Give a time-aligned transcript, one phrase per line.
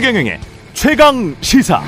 [0.00, 0.40] 최경영의
[0.72, 1.82] 최강 시사.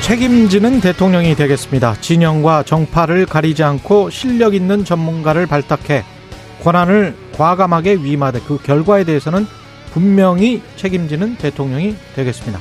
[0.00, 2.00] 책임지는 대통령이 되겠습니다.
[2.00, 6.04] 진영과 정파를 가리지 않고 실력 있는 전문가를 발탁해
[6.62, 9.44] 권한을 과감하게 위임하되 그 결과에 대해서는
[9.92, 12.58] 분명히 책임지는 대통령이 되겠습니다.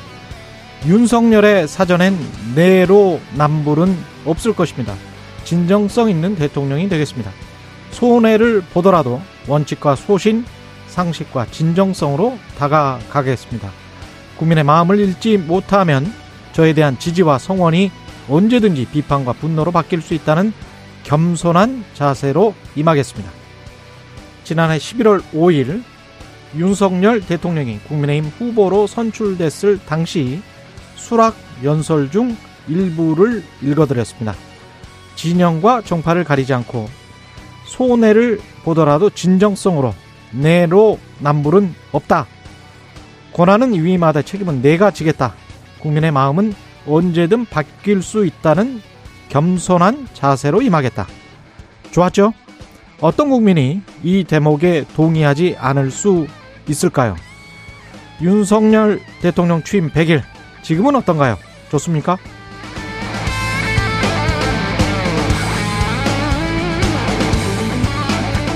[0.85, 2.17] 윤석열의 사전엔
[2.55, 3.95] 내로 남불은
[4.25, 4.95] 없을 것입니다.
[5.45, 7.31] 진정성 있는 대통령이 되겠습니다.
[7.95, 10.43] 손해를 보더라도 원칙과 소신,
[10.87, 13.71] 상식과 진정성으로 다가가겠습니다.
[14.37, 16.11] 국민의 마음을 읽지 못하면
[16.51, 17.91] 저에 대한 지지와 성원이
[18.29, 20.51] 언제든지 비판과 분노로 바뀔 수 있다는
[21.03, 23.31] 겸손한 자세로 임하겠습니다.
[24.43, 25.81] 지난해 11월 5일
[26.57, 30.41] 윤석열 대통령이 국민의힘 후보로 선출됐을 당시
[30.95, 32.35] 수락 연설 중
[32.67, 34.35] 일부를 읽어드렸습니다.
[35.15, 37.04] 진영과 정파를 가리지 않고
[37.65, 39.93] 손해를 보더라도 진정성으로
[40.31, 42.27] 내로 남불은 없다.
[43.33, 45.33] 권한은 위임하되 책임은 내가 지겠다.
[45.79, 46.53] 국민의 마음은
[46.87, 48.81] 언제든 바뀔 수 있다는
[49.29, 51.07] 겸손한 자세로 임하겠다.
[51.91, 52.33] 좋았죠?
[53.01, 56.27] 어떤 국민이 이 대목에 동의하지 않을 수
[56.67, 57.15] 있을까요?
[58.21, 60.21] 윤석열 대통령 취임 100일,
[60.63, 61.37] 지금은 어떤가요?
[61.69, 62.17] 좋습니까?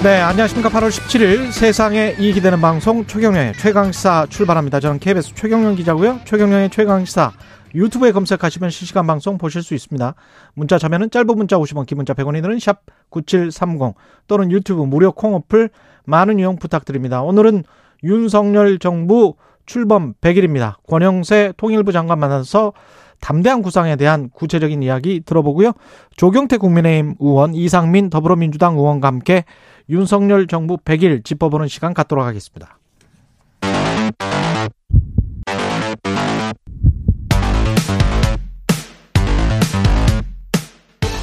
[0.02, 0.70] 네, 안녕하십니까.
[0.70, 4.80] 8월 17일 세상에 이익이 되는 방송 최경령의 최강시사 출발합니다.
[4.80, 6.22] 저는 KBS 최경령 기자고요.
[6.24, 7.34] 최경령의 최강시사
[7.76, 10.16] 유튜브에 검색하시면 실시간 방송 보실 수 있습니다.
[10.54, 13.96] 문자 자면은 짧은 문자 50원, 긴 문자 100원이 드는 샵 9730
[14.28, 15.70] 또는 유튜브 무료 콩 어플
[16.06, 17.22] 많은 이용 부탁드립니다.
[17.22, 17.66] 오늘은
[18.06, 20.76] 윤석열 정부 출범 100일입니다.
[20.88, 22.72] 권영세 통일부 장관 만나서
[23.20, 25.74] 담대한 구상에 대한 구체적인 이야기 들어보고요.
[26.16, 29.44] 조경태 국민의힘 의원, 이상민 더불어민주당 의원과 함께
[29.90, 32.78] 윤석열 정부 100일 짚어보는 시간 갖도록 하겠습니다.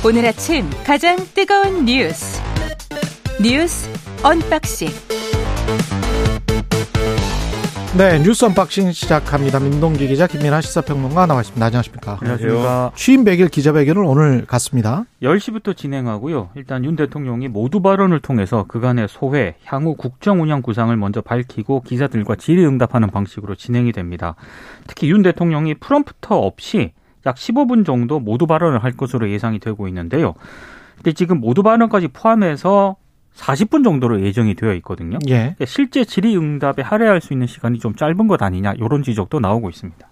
[0.05, 2.41] 오늘 아침 가장 뜨거운 뉴스
[3.43, 3.89] 뉴스
[4.23, 4.89] 언박싱
[7.97, 9.59] 네, 뉴스 언박싱 시작합니다.
[9.59, 11.65] 민동기 기자, 김민아 시사평론가 나와 있습니다.
[11.65, 12.19] 안녕하십니까?
[12.21, 12.93] 안녕하십니까.
[12.95, 15.07] 취임 100일 기자회견을 오늘 갖습니다.
[15.23, 16.51] 10시부터 진행하고요.
[16.57, 22.37] 일단 윤 대통령이 모두 발언을 통해서 그간의 소회, 향후 국정 운영 구상을 먼저 밝히고 기자들과
[22.37, 24.35] 질의응답하는 방식으로 진행이 됩니다.
[24.87, 26.93] 특히 윤 대통령이 프롬프터 없이
[27.25, 30.35] 약 15분 정도 모두 발언을 할 것으로 예상이 되고 있는데요.
[30.97, 32.97] 근데 지금 모두 발언까지 포함해서
[33.37, 35.19] 40분 정도로 예정이 되어 있거든요.
[35.29, 35.55] 예.
[35.67, 40.07] 실제 질의응답에 할애할 수 있는 시간이 좀 짧은 것 아니냐 이런 지적도 나오고 있습니다.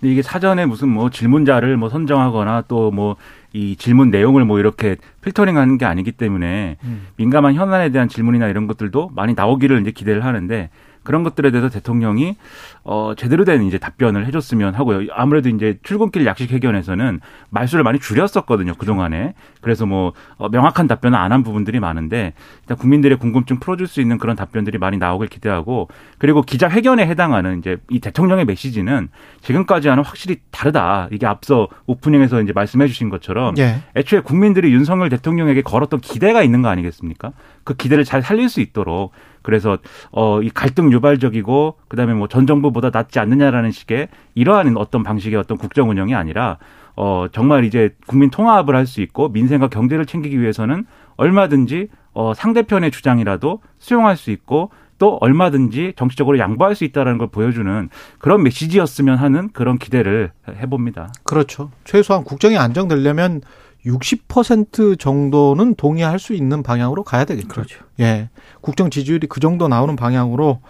[0.00, 3.16] 근데 이게 사전에 무슨 뭐 질문자를 뭐 선정하거나 또 뭐
[3.52, 7.06] 이 질문 내용을 뭐 이렇게 필터링하는 게 아니기 때문에 음.
[7.16, 10.68] 민감한 현안에 대한 질문이나 이런 것들도 많이 나오기를 이제 기대를 하는데
[11.02, 12.36] 그런 것들에 대해서 대통령이
[12.84, 15.08] 어 제대로 된 이제 답변을 해줬으면 하고요.
[15.12, 17.20] 아무래도 이제 출근길 약식 회견에서는
[17.50, 19.34] 말수를 많이 줄였었거든요 그 동안에.
[19.60, 22.32] 그래서 뭐 어, 명확한 답변을 안 한 부분들이 많은데
[22.62, 27.58] 일단 국민들의 궁금증 풀어줄 수 있는 그런 답변들이 많이 나오길 기대하고 그리고 기자 회견에 해당하는
[27.58, 29.08] 이제 이 대통령의 메시지는
[29.42, 31.08] 지금까지와는 확실히 다르다.
[31.12, 33.82] 이게 앞서 오프닝에서 이제 말씀해주신 것처럼 예.
[33.94, 37.32] 애초에 국민들이 윤석열 대통령에게 걸었던 기대가 있는 거 아니겠습니까?
[37.64, 39.12] 그 기대를 잘 살릴 수 있도록
[39.48, 39.78] 그래서
[40.12, 45.56] 어 이 갈등 유발적이고 그다음에 뭐 전 정부보다 낫지 않느냐라는 식의 이러한 어떤 방식의 어떤
[45.56, 46.58] 국정 운영이 아니라
[46.96, 50.84] 어 정말 이제 국민 통합을 할 수 있고 민생과 경제를 챙기기 위해서는
[51.16, 57.88] 얼마든지 어 상대편의 주장이라도 수용할 수 있고 또 얼마든지 정치적으로 양보할 수 있다라는 걸 보여주는
[58.18, 61.08] 그런 메시지였으면 하는 그런 기대를 해봅니다.
[61.24, 61.70] 그렇죠.
[61.84, 63.40] 최소한 국정이 안정되려면
[63.86, 67.48] 60% 정도는 동의할 수 있는 방향으로 가야 되겠죠.
[67.48, 67.84] 그렇죠.
[68.00, 68.28] 예.
[68.60, 70.60] 국정 지지율이 그 정도 나오는 방향으로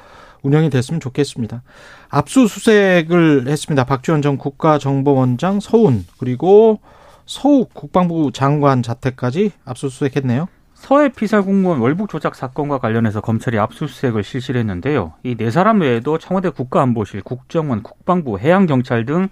[0.43, 1.63] 운영이 됐으면 좋겠습니다.
[2.11, 3.85] 압수수색을 했습니다.
[3.85, 6.81] 박지원 전 국가정보원장 서훈 그리고
[7.27, 10.47] 서욱 국방부 장관 자택까지 압수수색했네요.
[10.75, 15.15] 서해 피살 공무원 월북 조작 사건과 관련해서 검찰이 압수수색을 실시를 했는데요.
[15.25, 19.29] 이 네 사람 외에도 청와대 국가안보실, 국정원, 국방부, 해양경찰 등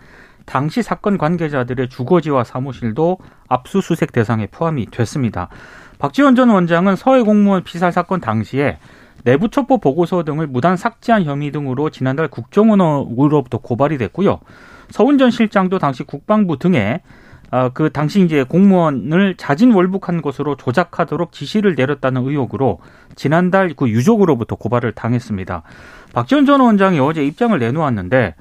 [0.47, 5.49] 당시 사건 관계자들의 주거지와 사무실도 압수수색 대상에 포함이 됐습니다.
[5.99, 8.79] 박지원 전 원장은 서해 공무원 피살 사건 당시에
[9.25, 14.39] 내부 첩보 보고서 등을 무단 삭제한 혐의 등으로 지난달 국정원으로부터 고발이 됐고요.
[14.91, 17.03] 서훈 전 실장도 당시 국방부 등에
[17.53, 22.81] 어, 그 당시 이제 공무원을 자진 월북한 것으로 조작하도록 지시를 내렸다는 의혹으로
[23.15, 25.63] 지난달 그 유족으로부터 고발을 당했습니다.
[26.13, 28.35] 박지원 전 원장이 어제 입장을 내놓았는데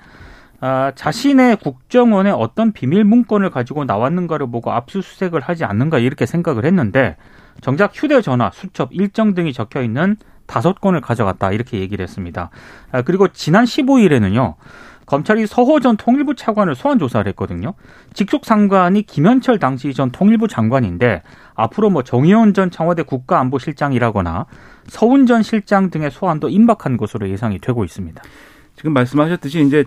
[0.61, 7.17] 아, 자신의 국정원에 어떤 비밀 문건을 가지고 나왔는가를 보고 압수수색을 하지 않는가 이렇게 생각을 했는데
[7.61, 12.49] 정작 휴대전화, 수첩, 일정 등이 적혀 있는 다섯 건을 가져갔다 이렇게 얘기를 했습니다.
[12.91, 14.55] 아, 그리고 지난 15일에는요.
[15.05, 17.73] 검찰이 서호 전 통일부 차관을 소환 조사를 했거든요.
[18.13, 21.21] 직속 상관이 김현철 당시 전 통일부 장관인데
[21.53, 24.47] 앞으로 뭐 정의원 전 청와대 국가안보실장이라거나
[24.87, 28.21] 서훈 전 실장 등의 소환도 임박한 것으로 예상이 되고 있습니다.
[28.75, 29.85] 지금 말씀하셨듯이 이제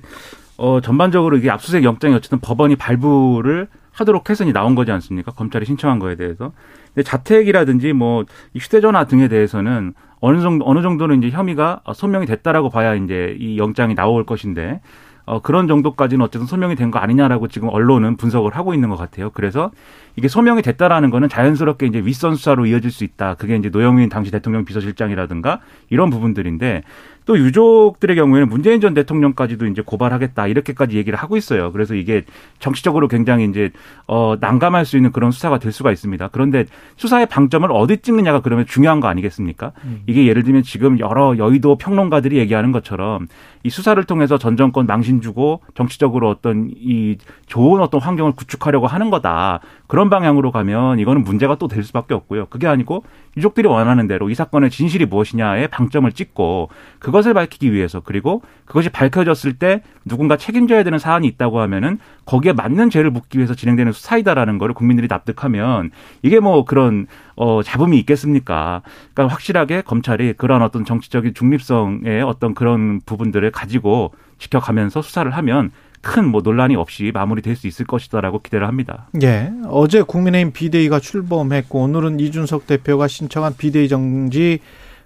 [0.59, 5.33] 어 전반적으로 이게 압수수색 영장이 어쨌든 법원이 발부를 하도록 해서 나온 거지 않습니까?
[5.33, 6.53] 검찰이 신청한 거에 대해서.
[6.95, 8.25] 근데 자택이라든지 뭐
[8.57, 13.95] 휴대전화 등에 대해서는 어느 정도 어느 정도는 이제 혐의가 소명이 됐다라고 봐야 이제 이 영장이
[13.95, 14.81] 나올 것인데
[15.27, 19.31] 어, 그런 정도까지는 어쨌든 소명이 된 거 아니냐라고 지금 언론은 분석을 하고 있는 것 같아요.
[19.31, 19.71] 그래서
[20.17, 23.35] 이게 소명이 됐다라는 거는 자연스럽게 이제 윗선 수사로 이어질 수 있다.
[23.35, 25.61] 그게 이제 노영민 당시 대통령 비서실장이라든가
[25.91, 26.83] 이런 부분들인데
[27.29, 31.71] 또 유족들의 경우에는 문재인 전 대통령까지도 이제 고발하겠다 이렇게까지 얘기를 하고 있어요.
[31.73, 32.25] 그래서 이게
[32.59, 33.71] 정치적으로 굉장히 이제
[34.07, 36.29] 어 난감할 수 있는 그런 수사가 될 수가 있습니다.
[36.29, 36.65] 그런데
[36.97, 39.73] 수사의 방점을 어디 찍느냐가 그러면 중요한 거 아니겠습니까?
[39.85, 40.01] 음.
[40.07, 43.29] 이게 예를 들면 지금 여러 여의도 평론가들이 얘기하는 것처럼
[43.63, 49.11] 이 수사를 통해서 전 정권 망신 주고 정치적으로 어떤 이 좋은 어떤 환경을 구축하려고 하는
[49.11, 49.61] 거다.
[49.87, 52.47] 그런 방향으로 가면 이거는 문제가 또 될 수밖에 없고요.
[52.47, 53.05] 그게 아니고
[53.37, 58.89] 유족들이 원하는 대로 이 사건의 진실이 무엇이냐에 방점을 찍고 그것 을 밝히기 위해서 그리고 그것이
[58.91, 64.59] 밝혀졌을 때 누군가 책임져야 되는 사안이 있다고 하면은 거기에 맞는 죄를 묻기 위해서 진행되는 수사이다라는
[64.59, 65.91] 거를 국민들이 납득하면
[66.23, 67.07] 이게 뭐 그런
[67.37, 68.83] 어 잡음이 있겠습니까?
[69.15, 76.43] 그러니까 확실하게 검찰이 그런 어떤 정치적인 중립성의 어떤 그런 부분들을 가지고 지켜가면서 수사를 하면 큰뭐
[76.43, 79.09] 논란이 없이 마무리될 수 있을 것이다라고 기대를 합니다.
[79.23, 79.51] 예.
[79.67, 84.61] 어제 국민의힘 비대위가 출범했고 오늘은 이준석 대표가 신청한 비대위 정지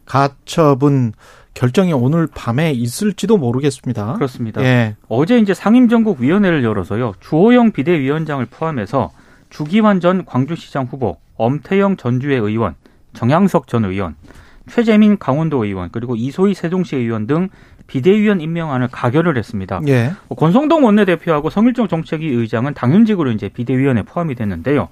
[0.05, 1.13] 가처분
[1.55, 4.15] 결정이 오늘 밤에 있을지도 모르겠습니다.
[4.15, 4.63] 그렇습니다.
[4.63, 4.97] 예.
[5.09, 7.15] 어제 이제 상임정국위원회를 열어서요.
[7.21, 9.11] 주호영 비대위원장을 포함해서
[9.51, 12.75] 주기환 전 광주시장 후보, 엄태영 전주의 의원,
[13.13, 14.17] 정양석 전 의원,
[14.69, 17.49] 최재민 강원도 의원 그리고 이소희 세종시 의원 등
[17.87, 19.81] 비대위원 임명안을 가결을 했습니다.
[19.89, 20.13] 예.
[20.29, 24.89] 뭐 권성동 원내대표하고 성일종 정책위 의장은 당연직으로 이제 비대위원에 포함이 됐는데요.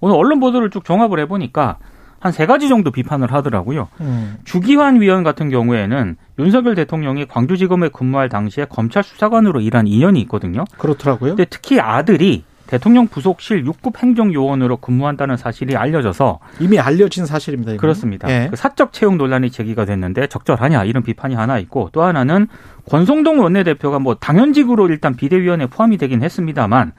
[0.00, 1.78] 오늘 언론 보도를 쭉 종합을 해보니까
[2.20, 3.88] 한 세 가지 정도 비판을 하더라고요.
[4.00, 4.36] 음.
[4.44, 10.64] 주기환 위원 같은 경우에는 윤석열 대통령이 광주지검에 근무할 당시에 검찰 수사관으로 일한 인연이 있거든요.
[10.78, 11.30] 그렇더라고요.
[11.30, 17.72] 근데 특히 아들이 대통령 부속실 6급 행정요원으로 근무한다는 사실이 알려져서 이미 알려진 사실입니다.
[17.72, 17.80] 이건.
[17.80, 18.30] 그렇습니다.
[18.30, 18.46] 예.
[18.48, 22.46] 그 사적 채용 논란이 제기가 됐는데 적절하냐 이런 비판이 하나 있고 또 하나는
[22.88, 26.92] 권성동 원내대표가 뭐 당연직으로 일단 비대위원회 포함이 되긴 했습니다만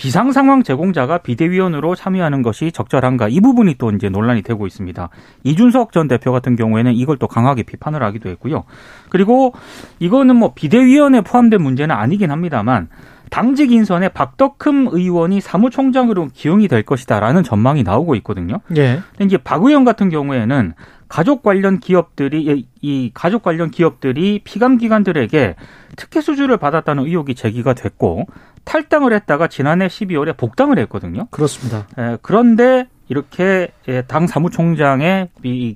[0.00, 5.10] 비상 상황 제공자가 비대위원으로 참여하는 것이 적절한가 이 부분이 또 이제 논란이 되고 있습니다.
[5.44, 8.64] 이준석 전 대표 같은 경우에는 이걸 또 강하게 비판을 하기도 했고요.
[9.10, 9.52] 그리고
[9.98, 12.88] 이거는 뭐 비대위원회 포함된 문제는 아니긴 합니다만
[13.28, 18.60] 당직 인선에 박덕흠 의원이 사무총장으로 기용이 될 것이다라는 전망이 나오고 있거든요.
[18.76, 19.02] 예.
[19.10, 20.72] 근데 이제 박 의원 같은 경우에는
[21.10, 25.56] 가족 관련 기업들이 이 가족 관련 기업들이 피감 기관들에게
[25.96, 28.26] 특혜 수주를 받았다는 의혹이 제기가 됐고
[28.64, 31.26] 탈당을 했다가 지난해 12월에 복당을 했거든요.
[31.30, 31.86] 그렇습니다.
[31.98, 33.68] 에, 그런데 이렇게
[34.06, 35.28] 당 사무총장에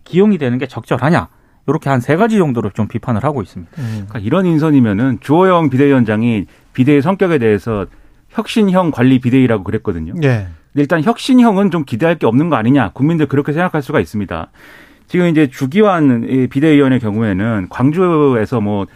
[0.04, 1.28] 기용이 되는 게 적절하냐?
[1.66, 3.72] 이렇게 한 세 가지 정도로 좀 비판을 하고 있습니다.
[3.78, 3.84] 음.
[4.08, 6.44] 그러니까 이런 인선이면은 주호영 비대위원장이
[6.74, 7.86] 비대위 성격에 대해서
[8.30, 10.12] 혁신형 관리 비대위라고 그랬거든요.
[10.16, 10.46] 네.
[10.72, 12.90] 근데 일단 혁신형은 좀 기대할 게 없는 거 아니냐.
[12.92, 14.50] 국민들 그렇게 생각할 수가 있습니다.
[15.06, 18.86] 지금 이제 주기환 비대위원의 경우에는 광주에서 뭐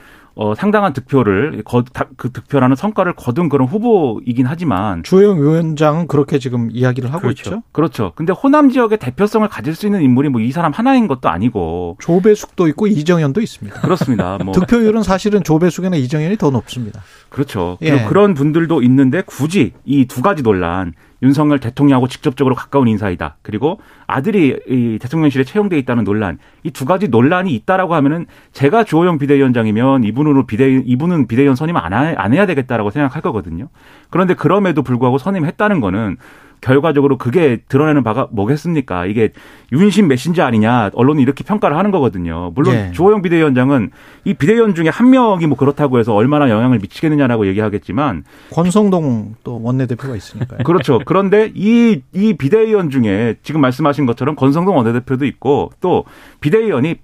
[0.40, 1.82] 어, 상당한 득표를 거,
[2.16, 7.40] 그 득표라는 성과를 거둔 그런 후보이긴 하지만 주영 위원장은 그렇게 지금 이야기를 하고 그렇죠.
[7.50, 7.62] 있죠.
[7.72, 8.12] 그렇죠.
[8.14, 12.68] 근데 호남 지역의 대표성을 가질 수 있는 인물이 뭐 이 사람 하나인 것도 아니고 조배숙도
[12.68, 13.80] 있고 이정현도 있습니다.
[13.80, 14.38] 그렇습니다.
[14.44, 17.02] 뭐 득표율은 사실은 조배숙이나 이정현이 더 높습니다.
[17.30, 17.76] 그렇죠.
[17.82, 18.04] 예.
[18.04, 23.36] 그런 분들도 있는데 굳이 이 두 가지 논란 윤석열 대통령하고 직접적으로 가까운 인사이다.
[23.42, 26.38] 그리고 아들이 이 대통령실에 채용돼 있다는 논란.
[26.64, 31.92] 이 두 가지 논란이 있다라고 하면은 제가 주호영 비대위원장이면 이분으로 비대 이분은 비대위원 선임 안,
[31.92, 33.68] 안 해야 되겠다라고 생각할 거거든요.
[34.10, 36.18] 그런데 그럼에도 불구하고 선임했다는 거는
[36.60, 39.06] 결과적으로 그게 드러내는 바가 뭐겠습니까?
[39.06, 39.30] 이게
[39.72, 42.52] 윤심 메신저 아니냐 언론이 이렇게 평가를 하는 거거든요.
[42.54, 42.90] 물론 예.
[42.92, 43.90] 주호영 비대위원장은
[44.24, 50.16] 이 비대위원 중에 한 명이 뭐 그렇다고 해서 얼마나 영향을 미치겠느냐라고 얘기하겠지만 권성동 또 원내대표가
[50.16, 50.60] 있으니까요.
[50.64, 51.00] 그렇죠.
[51.04, 56.04] 그런데 이, 이 비대위원 중에 지금 말씀하신 것처럼 권성동 원내대표도 있고 또
[56.40, 56.96] 비대위원이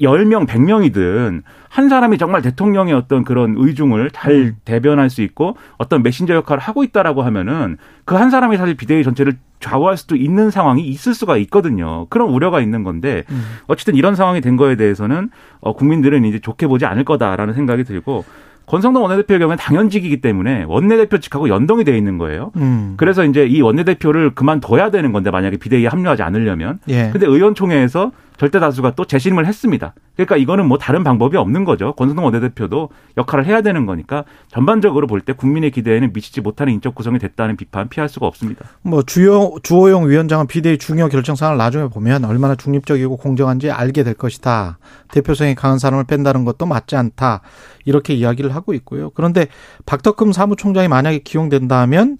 [0.00, 4.56] 10명, 100명이든 한 사람이 정말 대통령의 어떤 그런 의중을 잘 음.
[4.64, 9.34] 대변할 수 있고 어떤 메신저 역할을 하고 있다라고 하면은 그 한 사람이 사실 비대위 전체를
[9.60, 12.06] 좌우할 수도 있는 상황이 있을 수가 있거든요.
[12.10, 13.42] 그런 우려가 있는 건데 음.
[13.66, 15.30] 어쨌든 이런 상황이 된 거에 대해서는
[15.60, 18.24] 어 국민들은 이제 좋게 보지 않을 거다라는 생각이 들고
[18.66, 22.52] 권성동 원내대표의 경우는 당연직이기 때문에 원내대표직하고 연동이 돼 있는 거예요.
[22.56, 22.94] 음.
[22.96, 26.78] 그래서 이제 이 원내대표를 그만둬야 되는 건데 만약에 비대위에 합류하지 않으려면.
[26.88, 27.10] 예.
[27.12, 29.92] 근데 의원총회에서 절대 다수가 또 재심을 했습니다.
[30.14, 31.92] 그러니까 이거는 뭐 다른 방법이 없는 거죠.
[31.92, 37.18] 권성동 원내대표도 역할을 해야 되는 거니까 전반적으로 볼 때 국민의 기대에는 미치지 못하는 인적 구성이
[37.18, 38.64] 됐다는 비판 피할 수가 없습니다.
[38.80, 44.14] 뭐 주요 주호영 위원장은 비대위 중요 결정 사항을 나중에 보면 얼마나 중립적이고 공정한지 알게 될
[44.14, 44.78] 것이다.
[45.12, 47.42] 대표성이 강한 사람을 뺀다는 것도 맞지 않다.
[47.84, 49.10] 이렇게 이야기를 하고 있고요.
[49.10, 49.48] 그런데
[49.84, 52.16] 박덕금 사무총장이 만약에 기용된다면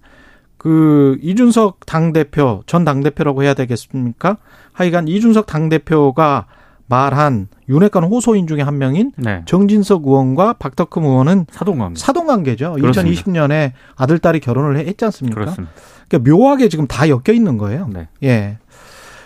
[0.59, 4.37] 그 이준석 당 대표 전 당 대표라고 해야 되겠습니까?
[4.73, 6.45] 하여간 이준석 당대표가
[6.87, 9.43] 말한 윤핵관 호소인 중에 한 명인 네.
[9.45, 11.95] 정진석 의원과 박덕금 의원은 사동감.
[11.95, 12.73] 사돈 관계죠.
[12.73, 13.21] 그렇습니다.
[13.23, 15.39] 2020년에 아들 딸이 결혼을 했지 않습니까?
[15.39, 15.73] 그렇습니다.
[16.09, 17.87] 그러니까 묘하게 지금 다 엮여 있는 거예요.
[17.93, 18.09] 네.
[18.23, 18.57] 예.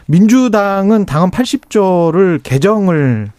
[0.05, 3.31] 민주당은 당헌 80조를 개정을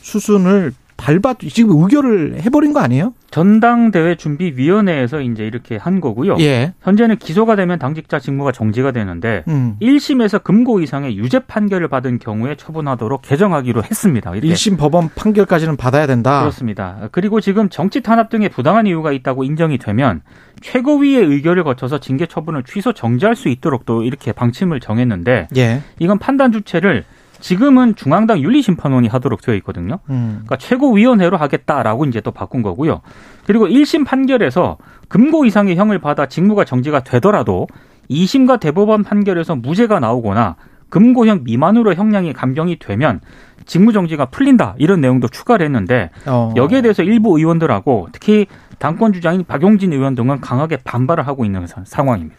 [0.00, 0.72] 수순을
[1.04, 3.12] 밟아 지금 의결을 해버린 거 아니에요?
[3.30, 6.36] 전당대회 준비위원회에서 이제 이렇게 한 거고요.
[6.40, 6.72] 예.
[6.80, 9.76] 현재는 기소가 되면 당직자 직무가 정지가 되는데 음.
[9.82, 14.30] 1심에서 금고 이상의 유죄 판결을 받은 경우에 처분하도록 개정하기로 했습니다.
[14.30, 14.48] 이렇게.
[14.48, 16.40] 1심 법원 판결까지는 받아야 된다.
[16.40, 17.08] 그렇습니다.
[17.12, 20.22] 그리고 지금 정치 탄압 등의 부당한 이유가 있다고 인정이 되면
[20.62, 25.82] 최고위의 의결을 거쳐서 징계 처분을 취소 정지할 수 있도록 또 이렇게 방침을 정했는데 예.
[25.98, 27.04] 이건 판단 주체를
[27.48, 29.98] 지금은 중앙당 윤리심판원이 하도록 되어 있거든요.
[30.08, 30.40] 음.
[30.46, 33.02] 그러니까 최고위원회로 하겠다라고 이제 또 바꾼 거고요.
[33.46, 37.66] 그리고 1심 판결에서 금고 이상의 형을 받아 직무가 정지가 되더라도
[38.10, 40.56] 2심과 대법원 판결에서 무죄가 나오거나
[40.88, 43.20] 금고형 미만으로 형량이 감경이 되면
[43.66, 46.54] 직무 정지가 풀린다 이런 내용도 추가를 했는데 어.
[46.56, 48.46] 여기에 대해서 일부 의원들하고 특히
[48.78, 52.36] 당권 주장인 박용진 의원 등은 강하게 반발을 하고 있는 사- 상황입니다.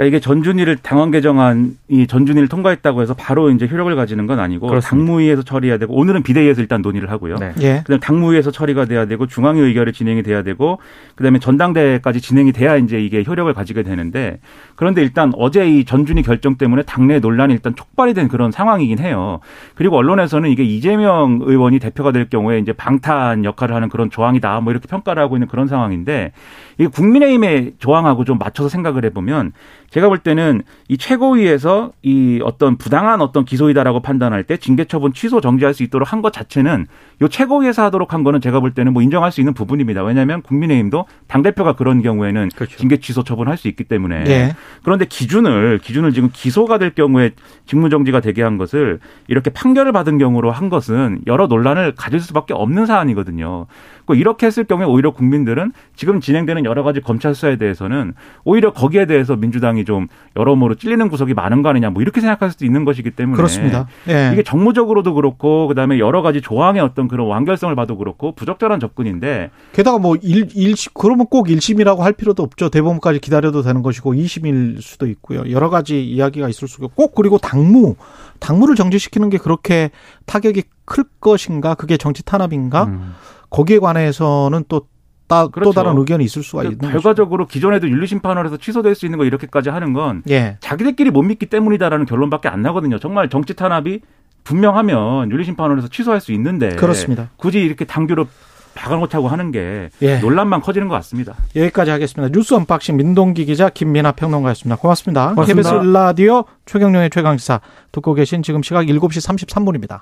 [0.00, 4.88] 그러니까 이게 전준위를 당원 개정안이 전준위를 통과했다고 해서 바로 이제 효력을 가지는 건 아니고 그렇습니다.
[4.88, 7.36] 당무위에서 처리해야 되고 오늘은 비대위에서 일단 논의를 하고요.
[7.36, 7.52] 네.
[7.60, 7.82] 예.
[7.84, 10.78] 그다음 당무위에서 처리가 돼야 되고 중앙위 의결이 진행이 돼야 되고
[11.16, 14.40] 그다음에 전당대회까지 진행이 돼야 이제 이게 효력을 가지게 되는데
[14.74, 19.40] 그런데 일단 어제 이 전준위 결정 때문에 당내 논란이 일단 촉발이 된 그런 상황이긴 해요.
[19.74, 24.72] 그리고 언론에서는 이게 이재명 의원이 대표가 될 경우에 이제 방탄 역할을 하는 그런 조항이다 뭐
[24.72, 26.32] 이렇게 평가를 하고 있는 그런 상황인데
[26.80, 29.52] 이게 국민의힘의 조항하고 좀 맞춰서 생각을 해보면
[29.90, 35.42] 제가 볼 때는 이 최고위에서 이 어떤 부당한 어떤 기소이다라고 판단할 때 징계 처분 취소
[35.42, 36.86] 정지할 수 있도록 한 것 자체는
[37.22, 40.02] 요 최고위에서 하도록 한 거는 제가 볼 때는 뭐 인정할 수 있는 부분입니다.
[40.02, 42.76] 왜냐하면 국민의힘도 당 대표가 그런 경우에는 그렇죠.
[42.76, 44.54] 징계 취소 처분할 수 있기 때문에 예.
[44.82, 47.32] 그런데 기준을 기준을 지금 기소가 될 경우에
[47.66, 52.54] 직무 정지가 되게 한 것을 이렇게 판결을 받은 경우로 한 것은 여러 논란을 가질 수밖에
[52.54, 53.66] 없는 사안이거든요.
[54.10, 59.06] 그 이렇게 했을 경우에 오히려 국민들은 지금 진행되는 여러 가지 검찰 수사에 대해서는 오히려 거기에
[59.06, 63.12] 대해서 민주당이 좀 여러모로 찔리는 구석이 많은 거 아니냐 뭐 이렇게 생각할 수도 있는 것이기
[63.12, 63.86] 때문에 그렇습니다.
[64.08, 64.30] 예.
[64.32, 69.98] 이게 정무적으로도 그렇고 그다음에 여러 가지 조항의 어떤 그런 완결성을 봐도 그렇고 부적절한 접근인데 게다가
[70.00, 72.68] 뭐 일, 일심 그러면 꼭 1심이라고 할 필요도 없죠.
[72.68, 75.48] 대법원까지 기다려도 되는 것이고 2심일 수도 있고요.
[75.52, 77.94] 여러 가지 이야기가 있을 수가 있고 꼭 그리고 당무
[78.40, 79.92] 당무를 정지시키는 게 그렇게
[80.26, 81.76] 타격이 클 것인가?
[81.76, 82.86] 그게 정치 탄압인가?
[82.86, 83.14] 음.
[83.50, 84.86] 거기에 관해서는 또,
[85.26, 85.72] 따, 또 그렇죠.
[85.72, 86.92] 다른 의견이 있을 수가 있는 거죠.
[86.92, 90.56] 결과적으로 기존에도 윤리 심판원에서 취소될 수 있는 거 이렇게까지 하는 건 예.
[90.60, 92.98] 자기들끼리 못 믿기 때문이다라는 결론밖에 안 나거든요.
[92.98, 94.00] 정말 정치 탄압이
[94.44, 97.30] 분명하면 윤리 심판원에서 취소할 수 있는데 그렇습니다.
[97.36, 98.26] 굳이 이렇게 당규로
[98.74, 100.18] 박아놓자고 하는 게 예.
[100.18, 101.34] 논란만 커지는 것 같습니다.
[101.56, 102.32] 여기까지 하겠습니다.
[102.32, 104.80] 뉴스 언박싱 민동기 기자 김민아 평론가였습니다.
[104.80, 105.30] 고맙습니다.
[105.34, 105.70] 고맙습니다.
[105.70, 107.60] KBS 일라디오 최경영의 최강시사
[107.92, 110.00] 듣고 계신 지금 시각 7시 33분입니다.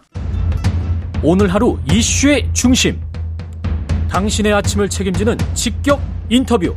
[1.23, 3.01] 오늘 하루 이슈의 중심.
[4.09, 6.75] 당신의 아침을 책임지는 직격 인터뷰.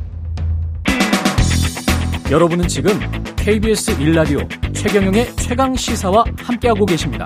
[2.29, 2.93] 여러분은 지금
[3.35, 4.39] KBS 일라디오
[4.73, 7.25] 최경영의 최강 시사와 함께하고 계십니다.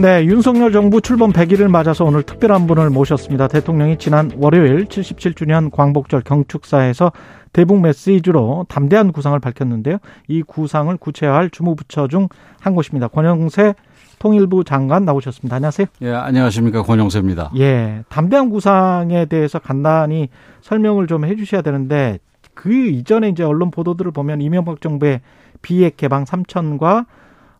[0.00, 3.48] 네, 윤석열 정부 출범 100일을 맞아서 오늘 특별한 분을 모셨습니다.
[3.48, 7.10] 대통령이 지난 월요일 77주년 광복절 경축사에서
[7.52, 9.98] 대북 메시지로 담대한 구상을 밝혔는데요.
[10.28, 12.28] 이 구상을 구체화할 주무부처 중
[12.60, 13.08] 한 곳입니다.
[13.08, 13.74] 권영세
[14.18, 15.56] 통일부 장관 나오셨습니다.
[15.56, 15.86] 안녕하세요.
[16.02, 16.82] 예, 안녕하십니까.
[16.82, 17.52] 권영세입니다.
[17.56, 20.28] 예, 담대한 구상에 대해서 간단히
[20.60, 22.18] 설명을 좀 해주셔야 되는데
[22.54, 25.20] 그 이전에 이제 언론 보도들을 보면 이명박 정부의
[25.62, 27.06] 비핵 개방 3천과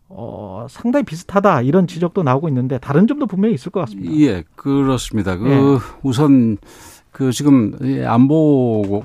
[0.09, 4.11] 어, 상당히 비슷하다 이런 지적도 나오고 있는데 다른 점도 분명히 있을 것 같습니다.
[4.17, 5.37] 예, 그렇습니다.
[5.37, 5.79] 그 예.
[6.03, 6.57] 우선
[7.11, 9.03] 그 지금 이 안보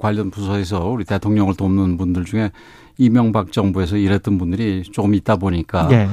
[0.00, 2.50] 관련 부서에서 우리 대통령을 돕는 분들 중에
[2.98, 6.08] 이명박 정부에서 일했던 분들이 조금 있다 보니까 예.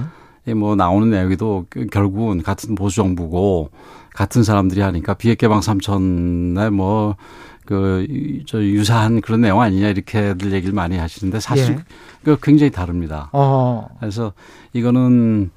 [0.47, 3.69] 이뭐 나오는 내용이도 그 결국은 같은 보수 정부고
[4.13, 7.15] 같은 사람들이 하니까 비핵 개방 삼천에 뭐
[7.65, 11.83] 뭐그저 유사한 그런 내용 아니냐 이렇게들 얘기를 많이 하시는데 사실 예.
[12.23, 13.29] 그 굉장히 다릅니다.
[13.33, 14.33] 어, 그래서
[14.73, 15.51] 이거는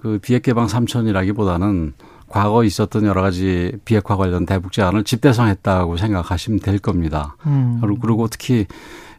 [0.00, 1.94] 그 비핵 개방 삼천이라기보다는
[2.28, 7.36] 과거 있었던 여러 가지 비핵화 관련 대북 제안을 집대성했다고 생각하시면 될 겁니다.
[7.46, 7.80] 음.
[8.00, 8.66] 그리고 특히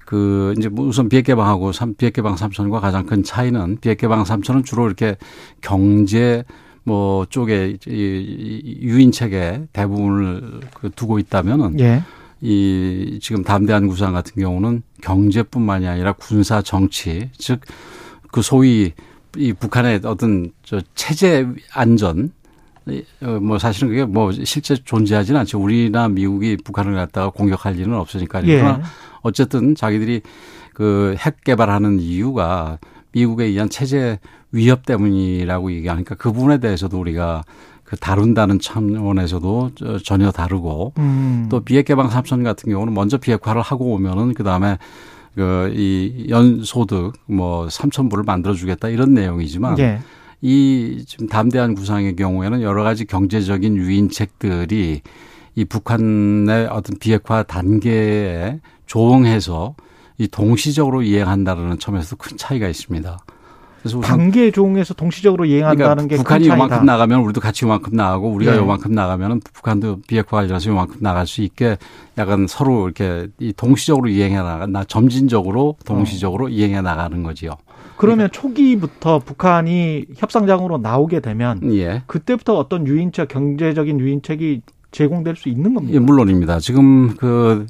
[0.09, 4.25] 그 이제 뭐 우선 비핵 개방하고 삼 비핵 개방 삼천과 가장 큰 차이는 비핵 개방
[4.25, 5.17] 삼천은 주로 이렇게
[5.61, 6.43] 경제
[6.83, 12.01] 뭐 쪽에 이 유인 책에 대부분을 그 두고 있다면은 예.
[12.41, 17.61] 이 지금 담대한 구상 같은 경우는 경제뿐만이 아니라 군사 정치 즉
[18.31, 18.93] 그 소위
[19.37, 22.38] 이 북한의 어떤 저 체제 안전 어,
[23.41, 25.59] 뭐 사실은 그게 뭐 실제 존재하지는 않죠.
[25.59, 28.45] 우리나 미국이 북한을 갖다가 공격할 일은 없으니까.
[28.47, 28.57] 예.
[28.57, 28.81] 그러나
[29.21, 30.21] 어쨌든 자기들이
[30.73, 32.79] 그 핵 개발하는 이유가
[33.11, 34.19] 미국에 의한 체제
[34.51, 37.43] 위협 때문이라고 얘기하니까 그 부분에 대해서도 우리가
[37.83, 39.71] 그 다룬다는 차원에서도
[40.05, 41.47] 전혀 다르고 음.
[41.49, 44.77] 또 비핵 개방 삼천 같은 경우는 먼저 비핵화를 하고 오면은 그 다음에
[45.35, 49.99] 그 이 연소득 뭐 삼천 불을 만들어 주겠다 이런 내용이지만 예.
[50.41, 55.01] 이 지금 담대한 구상의 경우에는 여러 가지 경제적인 유인책들이
[55.55, 59.75] 이 북한의 어떤 비핵화 단계에 조응해서
[60.17, 63.19] 이 동시적으로 이행한다라는 점에서 큰 차이가 있습니다.
[63.81, 66.47] 그래서 단계 조응해서 동시적으로 이행한다는 그러니까 게 북한이.
[66.49, 68.57] 요만큼 나가면 우리도 같이 요만큼 나가고 우리가 예.
[68.57, 71.77] 요만큼 나가면은 북한도 비핵화 관련해서 요만큼 나갈 수 있게
[72.17, 76.49] 약간 서로 이렇게 이 동시적으로 이행해 나가 나 점진적으로 동시적으로 어.
[76.49, 77.51] 이행해 나가는 거지요.
[77.99, 82.01] 그러면 초기부터 북한이 협상장으로 나오게 되면 예.
[82.07, 85.95] 그때부터 어떤 유인책 경제적인 유인책이 제공될 수 있는 겁니까?
[85.95, 86.59] 예, 물론입니다.
[86.59, 87.67] 지금 그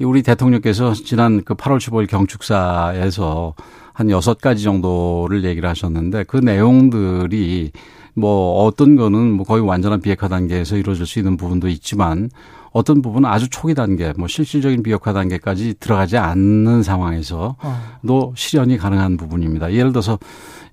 [0.00, 3.54] 우리 대통령께서 지난 그 8월 15일 경축사에서
[3.92, 7.70] 한 여섯 가지 정도를 얘기를 하셨는데 그 내용들이
[8.14, 12.30] 뭐 어떤 거는 뭐 거의 완전한 비핵화 단계에서 이루어질 수 있는 부분도 있지만
[12.72, 18.32] 어떤 부분은 아주 초기 단계, 뭐 실질적인 비핵화 단계까지 들어가지 않는 상황에서도 어.
[18.36, 19.72] 실현이 가능한 부분입니다.
[19.72, 20.18] 예를 들어서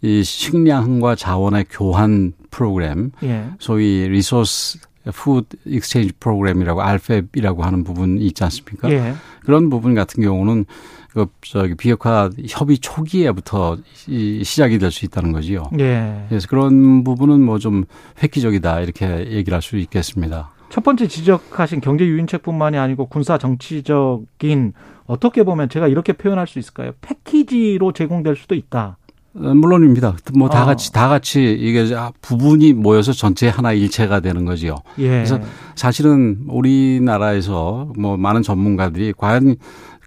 [0.02, 3.46] 이 식량과 자원의 교환 프로그램, 예.
[3.60, 4.80] 소위 resource
[5.14, 8.90] food exchange program이라고 R-FEP이라고 하는 부분이 있지 않습니까?
[8.92, 9.14] 예.
[9.44, 10.66] 그런 부분 같은 경우는
[11.14, 13.77] 그 저기 비핵화 협의 초기에부터
[14.08, 15.70] 이 시작이 될 수 있다는 거지요.
[15.79, 16.25] 예.
[16.27, 17.86] 그래서 그런 부분은 뭐 좀
[18.22, 20.51] 획기적이다 이렇게 얘기를 할 수 있겠습니다.
[20.70, 24.74] 첫 번째 지적하신 경제 유인책뿐만이 아니고 군사 정치적인
[25.06, 26.92] 어떻게 보면 제가 이렇게 표현할 수 있을까요?
[27.01, 28.98] 패키지로 제공될 수도 있다.
[29.36, 30.16] 어, 물론입니다.
[30.34, 30.66] 뭐다 어.
[30.66, 31.86] 같이 다 같이 이게
[32.22, 34.78] 부분이 모여서 전체 하나 일체가 되는 거지요.
[35.00, 35.10] 예.
[35.10, 35.40] 그래서
[35.75, 39.56] 사실은 우리나라에서 뭐 많은 전문가들이 과연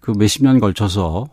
[0.00, 1.26] 그 몇십 년 걸쳐서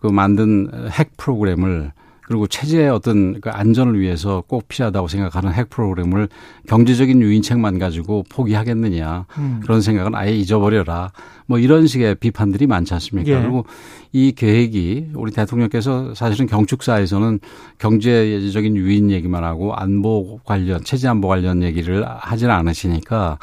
[0.00, 1.92] 그 만든 핵 프로그램을
[2.26, 6.28] 그리고 체제의 어떤 그 안전을 위해서 꼭 필요하다고 생각하는 핵 프로그램을
[6.66, 9.60] 경제적인 유인책만 가지고 포기하겠느냐 음.
[9.62, 11.12] 그런 생각은 아예 잊어버려라
[11.46, 13.30] 뭐 이런 식의 비판들이 많지 않습니까?
[13.30, 13.40] 예.
[13.40, 13.64] 그리고
[14.12, 17.38] 이 계획이 우리 대통령께서 사실은 경축사에서는
[17.78, 23.38] 경제적인 유인 얘기만 하고 안보 관련 체제 안보 관련 얘기를 하지는 않으시니까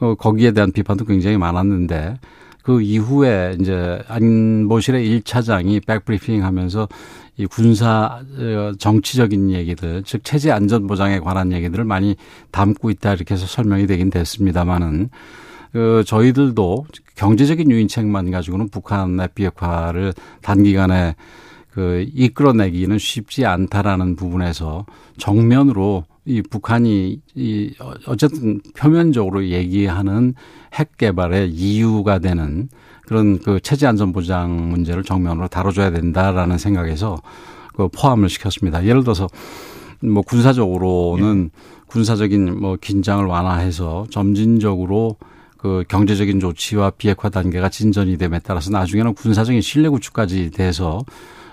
[0.00, 2.18] 어, 거기에 대한 비판도 굉장히 많았는데
[2.66, 6.88] 그 이후에 이제 안보실의 1차장이 백브리핑 하면서
[7.38, 12.16] 이 군사 어, 정치적인 얘기들 즉 체제 안전 보장에 관한 얘기들을 많이
[12.50, 15.10] 담고 있다 이렇게 해서 설명이 되긴 됐습니다마는
[15.72, 21.14] 그 저희들도 경제적인 유인책만 가지고는 북한의 비핵화를 단기간에
[21.70, 24.86] 그 이끌어내기는 쉽지 않다라는 부분에서
[25.18, 27.74] 정면으로 이 북한이 이
[28.06, 30.34] 어쨌든 표면적으로 얘기하는
[30.72, 32.68] 핵 개발의 이유가 되는
[33.06, 37.16] 그런 그 체제 안전 보장 문제를 정면으로 다뤄줘야 된다라는 생각에서
[37.74, 38.84] 그 포함을 시켰습니다.
[38.84, 39.28] 예를 들어서
[40.00, 41.50] 뭐 군사적으로는
[41.86, 45.16] 군사적인 뭐 긴장을 완화해서 점진적으로
[45.56, 51.00] 그 경제적인 조치와 비핵화 단계가 진전이 됨에 따라서 나중에는 군사적인 신뢰 구축까지 돼서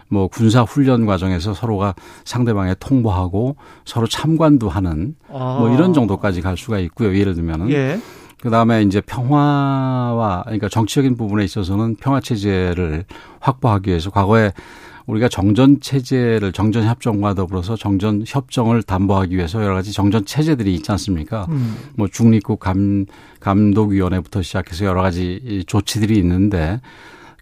[0.09, 6.79] 뭐 군사 훈련 과정에서 서로가 상대방에 통보하고 서로 참관도 하는 뭐 이런 정도까지 갈 수가
[6.79, 7.17] 있고요.
[7.17, 7.69] 예를 들면은 아.
[7.69, 7.99] 예.
[8.43, 13.05] 그 다음에 이제 평화와 그러니까 정치적인 부분에 있어서는 평화 체제를
[13.39, 14.51] 확보하기 위해서 과거에
[15.05, 20.91] 우리가 정전 체제를 정전 협정과 더불어서 정전 협정을 담보하기 위해서 여러 가지 정전 체제들이 있지
[20.91, 21.45] 않습니까?
[21.51, 21.77] 음.
[21.95, 23.05] 뭐 중립국 감
[23.39, 26.81] 감독위원회부터 시작해서 여러 가지 이 조치들이 있는데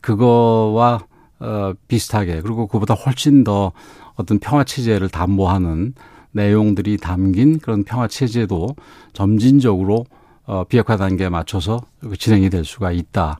[0.01, 0.99] 그거와
[1.39, 3.71] 어 비슷하게 그리고 그보다 훨씬 더
[4.13, 5.95] 어떤 평화 체제를 담보하는
[6.31, 8.75] 내용들이 담긴 그런 평화 체제도
[9.13, 10.05] 점진적으로
[10.51, 11.79] 어 비핵화 단계에 맞춰서
[12.19, 13.39] 진행이 될 수가 있다.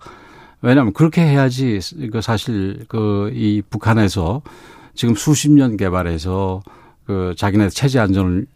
[0.62, 4.42] 왜냐하면 그렇게 해야지 그 사실 그 이 북한에서
[4.94, 6.62] 지금 수십 년 개발해서
[7.06, 8.48] 그 자기네 체제 안전을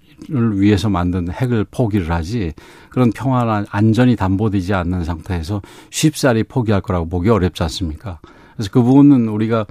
[0.53, 2.53] 위해서 만든 핵을 포기를 하지
[2.89, 8.19] 그런 평화나 안전이 담보되지 않는 상태에서 쉽사리 포기할 거라고 보기 어렵지 않습니까?
[8.55, 9.65] 그래서 그 부분은 우리가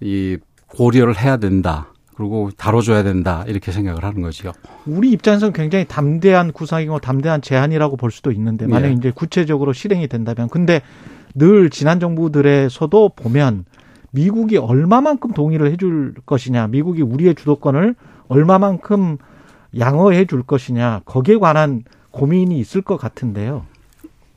[0.00, 1.92] 이 고려를 해야 된다.
[2.18, 4.50] 그리고 다뤄줘야 된다 이렇게 생각을 하는 거지요.
[4.86, 8.92] 우리 입장에서는 굉장히 담대한 구상이고 담대한 제안이라고 볼 수도 있는데 만약 예.
[8.94, 10.82] 이제 구체적으로 실행이 된다면 근데
[11.36, 13.66] 늘 지난 정부들에서도 보면
[14.10, 17.94] 미국이 얼마만큼 동의를 해줄 것이냐, 미국이 우리의 주도권을
[18.26, 19.18] 얼마만큼
[19.78, 23.64] 양어해 줄 것이냐 거기에 관한 고민이 있을 것 같은데요.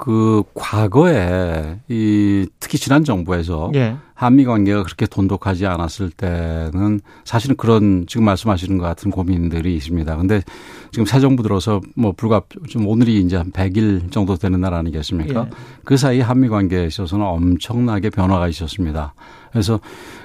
[0.01, 8.05] 그 과거에 이 특히 지난 정부에서 예, 한미 관계가 그렇게 돈독하지 않았을 때는 사실은 그런
[8.07, 10.17] 지금 말씀하시는 것 같은 고민들이 있습니다.
[10.17, 10.41] 근데
[10.89, 15.41] 지금 새 정부 들어서 뭐 불과 좀 오늘이 이제 한 100일 정도 되는 날 아니겠습니까?
[15.41, 15.49] 예.
[15.85, 19.13] 그 사이 한미 관계에 있어서는 엄청나게 변화가 있었습니다.
[19.51, 19.79] 그래서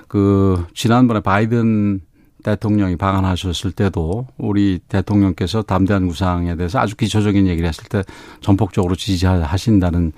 [0.09, 2.01] 그 지난번에 바이든
[2.47, 8.05] 대통령이 방한하셨을 때도 우리 대통령께서 담대한 구상에 대해서 아주 기초적인 얘기를 했을 때
[8.41, 10.13] 전폭적으로 지지하신다는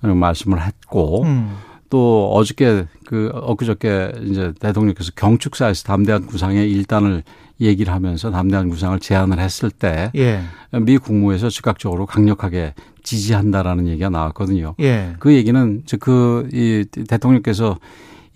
[0.00, 1.54] 말씀을 했고 음,
[1.90, 7.22] 또 어저께 그 엊그저께 이제 대통령께서 경축사에서 담대한 구상의 일단을
[7.60, 10.40] 얘기를 하면서 담대한 구상을 제안을 했을 때 예,
[10.72, 14.74] 미 국무에서 즉각적으로 강력하게 지지한다라는 얘기가 나왔거든요.
[14.80, 17.78] 예, 그 얘기는 그이 대통령께서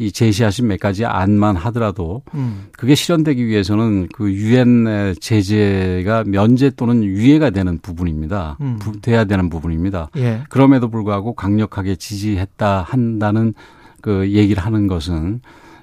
[0.01, 7.03] 이 제시하신 몇 가지 안만 하더라도 음, 그게 실현되기 위해서는 그 유엔의 제재가 면제 또는
[7.03, 8.59] 유예가 되는 부분입니다.
[8.61, 8.79] 음.
[8.81, 10.11] 부- 돼야 되는 부분입니다.
[10.17, 13.55] 예, 그럼에도 불구하고 강력하게 지지했다 한다는
[14.01, 15.41] 그 얘기를 하는 것은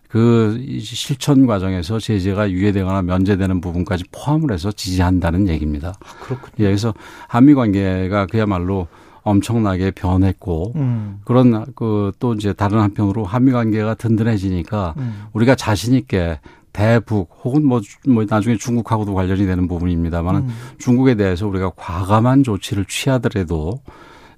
[0.08, 5.93] 그 실천 과정에서 제재가 유예되거나 면제되는 부분까지 포함을 해서 지지한다는 얘기입니다.
[6.21, 6.54] 그렇군요.
[6.60, 6.93] 예, 그래서
[7.28, 8.88] 한미 관계가 그야말로
[9.25, 15.93] 엄청나게 변했고 음, 그런 그 또 이제 다른 한편으로 한미 관계가 든든해지니까 음, 우리가 자신
[15.95, 16.39] 있게
[16.71, 20.49] 대북 혹은 뭐, 뭐 나중에 중국하고도 관련이 되는 부분입니다만 음.
[20.77, 23.79] 중국에 대해서 우리가 과감한 조치를 취하더라도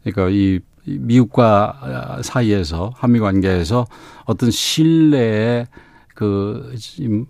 [0.03, 3.85] 그러니까 이이 미국과 사이에서 한미 관계에서
[4.25, 5.67] 어떤 신뢰의
[6.15, 7.25] 그이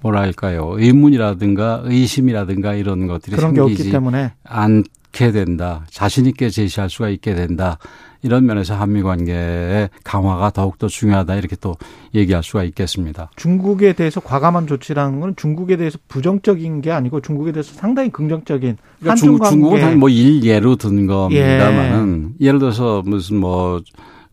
[0.00, 0.74] 뭐랄까요?
[0.78, 4.32] 의문이라든가 의심이라든가 이런 것들이 그런 게 없기 생기지 때문에?
[4.44, 7.78] 않 게 된다 자신 있게 제시할 수가 있게 된다
[8.22, 11.74] 이런 면에서 한미 관계의 강화가 더욱더 중요하다 이렇게 또
[12.14, 13.30] 얘기할 수가 있겠습니다.
[13.36, 19.10] 중국에 대해서 과감한 조치라는 건 중국에 대해서 부정적인 게 아니고 중국에 대해서 상당히 긍정적인 그러니까
[19.10, 22.52] 한중 중, 관계 중국은 한뭐 일예로 든 겁니다만은 예.
[22.52, 23.82] 를 들어서 무슨 뭐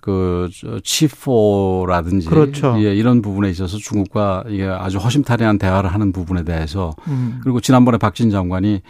[0.02, 0.50] 그
[0.84, 2.76] 치포라든지 그렇죠.
[2.78, 7.98] 예, 이런 부분에 있어서 중국과 이게 아주 허심탄회한 대화를 하는 부분에 대해서 음, 그리고 지난번에
[7.98, 8.82] 박진 장관이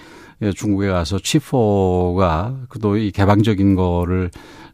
[0.41, 4.29] 예, 중국에 가서 치포가 그도 이 개방적인 거를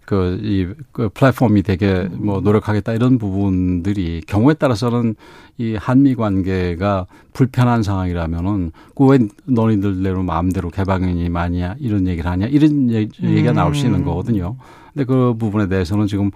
[0.05, 5.15] 그, 이, 그 플랫폼이 되게 뭐 노력하겠다 이런 부분들이 경우에 따라서는
[5.57, 13.51] 이 한미 관계가 불편한 상황이라면은 그왜 너희들대로 마음대로 개방이니 마냐 이런 얘기를 하냐 이런 얘기가
[13.53, 14.57] 나올 수 있는 거거든요.
[14.95, 16.31] 근데 그 부분에 대해서는 지금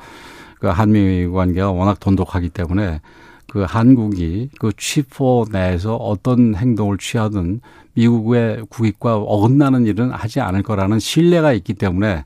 [0.59, 2.99] 그 한미 관계가 워낙 돈독하기 때문에
[3.47, 7.61] 그 한국이 그 취포 내에서 어떤 행동을 취하든
[7.93, 12.25] 미국의 국익과 어긋나는 일은 하지 않을 거라는 신뢰가 있기 때문에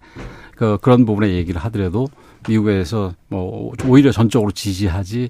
[0.56, 2.08] 그 그런 부분에 얘기를 하더라도
[2.48, 5.30] 미국에서 뭐 오히려 전적으로 지지하지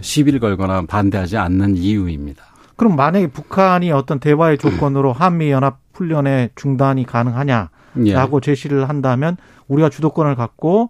[0.00, 2.42] 시비를 걸거나 반대하지 않는 이유입니다.
[2.76, 8.40] 그럼 만약에 북한이 어떤 대화의 조건으로 한미 연합 훈련의 중단이 가능하냐 라고 예.
[8.44, 9.36] 제시를 한다면
[9.68, 10.88] 우리가 주도권을 갖고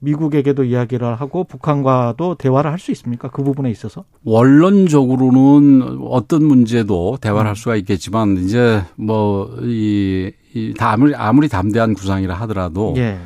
[0.00, 3.28] 미국에게도 이야기를 하고 북한과도 대화를 할 수 있습니까?
[3.30, 4.04] 그 부분에 있어서?
[4.24, 12.34] 원론적으로는 어떤 문제도 대화를 할 수가 있겠지만 이제 뭐이 이, 다 아무리 아무리 담대한 구상이라
[12.34, 13.18] 하더라도 예.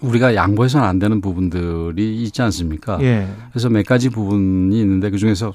[0.00, 2.98] 우리가 양보해서는 안 되는 부분들이 있지 않습니까?
[3.02, 3.28] 예.
[3.52, 5.52] 그래서 몇 가지 부분이 있는데 그 중에서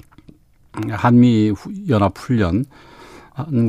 [0.89, 2.63] 한미 후- 연합 훈련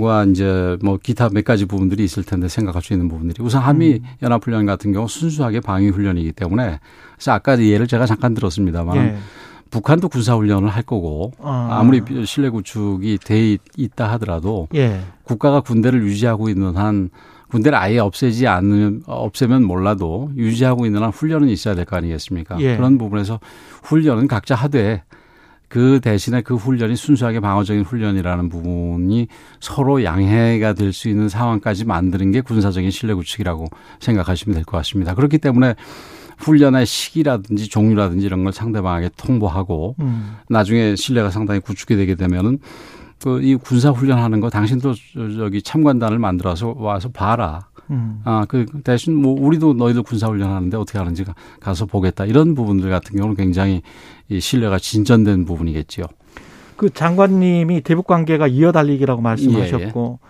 [0.00, 4.00] 과 이제 뭐 기타 몇 가지 부분들이 있을 텐데 생각할 수 있는 부분들이 우선 한미
[4.22, 6.80] 연합 훈련 같은 경우 순수하게 방위 훈련이기 때문에
[7.14, 9.16] 그래서 아까 예를 제가 잠깐 들었습니다만 예.
[9.70, 11.68] 북한도 군사 훈련을 할 거고 아.
[11.72, 15.00] 아무리 신뢰 구축이 돼 있다 하더라도 예.
[15.24, 17.10] 국가가 군대를 유지하고 있는 한
[17.50, 22.58] 군대를 아예 없애지 않으면 없애면 몰라도 유지하고 있는 한 훈련은 있어야 될 거 아니겠습니까?
[22.60, 22.76] 예.
[22.76, 23.40] 그런 부분에서
[23.82, 25.02] 훈련은 각자 하되
[25.68, 29.28] 그 대신에 그 훈련이 순수하게 방어적인 훈련이라는 부분이
[29.60, 33.66] 서로 양해가 될 수 있는 상황까지 만드는 게 군사적인 신뢰 구축이라고
[34.00, 35.14] 생각하시면 될 것 같습니다.
[35.14, 35.74] 그렇기 때문에
[36.38, 40.36] 훈련의 시기라든지 종류라든지 이런 걸 상대방에게 통보하고 음.
[40.48, 42.58] 나중에 신뢰가 상당히 구축이 되게 되면은
[43.22, 47.67] 그이 군사 훈련하는 거 당신도 저- 저기 참관단을 만들어서 와서 봐라.
[47.90, 48.20] 음.
[48.24, 52.24] 아, 그 대신 뭐 우리도 너희들 군사 훈련 하는데 어떻게 하는지 가- 가서 보겠다.
[52.24, 53.82] 이런 부분들 같은 경우는 굉장히
[54.28, 56.04] 이 신뢰가 진전된 부분이겠지요.
[56.76, 60.20] 그 장관님이 대북 관계가 이어달리기라고 말씀하셨고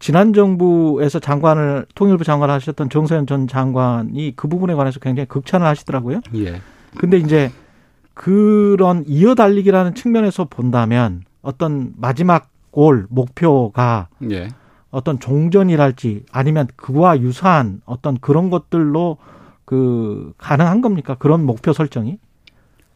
[0.00, 6.20] 지난 정부에서 장관을 통일부 장관을 하셨던 정세현 전 장관이 그 부분에 관해서 굉장히 극찬을 하시더라고요.
[6.34, 6.60] 예.
[6.98, 7.50] 근데 이제
[8.12, 14.48] 그런 이어달리기라는 측면에서 본다면 어떤 마지막 골 목표가 예.
[14.94, 19.18] 어떤 종전이랄지 아니면 그와 유사한 어떤 그런 것들로
[19.64, 21.16] 그 가능한 겁니까?
[21.18, 22.18] 그런 목표 설정이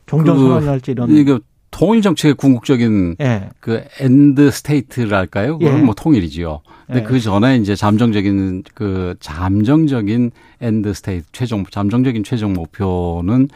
[0.07, 1.41] 종전 그 선언이랄지 이런 이게
[1.73, 3.51] 통일 정책의 궁극적인 예.
[3.59, 5.59] 그 end state랄까요?
[5.59, 5.83] 그건 예.
[5.83, 6.61] 뭐 통일이지요.
[6.87, 7.05] 근데 예.
[7.05, 10.31] 그 전에 이제 잠정적인 그 잠정적인
[10.61, 13.49] end state 최종 잠정적인 최종 목표는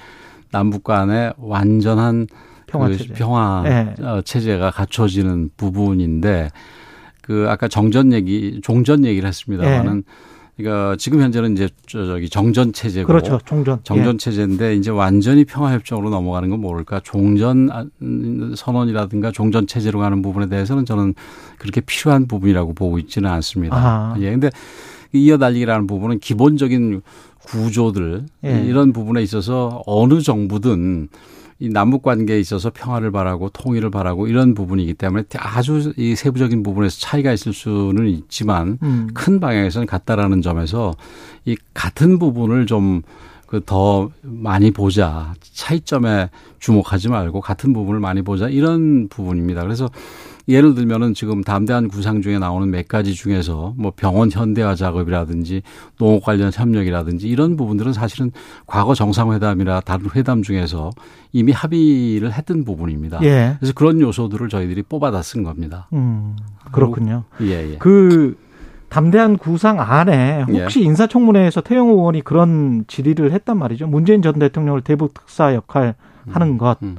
[0.51, 2.27] 남북 간의 완전한
[2.67, 3.15] 평화 그 체제.
[3.15, 4.03] 평화 예.
[4.03, 6.51] 어, 체제가 갖춰지는 부분인데
[7.23, 10.05] 그 아까 정전 얘기 종전 얘기를 했습니다만은
[10.57, 13.39] 그러니까 지금 현재는 이제 저- 저기 정전 체제고 그렇죠.
[13.47, 13.81] 종전.
[13.85, 19.99] 정전 체제인데 이제 완전히 평화 협정으로 넘어가는 건 모를까 종전 아, 음, 선언이라든가 종전 체제로
[20.01, 21.15] 가는 부분에 대해서는 저는
[21.59, 23.77] 그렇게 필요한 부분이라고 보고 있지는 않습니다.
[23.77, 24.15] 아하.
[24.21, 24.31] 예.
[24.31, 24.51] 근데
[25.13, 27.01] 이어달리기라는 부분은 기본적인
[27.45, 28.63] 구조들 예.
[28.67, 31.09] 이런 부분에 있어서 어느 정부든
[31.63, 36.99] 이 남북 관계에 있어서 평화를 바라고 통일을 바라고 이런 부분이기 때문에 아주 이 세부적인 부분에서
[36.99, 39.09] 차이가 있을 수는 있지만 음.
[39.15, 40.93] 큰 방향에서는 같다라는 점에서
[41.45, 43.03] 이 같은 부분을 좀
[43.53, 49.63] 그 더 많이 보자 차이점에 주목하지 말고 같은 부분을 많이 보자 이런 부분입니다.
[49.63, 49.91] 그래서
[50.49, 55.63] 예를 들면은 지금 담대한 구상 중에 나오는 몇 가지 중에서 뭐 병원 현대화 작업이라든지
[55.99, 58.33] 농업 관련 협력이라든지 이런 부분들은 사실은
[58.67, 60.91] 과거 정상회담이나 다른 회담 중에서
[61.33, 63.23] 이미 합의를 했던 부분입니다.
[63.23, 63.57] 예.
[63.59, 65.89] 그래서 그런 요소들을 저희들이 뽑아다 쓴 겁니다.
[65.93, 66.37] 음.
[66.73, 67.25] 그렇군요.
[67.41, 67.77] 예, 예.
[67.79, 68.37] 그
[68.89, 70.85] 담대한 구상 안에 혹시 예.
[70.85, 73.87] 인사청문회에서 태영 의원이 그런 질의를 했단 말이죠.
[73.87, 75.95] 문재인 전 대통령을 대북 특사 역할
[76.29, 76.97] 하는 것 음.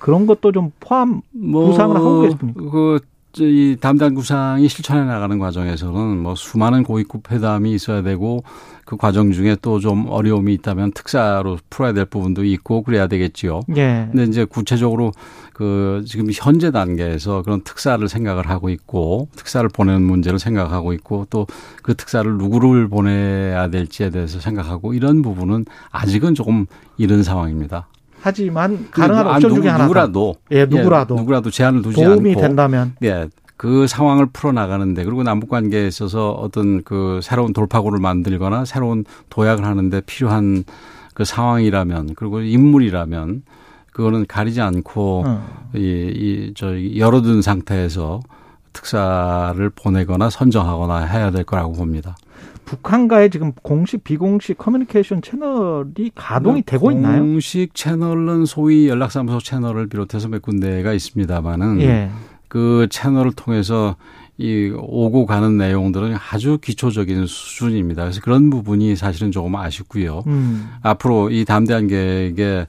[0.00, 2.60] 그런 것도 좀 포함 뭐, 구상을 하고 계십니까?
[2.70, 2.98] 그,
[3.32, 8.42] 저, 이 담당 구상이 실천해 나가는 과정에서는 뭐 수많은 고위급 회담이 있어야 되고
[8.84, 13.60] 그 과정 중에 또 좀 어려움이 있다면 특사로 풀어야 될 부분도 있고 그래야 되겠지요.
[13.76, 14.08] 예.
[14.10, 15.12] 근데 이제 구체적으로
[15.52, 21.46] 그 지금 현재 단계에서 그런 특사를 생각을 하고 있고 특사를 보내는 문제를 생각하고 있고 또
[21.82, 26.66] 그 특사를 누구를 보내야 될지에 대해서 생각하고 이런 부분은 아직은 조금
[26.98, 27.86] 이른 상황입니다.
[28.22, 32.30] 하지만 가능한 아, 옵션 누구- 중에 하나 누구라도 예, 누구라도 예, 누구라도 제한을 두지 도움이
[32.30, 37.98] 않고 된다면 예, 그 상황을 풀어 나가는데 그리고 남북 관계에 있어서 어떤 그 새로운 돌파구를
[37.98, 40.64] 만들거나 새로운 도약을 하는데 필요한
[41.14, 43.42] 그 상황이라면 그리고 인물이라면
[43.92, 45.68] 그거는 가리지 않고 어.
[45.74, 48.20] 이, 이, 저, 열어둔 상태에서
[48.72, 52.16] 특사를 보내거나 선정하거나 해야 될 거라고 봅니다.
[52.70, 57.20] 북한과의 지금 공식 비공식 커뮤니케이션 채널이 가동이 되고 있나요?
[57.20, 62.10] 공식 채널은 소위 연락사무소 채널을 비롯해서 몇 군데가 있습니다만은 예.
[62.46, 63.96] 그 채널을 통해서
[64.38, 68.02] 이 오고 가는 내용들은 아주 기초적인 수준입니다.
[68.02, 70.22] 그래서 그런 부분이 사실은 조금 아쉽고요.
[70.28, 70.68] 음.
[70.82, 72.66] 앞으로 이 담대한 계획에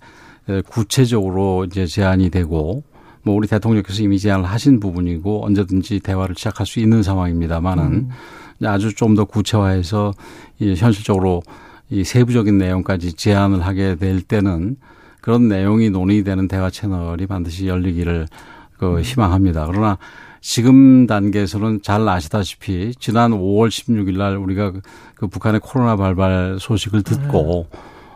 [0.67, 2.81] 구체적으로 이제 제안이 되고
[3.21, 8.09] 뭐 우리 대통령께서 이미 제안을 하신 부분이고 언제든지 대화를 시작할 수 있는 상황입니다만은 음.
[8.65, 10.13] 아주 좀 더 구체화해서
[10.59, 11.41] 이 현실적으로
[11.89, 14.77] 이 세부적인 내용까지 제안을 하게 될 때는
[15.19, 18.27] 그런 내용이 논의되는 대화 채널이 반드시 열리기를
[18.77, 19.67] 그 희망합니다.
[19.67, 19.97] 그러나
[20.39, 24.81] 지금 단계에서는 잘 아시다시피 지난 5월 16일 날 우리가 그-
[25.15, 27.67] 그 북한의 코로나 발발 소식을 듣고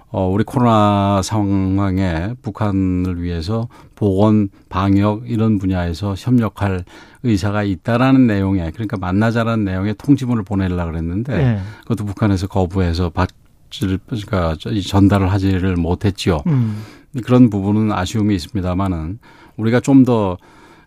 [0.10, 6.86] 어 우리 코로나 상황에 북한을 위해서 보건 방역 이런 분야에서 협력할
[7.26, 11.60] 의사가 있다라는 내용에 그러니까 만나자라는 내용의 통지문을 보내려고 그랬는데 예.
[11.82, 16.42] 그것도 북한에서 거부해서 받지를 그러니까 이 전달을 하지를 못했지요.
[16.48, 16.82] 음.
[17.24, 19.20] 그런 부분은 아쉬움이 있습니다만은
[19.58, 20.38] 우리가 좀 더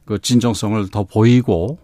[0.09, 1.79] 그 진정성을 더 보이고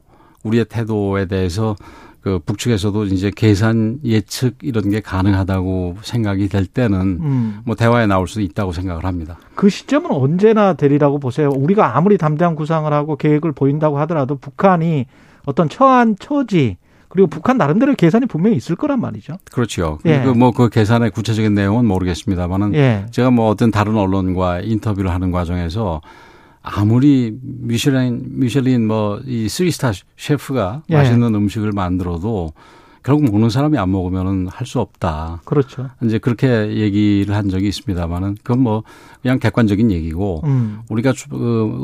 [0.45, 1.77] 우리의 태도에 대해서
[2.25, 7.61] 그 북측에서도 이제 계산 예측 이런 게 가능하다고 생각이 될 때는 음.
[7.67, 9.37] 뭐 대화에 나올 수 있다고 생각을 합니다.
[9.55, 11.51] 그 시점은 언제나 되리라고 보세요.
[11.51, 15.05] 우리가 아무리 담대한 구상을 하고 계획을 보인다고 하더라도 북한이
[15.45, 16.79] 어떤 처한 처지
[17.11, 19.37] 그리고 북한 나름대로 계산이 분명히 있을 거란 말이죠.
[19.53, 19.99] 그렇죠.
[20.07, 20.23] 예.
[20.23, 23.05] 그뭐그 계산의 구체적인 내용은 모르겠습니다만은 예.
[23.11, 26.01] 제가 뭐 어떤 다른 언론과 인터뷰를 하는 과정에서
[26.67, 30.97] 아무리 미슐린 미슐린 뭐 이 쓰리스타 셰프가 예.
[30.97, 32.53] 맛있는 음식을 만들어도
[33.03, 35.43] 결국 먹는 사람이 안 먹으면은 할 수 없다.
[35.45, 35.91] 그렇죠.
[36.03, 36.49] 이제 그렇게
[36.79, 38.83] 얘기를 한 적이 있습니다만은 그건 뭐
[39.21, 40.81] 그냥 객관적인 얘기고 음.
[40.89, 41.37] 우리가 주- 어,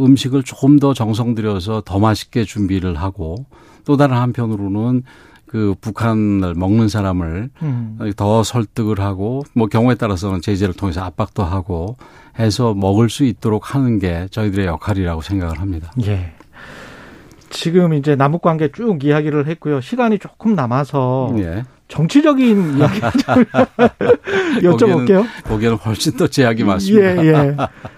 [0.07, 3.45] 음식을 조금 더 정성 들여서 더 맛있게 준비를 하고
[3.85, 5.03] 또 다른 한편으로는
[5.50, 7.98] 그 북한을 먹는 사람을 음.
[8.14, 11.96] 더 설득을 하고 뭐 경우에 따라서는 제재를 통해서 압박도 하고
[12.38, 15.90] 해서 먹을 수 있도록 하는 게 저희들의 역할이라고 생각을 합니다.
[16.04, 16.34] 예.
[17.50, 19.80] 지금 이제 남북 관계 쭉 이야기를 했고요.
[19.80, 21.64] 시간이 조금 남아서 예.
[21.88, 23.44] 정치적인 이야기 좀
[24.62, 25.26] 여쭤볼게요.
[25.46, 27.24] 거기에는 훨씬 더 제약이 많습니다.
[27.24, 27.56] 예, 예.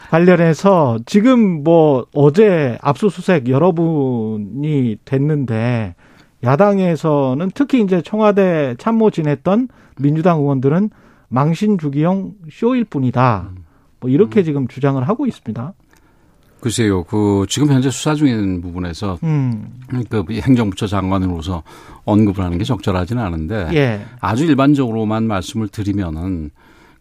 [0.09, 5.97] 관련해서 지금 뭐 어제 압수수색 여러분이 됐는데
[6.45, 10.91] 야당에서는 특히 이제 청와대 참모 지냈던 민주당 의원들은
[11.29, 13.51] 망신 주기용 쇼일 뿐이다.
[14.01, 15.75] 뭐 이렇게 지금 주장을 하고 있습니다.
[16.61, 21.65] 글쎄요, 그 지금 현재 수사 중인 부분에서 음, 그 행정부처 장관으로서
[22.05, 24.05] 언급을 하는 게 적절하지는 않은데 예.
[24.21, 26.51] 아주 일반적으로만 말씀을 드리면은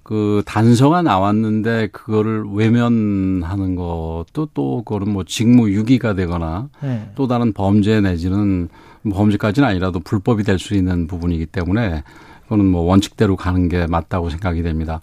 [0.01, 7.11] 그 단서가 나왔는데 그거를 외면하는 것도 또 그거는 뭐 직무유기가 되거나 예.
[7.13, 8.69] 또 다른 범죄 내지는 뭐
[9.09, 12.03] 범죄까지는 아니라도 불법이 될 수 있는 부분이기 때문에
[12.43, 14.99] 그거는 뭐 원칙대로 가는 게 맞다고 생각이 됩니다.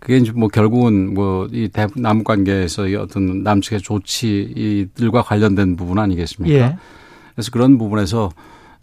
[0.00, 6.54] 그게 이제 뭐 결국은 뭐 이 남북 관계에서 이 어떤 남측의 조치들과 관련된 부분 아니겠습니까?
[6.54, 6.76] 예.
[7.34, 8.30] 그래서 그런 부분에서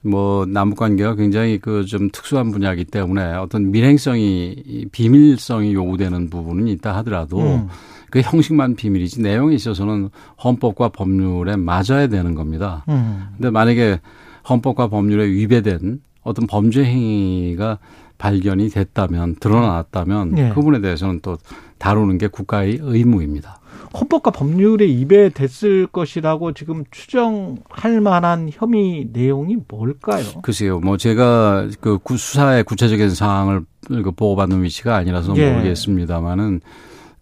[0.02, 6.68] 뭐 남북 관계가 굉장히 그 좀 특수한 분야이기 때문에 어떤 밀행성이 이 비밀성이 요구되는 부분은
[6.70, 7.68] 있다 하더라도 음.
[8.12, 10.10] 그 형식만 비밀이지 내용에 있어서는
[10.44, 12.86] 헌법과 법률에 맞아야 되는 겁니다.
[12.88, 13.28] 음.
[13.36, 14.00] 근데 만약에
[14.50, 17.80] 헌법과 법률에 위배된 어떤 범죄 행위가
[18.18, 20.50] 발견이 됐다면 드러났다면 예.
[20.50, 21.38] 그 부분에 대해서는 또
[21.78, 23.60] 다루는 게 국가의 의무입니다.
[24.00, 30.24] 헌법과 법률에 입에됐을 것이라고 지금 추정할 만한 혐의 내용이 뭘까요?
[30.42, 35.52] 글쎄요, 뭐 제가 그 구- 수사의 구체적인 사항을 그 보고받는 위치가 아니라서 예.
[35.52, 36.62] 모르겠습니다만은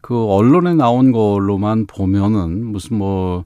[0.02, 3.44] 그 언론에 나온 걸로만 보면은 무슨 뭐,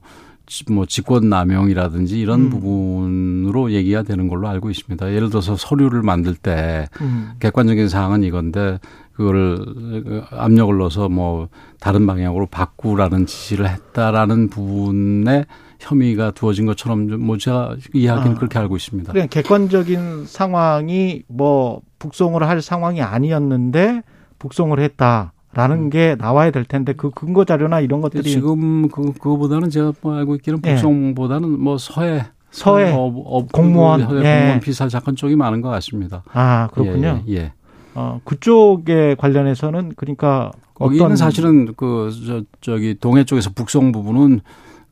[0.70, 2.50] 뭐 직권 남용이라든지 이런 음.
[2.50, 5.12] 부분으로 얘기가 되는 걸로 알고 있습니다.
[5.12, 7.32] 예를 들어서 서류를 만들 때 음.
[7.40, 8.78] 객관적인 사항은 이건데
[9.12, 11.48] 그거를 그 압력을 넣어서 뭐
[11.80, 15.44] 다른 방향으로 바꾸라는 지시를 했다라는 부분에
[15.80, 18.38] 혐의가 두어진 것처럼 좀뭐 제가 이야기는 아.
[18.38, 19.12] 그렇게 알고 있습니다.
[19.12, 24.02] 그냥 객관적인 상황이 뭐 북송을 할 상황이 아니었는데
[24.38, 29.70] 북송을 했다 라는 게 나와야 될 텐데 그 근거 자료나 이런 것들이 지금 그 그거보다는
[29.70, 30.74] 제가 뭐 알고 있기는 예.
[30.74, 34.38] 북송보다는 뭐 서해 서해 어, 어, 공무원, 그 예.
[34.38, 36.22] 공무원 피살 사건 쪽이 많은 것 같습니다.
[36.32, 37.22] 아 그렇군요.
[37.26, 37.52] 예, 예, 예.
[37.96, 44.42] 어, 그쪽에 관련해서는 그러니까 거기는 어떤 사실은 그 저, 저기 동해 쪽에서 북송 부분은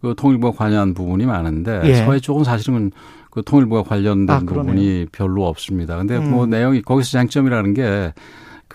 [0.00, 1.94] 그 통일부가 관여한 부분이 많은데 예.
[1.94, 2.90] 서해 쪽은 사실은
[3.30, 4.40] 그 통일부가 관련된 아.
[4.40, 5.96] 부분이 별로 없습니다.
[5.96, 6.32] 근데 음.
[6.32, 8.12] 뭐 내용이 거기서 장점이라는 게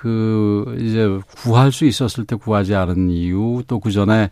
[0.01, 1.07] 그 이제
[1.43, 4.31] 구할 수 있었을 때 구하지 않은 이유 또 그 전에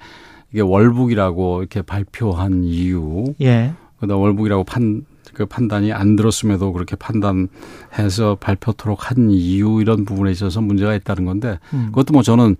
[0.52, 3.74] 이게 월북이라고 이렇게 발표한 이유 예.
[4.00, 5.06] 그다음 월북이라고 판,
[5.36, 11.60] 그 판단이 안 들었음에도 그렇게 판단해서 발표토록 한 이유 이런 부분에 있어서 문제가 있다는 건데
[11.74, 11.88] 음.
[11.90, 12.56] 그것도 뭐 저는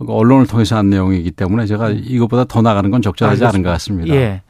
[0.00, 4.12] 언론을 통해서 한 내용이기 때문에 제가 이것보다 더 나가는 건 적절하지 않은 것 같습니다.
[4.16, 4.42] 예.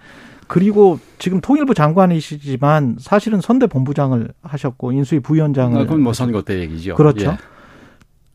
[0.47, 6.59] 그리고 지금 통일부 장관이시지만 사실은 선대 본부장을 하셨고 인수위 부위원장을 아, 그건 뭐 선거 때
[6.61, 6.95] 얘기죠.
[6.95, 7.33] 그렇죠.
[7.33, 7.58] 예.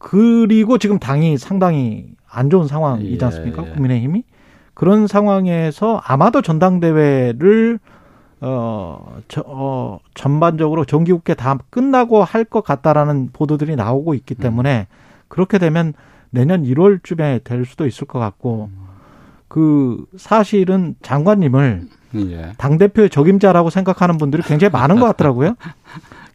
[0.04, 3.66] 그리고 지금 당이 상당히 안 좋은 상황이지 예, 않습니까?
[3.66, 3.72] 예.
[3.72, 4.24] 국민의힘이
[4.74, 7.80] 그런 상황에서 아마도 전당대회를
[8.42, 14.88] 어, 저, 어 전반적으로 정기국회 다 끝나고 할 것 같다라는 보도들이 나오고 있기 때문에
[15.30, 15.94] 그렇게 되면
[16.32, 18.70] 내년 1월쯤에 될 수도 있을 것 같고
[19.48, 22.52] 그 사실은 장관님을 예.
[22.58, 25.56] 당 대표의 적임자라고 생각하는 분들이 굉장히 많은 것 같더라고요.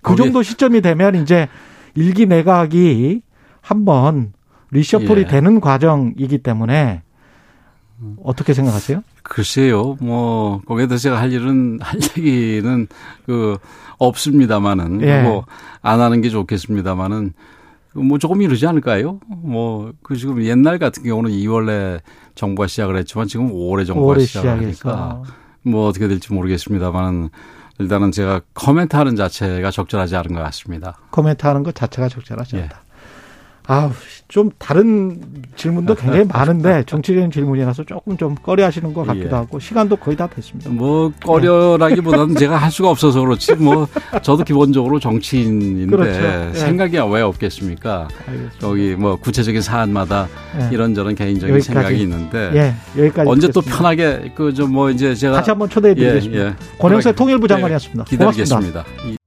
[0.00, 1.48] 그 정도 시점이 되면 이제
[1.94, 3.20] 일기 내각이
[3.68, 4.32] 한번
[4.70, 5.26] 리셔플이 예.
[5.26, 7.02] 되는 과정이기 때문에
[8.22, 9.02] 어떻게 생각하세요?
[9.22, 12.86] 글쎄요, 뭐, 거기에 대해서 제가 할 일은, 할 얘기는,
[13.26, 13.58] 그,
[13.98, 15.20] 없습니다만은, 예.
[15.20, 15.44] 뭐,
[15.82, 17.34] 안 하는 게 좋겠습니다만은,
[17.92, 19.20] 뭐, 조금 이러지 않을까요?
[19.26, 22.00] 뭐, 그 지금 옛날 같은 경우는 2월에
[22.36, 25.24] 정부가 시작을 했지만 지금 5월에 정부가 시작을 하니까, 시작해서
[25.62, 27.28] 뭐, 어떻게 될지 모르겠습니다만은,
[27.80, 30.96] 일단은 제가 코멘트 하는 자체가 적절하지 않은 것 같습니다.
[31.10, 32.62] 코멘트하는 것 자체가 적절하지 예.
[32.62, 32.87] 않다.
[33.70, 33.90] 아우
[34.28, 35.20] 좀 다른
[35.56, 39.30] 질문도 굉장히 많은데 정치적인 질문이라서 조금 좀 꺼려하시는 것 같기도 예.
[39.30, 40.68] 하고 시간도 거의 다 됐습니다.
[40.70, 43.86] 뭐, 꺼려라기보다는 제가 할 수가 없어서 그렇지, 뭐,
[44.22, 46.20] 저도 기본적으로 정치인인데, 그렇죠.
[46.20, 46.50] 예.
[46.54, 48.08] 생각이 왜 없겠습니까?
[48.26, 48.68] 알겠습니다.
[48.68, 50.28] 여기 뭐 구체적인 사안마다
[50.60, 50.68] 예.
[50.74, 51.66] 이런저런 개인적인 여기까지.
[51.72, 53.76] 생각이 있는데 예, 여기까지 언제 또 듣겠습니다.
[53.78, 56.42] 편하게 그 좀 뭐 이제 제가 다시 한번 초대해 드리겠습니다.
[56.42, 56.54] 예, 예.
[56.78, 58.04] 권영세 통일부 예, 장관이었습니다.
[58.04, 58.30] 고맙습니다.
[58.84, 59.17] 기다리겠습니다.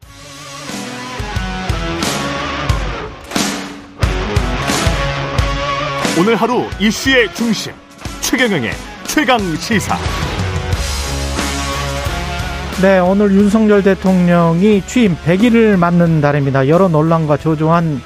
[6.22, 7.74] 오늘 하루 이슈의 중심
[8.22, 8.69] 최경영의
[9.08, 9.96] 최강 시사.
[12.80, 16.67] 네, 오늘 윤석열 대통령이 취임 100일을 맞는 날입니다.
[16.67, 18.02] 여러 논란과 저조한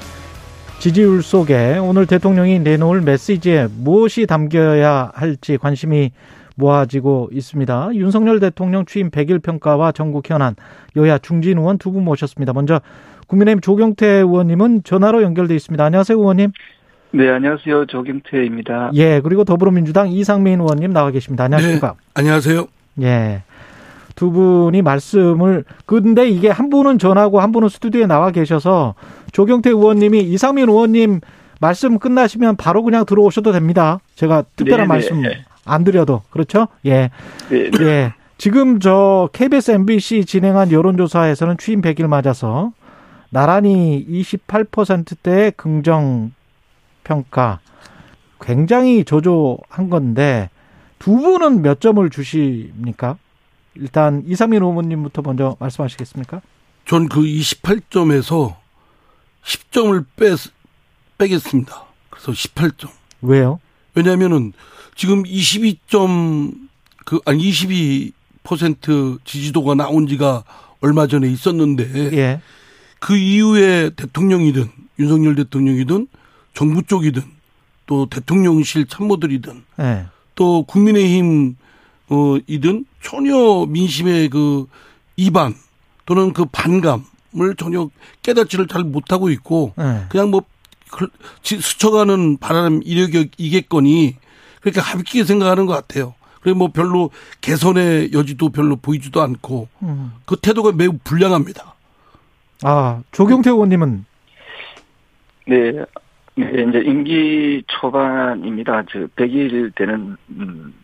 [0.78, 6.10] 지지율 속에 오늘 대통령이 내놓을 메시지에 무엇이 담겨야 할지 관심이
[6.54, 7.90] 모아지고 있습니다.
[7.92, 10.56] 윤석열 대통령 취임 100일 평가와 전국 현안
[10.96, 12.54] 여야 중진 의원 두 분 모셨습니다.
[12.54, 12.80] 먼저
[13.26, 15.84] 국민의힘 조경태 의원님은 전화로 연결돼 있습니다.
[15.84, 16.52] 안녕하세요, 의원님.
[17.12, 17.86] 네, 안녕하세요.
[17.86, 18.90] 조경태입니다.
[18.94, 21.44] 예, 그리고 더불어민주당 이상민 의원님 나와 계십니다.
[21.44, 21.92] 안녕하십니까?
[21.92, 22.66] 네, 안녕하세요.
[23.02, 23.42] 예.
[24.14, 28.94] 두 분이 말씀을 근데 이게 한 분은 전하고 한 분은 스튜디오에 나와 계셔서
[29.32, 31.20] 조경태 의원님이 이상민 의원님
[31.60, 34.00] 말씀 끝나시면 바로 그냥 들어오셔도 됩니다.
[34.14, 34.88] 제가 특별한 네네.
[34.88, 35.22] 말씀
[35.64, 36.68] 안 드려도 그렇죠?
[36.86, 37.10] 예.
[37.50, 38.14] 네, 예.
[38.38, 42.72] 지금 저 KBS MBC 진행한 여론조사에서는 취임 100일 맞아서
[43.30, 46.32] 나란히 28%대의 긍정
[47.06, 47.60] 평가
[48.40, 50.50] 굉장히 저조한 건데
[50.98, 53.16] 두 분은 몇 점을 주십니까?
[53.76, 56.40] 일단 이상민 의원님부터 먼저 말씀하시겠습니까?
[56.84, 58.56] 전 그 28점에서
[59.44, 60.34] 10점을 빼,
[61.18, 61.84] 빼겠습니다.
[62.10, 62.90] 그래서 18점.
[63.22, 63.60] 왜요?
[63.94, 64.52] 왜냐면은
[64.96, 66.54] 지금 22점,
[67.04, 70.44] 그, 아니, 22% 지지도가 나온 지가
[70.80, 72.16] 얼마 전에 있었는데.
[72.16, 72.40] 예.
[72.98, 76.08] 그 이후에 대통령이든 윤석열 대통령이든
[76.56, 77.22] 정부 쪽이든
[77.84, 80.06] 또 대통령실 참모들이든 예.
[80.34, 81.56] 또 국민의힘
[82.08, 84.66] 어 이든 전혀 민심의 그
[85.16, 85.54] 이반
[86.06, 87.90] 또는 그 반감을 전혀
[88.22, 90.06] 깨닫지를 잘 못하고 있고 예.
[90.08, 90.40] 그냥 뭐
[90.90, 91.08] 그-
[91.42, 94.16] 지- 스쳐가는 바람 이력이겠거니
[94.62, 96.14] 그렇게 가볍게 생각하는 것 같아요.
[96.40, 97.10] 그리고 뭐 별로
[97.42, 100.12] 개선의 여지도 별로 보이지도 않고 음.
[100.24, 101.74] 그 태도가 매우 불량합니다.
[102.62, 104.06] 아, 조경태 의원님은
[105.48, 105.84] 네.
[106.36, 108.82] 네, 이제 임기 초반입니다.
[108.90, 110.74] 저 100일 되는 음,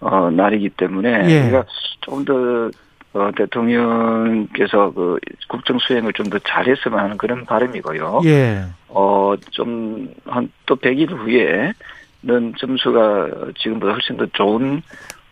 [0.00, 1.42] 어, 날이기 때문에 예.
[1.44, 1.64] 우리가
[2.00, 2.70] 조금 더
[3.14, 5.18] 어, 대통령께서 그
[5.48, 8.22] 국정 수행을 좀 더 잘했으면 하는 그런 바람이고요.
[8.24, 8.64] 예.
[8.88, 14.82] 어, 좀, 한, 또 100일 후에는 점수가 지금보다 훨씬 더 좋은,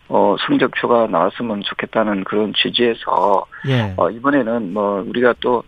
[0.09, 3.93] 어, 성적표가 나왔으면 좋겠다는 그런 취지에서, 예.
[3.97, 5.63] 어, 이번에는 뭐, 우리가 또,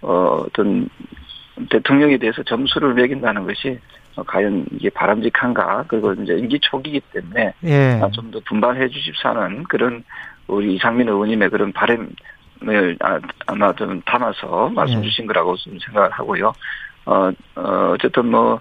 [0.00, 0.88] 어, 어떤,
[1.68, 3.78] 대통령에 대해서 점수를 매긴다는 것이,
[4.16, 8.00] 어, 과연 이게 바람직한가, 그리고 이제 임기 초기이기 때문에, 예.
[8.02, 10.04] 아, 좀더 분발해 주십사는 그런,
[10.46, 15.02] 우리 이상민 의원님의 그런 바람을, 아, 아마 좀 담아서 말씀 예.
[15.02, 16.52] 주신 거라고 좀 생각을 하고요.
[17.06, 18.60] 어, 어, 어쨌든 뭐,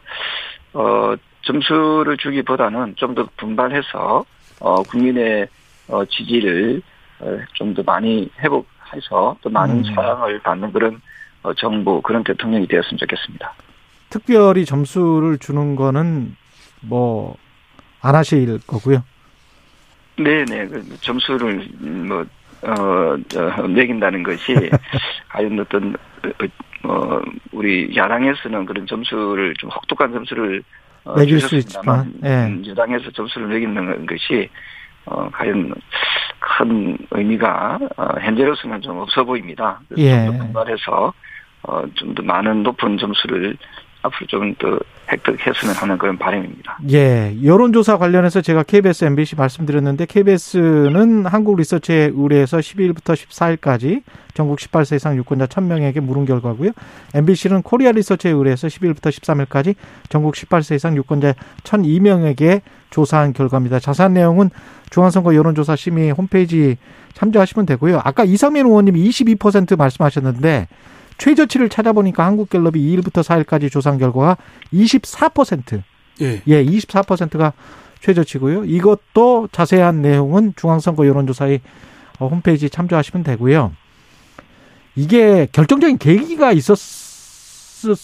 [0.73, 4.25] 어, 점수를 주기보다는 좀 더 분발해서,
[4.59, 5.47] 어, 국민의,
[5.87, 6.81] 어, 지지를,
[7.19, 9.83] 어, 좀 더 많이 회복해서 또 많은 음.
[9.95, 10.99] 사랑을 받는 그런, 어,
[11.57, 13.53] 정부, 그런 대통령이 되었으면 좋겠습니다.
[14.09, 16.35] 특별히 점수를 주는 거는
[16.81, 17.35] 뭐
[18.01, 19.03] 안 하실 거고요.
[20.17, 22.25] 네네, 그 점수를, 음, 뭐,
[22.61, 24.53] 어, 저, 매긴다는 것이,
[25.29, 25.95] 과연 어떤,
[26.83, 27.21] 어, 어,
[27.51, 30.63] 우리 야당에서는 그런 점수를 좀 혹독한 점수를
[31.05, 32.45] 어, 매길 수 있지만, 예.
[32.45, 34.49] 음, 여당에서 점수를 매기는 것이,
[35.05, 35.73] 어, 과연
[36.39, 39.79] 큰 의미가, 어, 현재로서는 좀 없어 보입니다.
[39.97, 40.25] 예.
[40.25, 41.13] 좀더 분발해서,
[41.63, 43.57] 어, 좀 더 많은 높은 점수를
[44.01, 44.79] 앞으로 좀 더
[45.11, 46.77] 획득했으면 하는 그런 바람입니다.
[46.91, 54.03] 예, 여론조사 관련해서 제가 KBS, MBC 말씀드렸는데 KBS는 한국리서치에 의뢰해서 12일부터 14일까지
[54.35, 56.71] 전국 18세 이상 유권자 1000명에게 물은 결과고요.
[57.15, 59.75] MBC는 코리아 리서치에 의뢰해서 12일부터 13일까지
[60.09, 61.33] 전국 18세 이상 유권자
[61.63, 63.79] 1002명에게 조사한 결과입니다.
[63.79, 64.51] 자세한 내용은
[64.91, 66.77] 중앙선거 여론조사 심의 홈페이지
[67.13, 68.01] 참조하시면 되고요.
[68.03, 70.67] 아까 이상민 의원님이 22% 말씀하셨는데
[71.19, 74.37] 최저치를 찾아보니까 한국갤럽이 2일부터 4일까지 조사한 결과가
[74.73, 75.83] 24%.
[76.21, 76.41] 예.
[76.47, 77.53] 예, 24%가
[78.01, 78.65] 최저치고요.
[78.65, 81.61] 이것도 자세한 내용은 중앙선거 여론조사의
[82.19, 83.73] 어, 홈페이지 참조하시면 되고요.
[84.95, 87.95] 이게 결정적인 계기가 있었을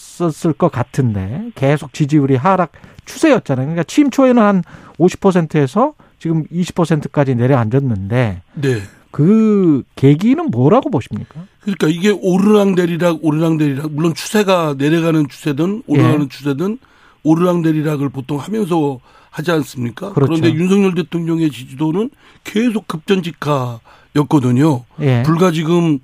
[0.56, 2.72] 것 같은데 계속 지지율이 하락
[3.04, 3.66] 추세였잖아요.
[3.66, 4.62] 그러니까 취임 초에는 한
[4.98, 8.82] 50%에서 지금 20%까지 내려앉았는데 네.
[9.16, 11.46] 그 계기는 뭐라고 보십니까?
[11.60, 16.28] 그러니까 이게 오르락내리락 오르락내리락 물론 추세가 내려가는 추세든 올라가는 예.
[16.28, 16.78] 추세든
[17.22, 19.00] 오르락내리락을 보통 하면서
[19.30, 20.12] 하지 않습니까?
[20.12, 20.32] 그렇죠.
[20.32, 22.10] 런데 윤석열 대통령의 지지도는
[22.44, 24.84] 계속 급전직하였거든요.
[25.00, 25.22] 예.
[25.22, 25.98] 불과 지금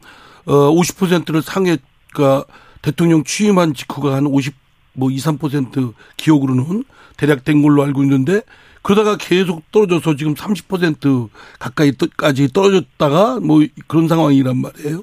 [0.46, 1.76] 어 50%를 상해
[2.14, 2.46] 그러니까
[2.80, 4.54] 대통령 취임한 직후가 한 50,
[4.94, 6.84] 뭐 2, 3% 기억으로는
[7.18, 8.40] 대략 된 걸로 알고 있는데
[8.82, 11.28] 그러다가 계속 떨어져서 지금 30%
[11.58, 15.02] 가까이까지 떨어졌다가 뭐 그런 상황이란 말이에요.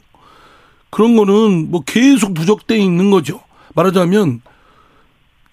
[0.89, 3.41] 그런 거는 뭐 계속 누적돼 있는 거죠.
[3.75, 4.41] 말하자면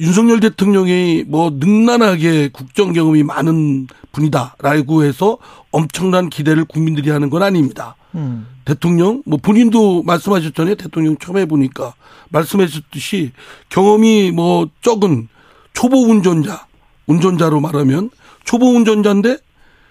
[0.01, 5.39] 윤석열 대통령이 뭐 능란하게 국정 경험이 많은 분이다라고 해서
[5.70, 7.97] 엄청난 기대를 국민들이 하는 건 아닙니다.
[8.14, 8.47] 음.
[8.64, 10.74] 대통령 뭐 본인도 말씀하셨잖아요.
[10.74, 11.95] 대통령 처음 해보니까
[12.31, 13.33] 말씀하셨듯이
[13.68, 15.29] 경험이 뭐 적은
[15.72, 16.65] 초보 운전자
[17.07, 18.11] 운전자로 말하면
[18.44, 19.38] 초보 운전자인데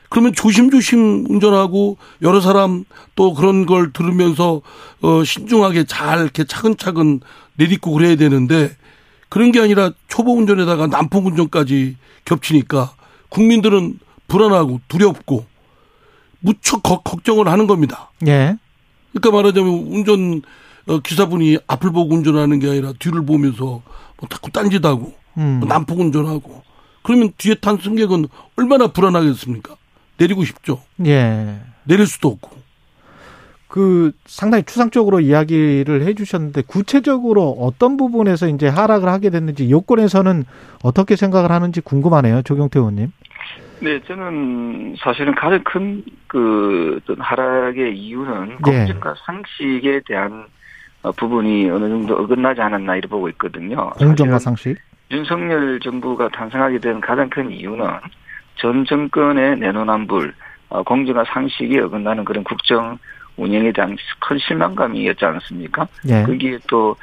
[0.10, 2.86] 그러면 조심조심 운전하고 여러 사람
[3.16, 4.62] 또 그런 걸 들으면서
[5.02, 7.22] 어 신중하게 잘 이렇게 차근차근
[7.56, 8.76] 내딛고 그래야 되는데
[9.30, 12.94] 그런 게 아니라 초보 운전에다가 난폭 운전까지 겹치니까
[13.30, 15.46] 국민들은 불안하고 두렵고
[16.40, 18.12] 무척 거- 걱정을 하는 겁니다.
[18.28, 18.56] 예.
[19.12, 20.42] 그러니까 말하자면 운전
[20.88, 23.82] 어, 기사분이 앞을 보고 운전하는 게 아니라 뒤를 보면서
[24.20, 25.58] 뭐 자꾸 딴짓하고 음.
[25.60, 26.62] 뭐 난폭 운전하고
[27.06, 28.26] 그러면 뒤에 탄 승객은
[28.58, 29.76] 얼마나 불안하겠습니까?
[30.18, 30.82] 내리고 싶죠.
[31.06, 31.60] 예.
[31.84, 32.66] 내릴 수도 없고.
[33.68, 40.46] 그 상당히 추상적으로 이야기를 해주셨는데 구체적으로 어떤 부분에서 이제 하락을 하게 됐는지 여권에서는
[40.82, 43.12] 어떻게 생각을 하는지 궁금하네요, 조경태 의원님.
[43.82, 48.78] 네, 저는 사실은 가장 큰그 하락의 이유는 예.
[48.78, 50.46] 공정과 상식에 대한
[51.04, 53.92] 어, 부분이 어느 정도 어긋나지 않았나 이렇게 보고 있거든요.
[53.92, 54.78] 공정과 상식.
[55.12, 57.86] 윤석열 정부가 탄생하게 된 가장 큰 이유는
[58.56, 60.34] 전 정권의 내노남불,
[60.70, 62.98] 어, 공정과 상식이 어긋나는 그런 국정
[63.38, 65.88] 운영에 대한 큰 실망감이었지 않습니까?
[66.08, 66.24] 예.
[66.24, 66.96] 거기에 또,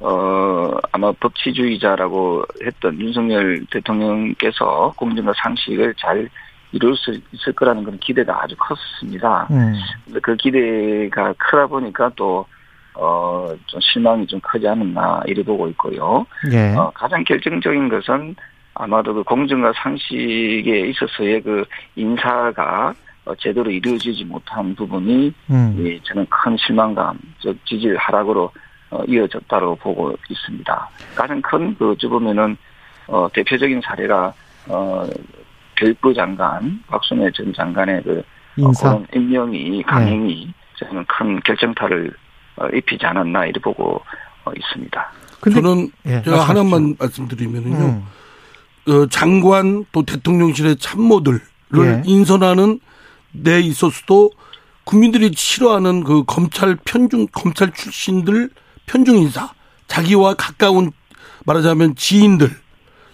[0.00, 6.28] 어, 아마 법치주의자라고 했던 윤석열 대통령께서 공정과 상식을 잘
[6.72, 9.48] 이룰 수 있을 거라는 그런 기대가 아주 컸습니다.
[9.50, 9.74] 음.
[10.04, 12.46] 근데 그 기대가 크다 보니까 또,
[13.00, 16.26] 어, 좀 실망이 좀 크지 않았나, 이래 보고 있고요.
[16.52, 16.74] 예.
[16.74, 18.34] 어, 가장 결정적인 것은
[18.74, 21.64] 아마도 그 공정과 상식에 있어서의 그
[21.96, 22.92] 인사가
[23.24, 25.76] 어, 제대로 이루어지지 못한 부분이 음.
[25.86, 28.50] 예, 저는 큰 실망감, 즉 지지율 하락으로
[28.90, 30.88] 어, 이어졌다고 보고 있습니다.
[31.14, 32.56] 가장 큰 그 어찌 보면은
[33.06, 34.32] 어, 대표적인 사례가
[34.68, 35.06] 어,
[35.76, 38.22] 교육부 장관 박순애 전 장관의 그 어,
[38.56, 38.90] 인사.
[38.90, 42.27] 그런 임명이 강행이 저는 큰 결정타를 어,
[42.72, 44.00] 입히지 않았나 이렇게 보고
[44.44, 45.12] 어, 있습니다.
[45.52, 46.40] 저는 예, 제가.
[46.48, 47.76] 하나만 말씀드리면은요.
[47.76, 48.92] 음.
[48.92, 51.40] 어, 장관 또 대통령실의 참모들을
[51.76, 52.02] 예.
[52.04, 52.80] 인선하는
[53.32, 54.30] 데 있어서도
[54.84, 58.50] 국민들이 싫어하는 그 검찰 편중 검찰 출신들
[58.86, 59.52] 편중 인사
[59.86, 60.92] 자기와 가까운
[61.44, 62.50] 말하자면 지인들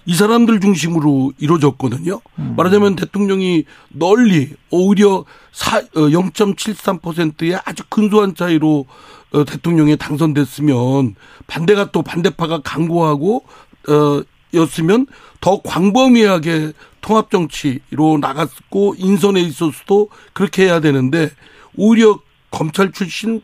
[0.06, 2.20] 이 사람들 중심으로 이루어졌거든요.
[2.56, 8.86] 말하자면 대통령이 널리 오히려 사, 어, 0.73%의 아주 근소한 차이로
[9.34, 11.16] 어, 대통령에 당선됐으면
[11.48, 13.44] 반대가 또 반대파가 강고하고
[13.88, 14.22] 어,
[14.54, 15.06] 였으면
[15.40, 21.30] 더 광범위하게 통합 정치로 나갔고 인선에 있어서도 그렇게 해야 되는데
[21.76, 22.20] 오히려
[22.52, 23.40] 검찰 출신에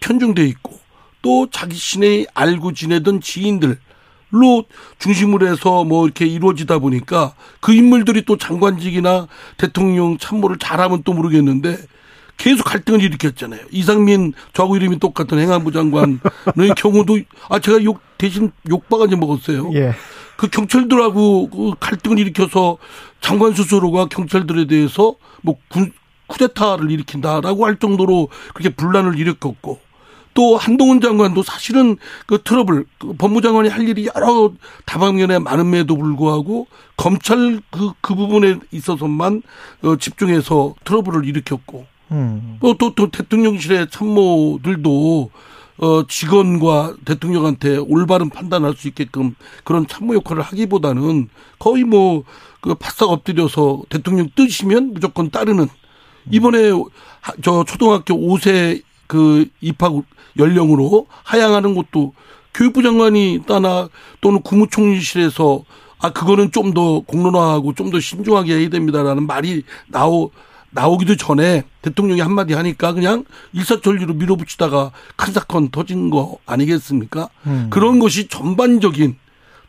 [0.00, 0.80] 편중돼 있고
[1.22, 3.78] 또 자기 신의 알고 지내던 지인들
[4.30, 4.64] 로
[4.98, 11.76] 중심으로 해서 뭐 이렇게 이루어지다 보니까 그 인물들이 또 장관직이나 대통령 참모를 잘하면 또 모르겠는데
[12.36, 13.60] 계속 갈등을 일으켰잖아요.
[13.70, 16.18] 이상민 저하고 이름이 똑같은 행안부 장관의
[16.76, 17.18] 경우도
[17.48, 19.70] 아 제가 욕 대신 욕바가지 먹었어요.
[19.74, 19.94] 예.
[20.36, 22.78] 그 경찰들하고 그 갈등을 일으켜서
[23.20, 25.92] 장관 스스로가 경찰들에 대해서 뭐 군,
[26.26, 29.80] 쿠데타를 일으킨다라고 할 정도로 그렇게 분란을 일으켰고
[30.34, 34.52] 또 한동훈 장관도 사실은 그 트러블 그 법무장관이 할 일이 여러
[34.84, 36.66] 다방면에 많음에도 불구하고
[36.96, 39.42] 검찰 그, 그 부분에 있어서만
[39.82, 42.58] 어, 집중해서 트러블을 일으켰고 음.
[42.60, 45.30] 또, 또, 또 대통령실의 참모들도
[45.78, 49.34] 어, 직원과 대통령한테 올바른 판단할 수 있게끔
[49.64, 51.28] 그런 참모 역할을 하기보다는
[51.58, 52.22] 거의 뭐,
[52.60, 55.66] 그 바싹 엎드려서 대통령 뜨시면 무조건 따르는
[56.30, 56.70] 이번에
[57.20, 59.92] 하- 저 초등학교 5세 그 입학
[60.38, 62.14] 연령으로 하향하는 것도
[62.54, 63.88] 교육부 장관이 따나
[64.20, 65.64] 또는 국무총리실에서
[65.98, 70.30] 아, 그거는 좀 더 공론화하고 좀 더 신중하게 해야 됩니다라는 말이 나오,
[70.74, 77.28] 나오기도 전에 대통령이 한마디 하니까 그냥 일사천리로 밀어붙이다가 큰 사건 터진 거 아니겠습니까?
[77.46, 77.68] 음.
[77.70, 79.16] 그런 것이 전반적인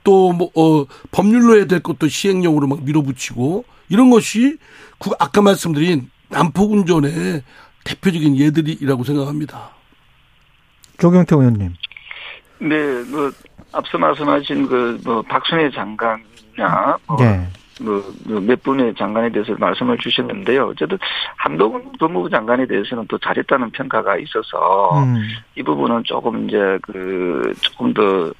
[0.03, 4.57] 또 뭐, 어, 법률로 해야 될 것도 시행령으로 막 밀어붙이고 이런 것이
[4.97, 7.43] 구- 아까 말씀드린 난폭 운전의
[7.83, 9.69] 대표적인 예들이라고 생각합니다.
[10.97, 11.73] 조경태 의원님.
[12.59, 13.31] 네, 뭐
[13.71, 17.47] 앞서 말씀하신 그뭐 박순애 장관이나 뭐 예.
[17.79, 20.67] 뭐몇 분의 장관에 대해서 말씀을 주셨는데요.
[20.67, 20.97] 어쨌든
[21.37, 25.15] 한동훈 법무부 장관에 대해서는 또 잘했다는 평가가 있어서 음.
[25.55, 28.33] 이 부분은 조금 이제 그 조금 더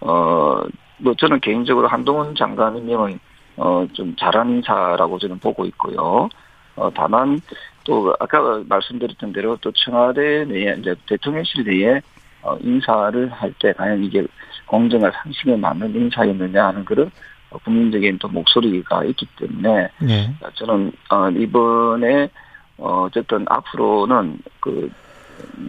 [0.00, 0.66] 어
[0.98, 3.18] 뭐 저는 개인적으로 한동훈 장관 임명은
[3.56, 6.28] 어좀 잘한 인사라고 저는 보고 있고요.
[6.76, 7.40] 어 다만
[7.84, 12.00] 또 아까 말씀드렸던 대로 또 청와대 내에 이제 대통령실 내에
[12.42, 14.24] 어 인사를 할 때 과연 이게
[14.66, 17.10] 공정과 상식에 맞는 인사였느냐 하는 그런 어,
[17.58, 20.34] 국민적인 또 목소리가 있기 때문에 예.
[20.54, 22.28] 저는 어, 이번에
[22.78, 24.90] 어, 어쨌든 앞으로는 그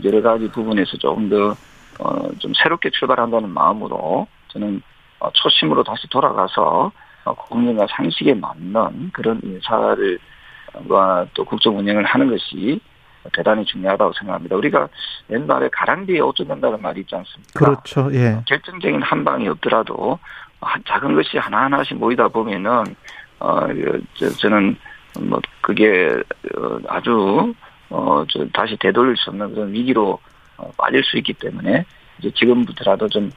[0.04, 1.56] 여러 가지 부분에서 조금 더
[2.00, 4.82] 어, 좀 새롭게 출발한다는 마음으로 저는
[5.20, 6.92] 어, 초심으로 다시 돌아가서
[7.26, 10.20] 어, 국민과 상식에 맞는 그런 인사를
[11.34, 12.80] 또 국정 운영을 하는 것이
[13.32, 14.56] 대단히 중요하다고 생각합니다.
[14.56, 14.90] 우리가
[15.30, 17.52] 옛날에 가랑비에 옷 젖는다는 말이 있지 않습니까?
[17.54, 18.10] 그렇죠.
[18.14, 18.42] 예.
[18.46, 20.20] 결정적인 한 방이 없더라도
[20.88, 22.84] 작은 것이 하나하나씩 모이다 보면은
[23.39, 23.68] 어
[24.16, 24.76] 저, 저는
[25.22, 26.09] 뭐 그게
[26.57, 27.53] 어, 아주
[27.89, 30.20] 어저 다시 되돌릴 수 없는 그런 위기로
[30.57, 31.86] 어, 빠질 수 있기 때문에
[32.20, 33.30] 이제 지금부터라도 좀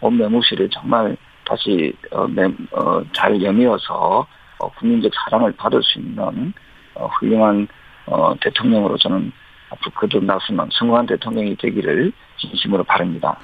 [0.00, 4.26] 온매무시를 정말 다시 어, 매, 어, 잘 여미어서
[4.58, 6.52] 어, 국민적 사랑을 받을 수 있는
[6.94, 7.66] 어, 훌륭한
[8.06, 9.32] 어, 대통령으로 저는
[9.72, 13.36] 앞으로 거듭나서는 성공한 대통령이 되기를 진심으로 바랍니다.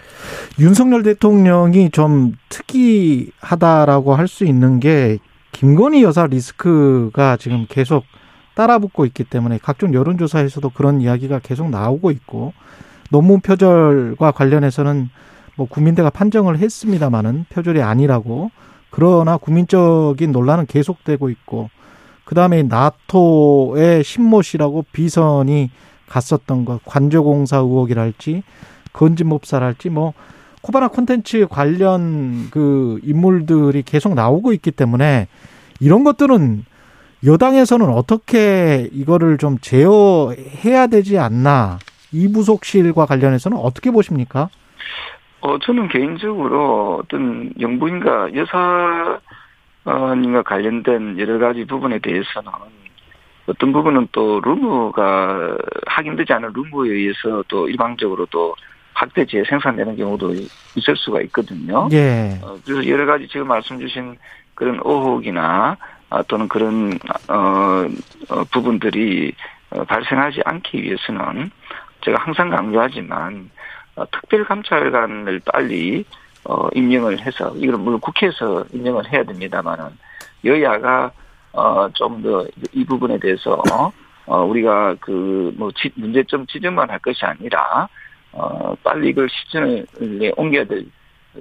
[0.59, 5.19] 윤석열 대통령이 좀 특이하다라고 할 수 있는 게
[5.53, 8.05] 김건희 여사 리스크가 지금 계속
[8.55, 12.53] 따라붙고 있기 때문에 각종 여론조사에서도 그런 이야기가 계속 나오고 있고
[13.11, 15.09] 논문 표절과 관련해서는
[15.57, 18.51] 뭐 국민대가 판정을 했습니다마는 표절이 아니라고
[18.91, 21.71] 그러나 국민적인 논란은 계속되고 있고
[22.25, 25.71] 그 다음에 나토의 신모 씨라고 비선이
[26.09, 28.43] 갔었던 것 관조공사 의혹이랄지
[28.93, 30.15] 건진법사랄지 뭐
[30.63, 35.29] 코바나 콘텐츠 관련 그 인물들이 계속 나오고 있기 때문에
[35.81, 36.65] 이런 것들은
[37.25, 41.79] 여당에서는 어떻게 이거를 좀 제어해야 되지 않나
[42.13, 44.49] 이부속실과 관련해서는 어떻게 보십니까?
[45.41, 48.31] 어 저는 개인적으로 어떤 영부인과
[49.85, 52.51] 여사님과 관련된 여러 가지 부분에 대해서는
[53.49, 58.55] 어떤 부분은 또 루머가 확인되지 않은 루머에 의해서 또 일방적으로 또
[58.93, 60.35] 확대 재생산되는 경우도
[60.77, 61.89] 있을 수가 있거든요.
[61.93, 62.39] 예.
[62.43, 64.17] 어, 그래서 여러 가지 지금 말씀 주신
[64.55, 65.77] 그런 의혹이나
[66.11, 67.87] 아, 또는 그런 어,
[68.29, 69.33] 어, 부분들이
[69.71, 71.51] 어, 발생하지 않기 위해서는
[72.03, 73.51] 제가 항상 강조하지만
[73.97, 76.05] 어, 특별감찰관을 빨리
[76.45, 79.87] 어, 임명을 해서 이건 물론 국회에서 임명을 해야 됩니다만은
[80.45, 81.13] 여야가
[81.59, 83.63] 어, 좀 더 이 부분에 대해서
[84.27, 87.89] 어, 우리가 그 뭐 문제점 지적만 할 것이 아니라
[88.33, 90.87] 어, 빨리 이걸 시즌에 옮겨야 될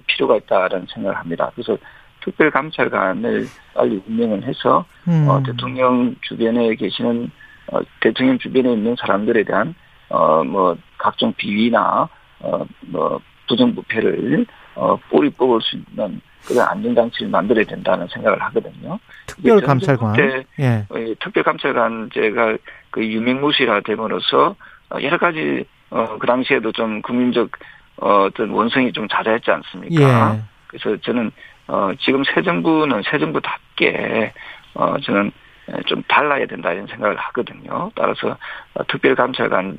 [0.07, 1.51] 필요가 있다라는 생각을 합니다.
[1.55, 1.77] 그래서
[2.21, 5.27] 특별감찰관을 빨리 임명을 해서 음.
[5.29, 7.29] 어, 대통령 주변에 계시는
[7.71, 9.75] 어, 대통령 주변에 있는 사람들에 대한
[10.09, 12.07] 어, 뭐 각종 비위나
[12.39, 14.45] 어, 뭐 부정부패를
[14.75, 18.97] 어, 뿌리 뽑을 수 있는 그런 안전장치를 만들어야 된다는 생각을 하거든요.
[19.27, 20.13] 특별감찰관.
[20.13, 20.85] 때 예.
[20.89, 22.57] 어, 특별감찰관제가
[22.91, 24.55] 그 유명무실화 됨으로써
[24.89, 27.49] 어, 여러 가지 어, 그 당시에도 좀 국민적
[27.97, 30.35] 어, 어떤 원성이 좀 자자했지 않습니까?
[30.35, 30.41] 예.
[30.67, 31.31] 그래서 저는
[31.67, 34.31] 어, 지금 새 정부는 새 정부답게
[34.75, 35.31] 어, 저는
[35.85, 37.91] 좀 달라야 된다 이런 생각을 하거든요.
[37.93, 38.37] 따라서
[38.73, 39.77] 어, 특별감찰관을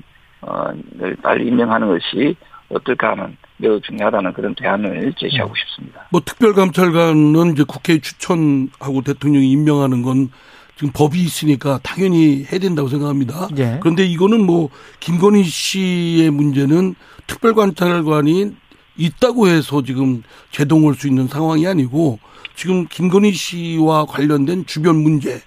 [1.23, 2.37] 빨리 임명하는 것이
[2.69, 6.07] 어떨까 하는 매우 중요하다는 그런 대안을 제시하고 싶습니다.
[6.11, 10.31] 뭐 특별감찰관은 이제 국회에 추천하고 대통령이 임명하는 건
[10.77, 13.49] 지금 법이 있으니까 당연히 해야 된다고 생각합니다.
[13.59, 13.79] 예.
[13.81, 16.95] 그런데 이거는 뭐 김건희 씨의 문제는
[17.27, 18.53] 특별관찰관이
[18.97, 22.19] 있다고 해서 지금 제동할 수 있는 상황이 아니고
[22.55, 25.41] 지금 김건희 씨와 관련된 주변 문제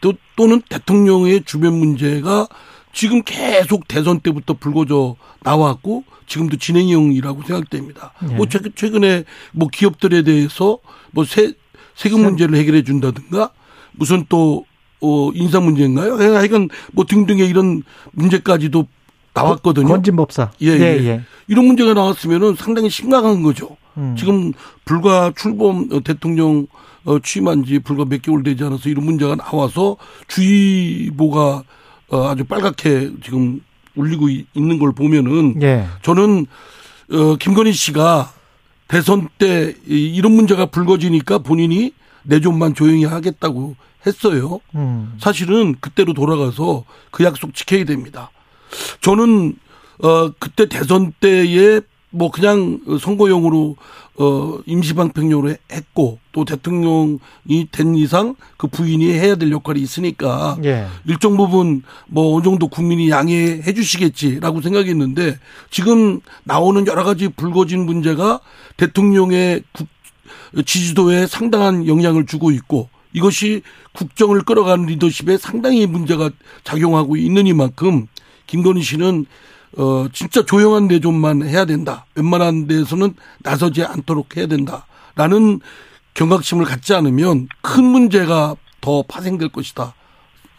[0.00, 2.48] 또 또는 대통령의 주변 문제가
[2.94, 8.12] 지금 계속 대선 때부터 불거져 나왔고 지금도 진행형이라고 생각됩니다.
[8.22, 8.34] 네.
[8.36, 10.78] 뭐 최근- 최근에 뭐 기업들에 대해서
[11.10, 11.52] 뭐 세,
[11.94, 13.50] 세금 세- 문제를 해결해 준다든가
[13.92, 14.64] 무슨 또
[15.00, 16.14] 어, 인사 문제인가요?
[16.14, 17.82] 하여간 뭐 등등의 이런
[18.12, 18.86] 문제까지도
[19.34, 19.88] 나왔거든요.
[19.88, 20.52] 건진법사.
[20.62, 21.20] 예, 예.
[21.48, 23.76] 이런 문제가 나왔으면은 상당히 심각한 거죠.
[23.98, 24.14] 음.
[24.16, 24.52] 지금
[24.84, 26.66] 불과 출범 어, 대통령
[27.04, 29.96] 어, 취임한 지 불과 몇 개월 되지 않아서 이런 문제가 나와서
[30.28, 31.62] 주의보가 어,
[32.10, 33.60] 아주 빨갛게 지금
[33.96, 35.86] 울리고 이- 있는 걸 보면은 예.
[36.02, 36.46] 저는
[37.12, 38.32] 어, 김건희 씨가
[38.88, 41.92] 대선 때 이- 이런 문제가 불거지니까 본인이
[42.22, 43.76] 내 좀만 조용히 하겠다고
[44.06, 44.60] 했어요.
[44.74, 45.14] 음.
[45.18, 48.30] 사실은 그때로 돌아가서 그 약속 지켜야 됩니다.
[49.00, 49.56] 저는
[50.02, 51.80] 어 그때 대선 때에
[52.16, 53.76] 뭐 그냥 선거용으로
[54.16, 57.18] 어 임시방편용으로 했고 또 대통령이
[57.72, 60.86] 된 이상 그 부인이 해야 될 역할이 있으니까 예.
[61.06, 65.38] 일정 부분 뭐 어느 정도 국민이 양해해 주시겠지라고 생각했는데
[65.70, 68.38] 지금 나오는 여러 가지 불거진 문제가
[68.76, 69.88] 대통령의 국-
[70.64, 73.62] 지지도에 상당한 영향을 주고 있고 이것이
[73.92, 76.30] 국정을 끌어가는 리더십에 상당히 문제가
[76.62, 78.06] 작용하고 있는 이만큼
[78.46, 79.26] 김건희 씨는
[79.76, 82.06] 어 진짜 조용한 내좀만 해야 된다.
[82.14, 85.60] 웬만한 데에서는 나서지 않도록 해야 된다 라는
[86.14, 89.94] 경각심을 갖지 않으면 큰 문제가 더 파생될 것이다.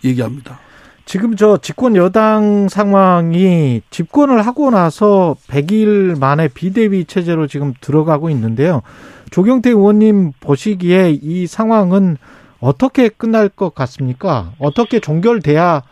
[0.04, 0.60] 얘기합니다.
[1.06, 8.82] 지금 저 집권 여당 상황이 집권을 하고 나서 100일 만에 비대위 체제로 지금 들어가고 있는데요.
[9.30, 12.18] 조경태 의원님 보시기에 이 상황은
[12.60, 14.54] 어떻게 끝날 것 같습니까?
[14.58, 15.84] 어떻게 종결돼야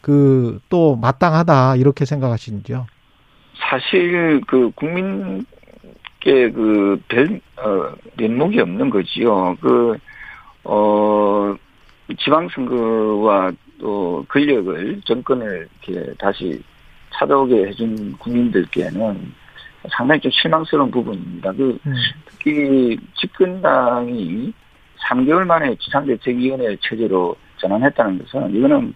[0.00, 2.86] 그 또 마땅하다 이렇게 생각하시는지요?
[3.56, 9.56] 사실 그 국민께 그별 어, 면목이 없는 거지요.
[9.60, 11.56] 그어
[12.18, 16.62] 지방선거와 또 권력을 정권을 이렇게 다시
[17.14, 19.32] 찾아오게 해준 국민들께는
[19.90, 21.52] 상당히 좀 실망스러운 부분입니다.
[21.52, 21.94] 그 음.
[22.26, 24.52] 특히 집권당이
[25.08, 28.94] 3개월 만에 지상대책위원회 체제로 전환했다는 것은 이거는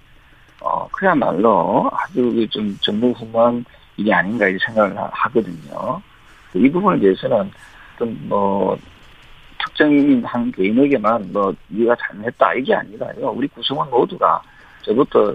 [0.62, 3.64] 어 그야말로 아주 그좀 전무후무한
[3.96, 6.00] 일이 아닌가 이 생각을 하- 하거든요.
[6.54, 7.50] 이 부분에 대해서는
[7.96, 8.76] 어떤 뭐
[9.58, 13.30] 특정인 한 개인에게만 뭐 네가 잘못했다 이게 아니라요.
[13.34, 14.40] 우리 구성원 모두가
[14.82, 15.34] 저부터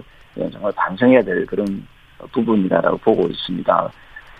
[0.51, 1.85] 정말 반성해야 될 그런
[2.31, 3.91] 부분이다라고 보고 있습니다.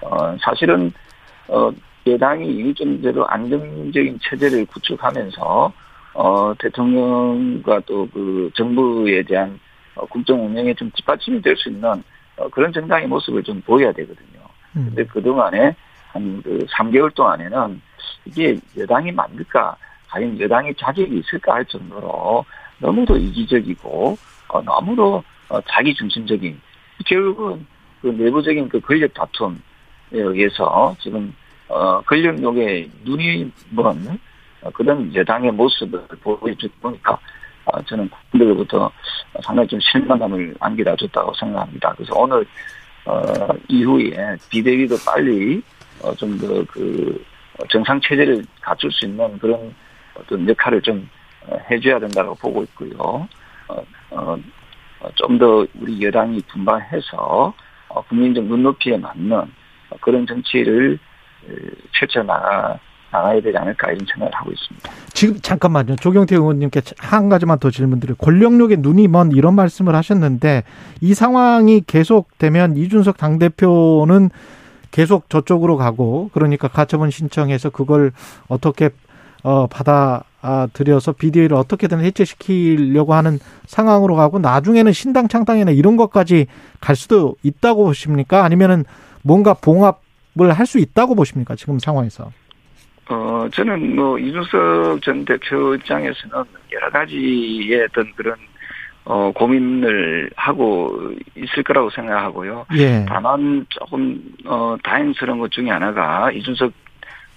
[0.02, 0.92] 어, 사실은
[1.48, 1.72] 어,
[2.06, 5.74] 여당이 일정대로 안정적인 체제를 구축하면서
[6.14, 9.58] 어, 대통령과 또 그 정부에 대한 어,
[10.06, 12.04] 국정 운영에 좀 뒷받침이 될 수 있는
[12.38, 14.40] 어, 그런 정당의 모습을 좀 보여야 되거든요.
[14.76, 14.86] 음.
[14.94, 15.76] 근데 그동안에
[16.10, 17.82] 한 그 3개월 동안에는
[18.26, 19.76] 이게 여당이 맞을까,
[20.10, 22.46] 과연 여당이 자격이 있을까 할 정도로
[22.80, 24.18] 너무도 이기적이고,
[24.50, 26.60] 어, 너무도 어, 자기 중심적인,
[27.06, 27.66] 결국은
[28.02, 29.58] 그 내부적인 그 권력 다툼에
[30.12, 31.34] 의해서 지금,
[31.68, 34.20] 어, 권력욕에 눈이 먼
[34.62, 37.20] 어, 그런 여당의 모습을 보여주다 보니까, 어,
[37.88, 38.92] 저는 국민들로부터
[39.44, 41.94] 상당히 좀 실망감을 안겨다 줬다고 생각합니다.
[41.96, 42.46] 그래서 오늘,
[43.06, 43.24] 어,
[43.68, 45.62] 이후에 비대위도 빨리
[46.02, 47.24] 어, 좀 더 그
[47.70, 49.74] 정상 체제를 갖출 수 있는 그런
[50.16, 51.10] 어떤 역할을 좀
[51.48, 53.28] 어, 해줘야 된다고 보고 있고요.
[53.68, 54.38] 어, 어,
[55.16, 57.54] 좀 더 우리 여당이 분발해서
[57.90, 59.34] 어, 국민적 눈높이에 맞는
[59.90, 61.00] 어, 그런 정치를
[61.48, 61.52] 어,
[61.94, 62.80] 펼쳐 나가
[63.12, 64.90] 나가야 되지 않을까 이런 생각을 하고 있습니다.
[65.14, 65.96] 지금 잠깐만요.
[65.96, 68.16] 조경태 의원님께 한 가지만 더 질문드려요.
[68.18, 70.64] 권력력에 눈이 먼 이런 말씀을 하셨는데
[71.02, 74.30] 이 상황이 계속되면 이준석 당대표는
[74.92, 78.12] 계속 저쪽으로 가고 그러니까 가처분 신청해서 그걸
[78.48, 78.90] 어떻게
[79.44, 86.48] 어 받아들여서 비대위를 어떻게든 해체시키려고 하는 상황으로 가고 나중에는 신당 창당이나 이런 것까지
[86.82, 88.44] 갈 수도 있다고 보십니까?
[88.44, 88.84] 아니면은
[89.22, 91.56] 뭔가 봉합을 할 수 있다고 보십니까?
[91.56, 92.32] 지금 상황에서.
[93.10, 96.44] 어, 저는 뭐, 이준석 전 대표 입장에서는
[96.74, 98.36] 여러 가지의 어떤 그런,
[99.06, 102.66] 어, 고민을 하고 있을 거라고 생각하고요.
[102.76, 103.06] 예.
[103.08, 106.74] 다만 조금, 어, 다행스러운 것 중에 하나가 이준석,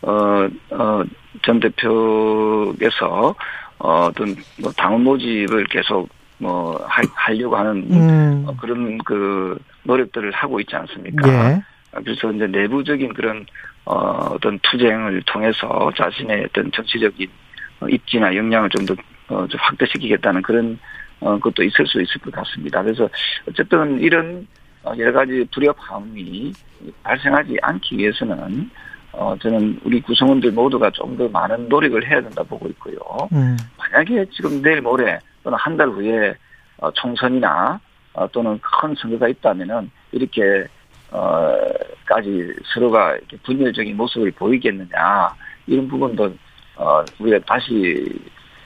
[0.02, 1.02] 어, 어,
[1.42, 3.34] 전 대표께서,
[3.78, 6.08] 어, 어떤, 뭐, 당원 모집을 계속,
[6.38, 8.44] 뭐, 하, 하려고 하는 음.
[8.48, 11.28] 어, 그런 그 노력들을 하고 있지 않습니까?
[11.28, 11.62] 예.
[11.92, 13.46] 그래서 이제 내부적인 그런
[13.84, 13.94] 어,
[14.34, 17.28] 어떤 투쟁을 통해서 자신의 어떤 정치적인
[17.80, 18.94] 어, 입지나 역량을 좀더
[19.28, 20.78] 어, 좀 확대시키겠다는 그런
[21.20, 22.82] 어, 것도 있을 수 있을 것 같습니다.
[22.82, 23.08] 그래서
[23.48, 24.46] 어쨌든 이런
[24.82, 26.52] 어, 여러 가지 불협화음이
[27.02, 28.70] 발생하지 않기 위해서는
[29.12, 32.96] 어, 저는 우리 구성원들 모두가 좀 더 많은 노력을 해야 된다 보고 있고요.
[33.32, 33.56] 음.
[33.78, 36.34] 만약에 지금 내일 모레 또는 한 달 후에
[36.78, 37.80] 어, 총선이나
[38.14, 40.66] 어, 또는 큰 선거가 있다면은 이렇게
[41.10, 45.34] 어까지 서로가 이렇게 분열적인 모습을 보이겠느냐
[45.66, 46.34] 이런 부분도
[46.76, 48.20] 어 우리가 다시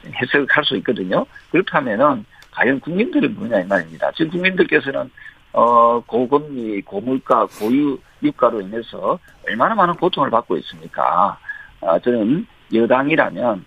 [0.06, 1.26] 해석할 수 있거든요.
[1.50, 4.12] 그렇다면은 과연 국민들은 뭐냐 이 말입니다.
[4.12, 5.10] 지금 국민들께서는
[5.52, 11.38] 어 고금리, 고물가, 고유 유가로 인해서 얼마나 많은 고통을 받고 있습니까?
[11.80, 13.64] 아, 저는 여당이라면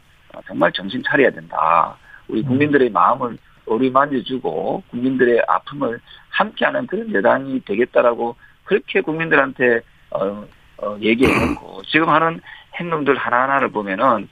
[0.48, 1.96] 정말 정신 차려야 된다.
[2.28, 6.00] 우리 국민들의 마음을 어루만져주고 국민들의 아픔을
[6.30, 8.36] 함께하는 그런 여당이 되겠다라고
[8.68, 10.46] 그렇게 국민들한테 어,
[10.78, 12.40] 어, 얘기해놓고 지금 하는
[12.76, 14.30] 행동들 하나하나를 보면은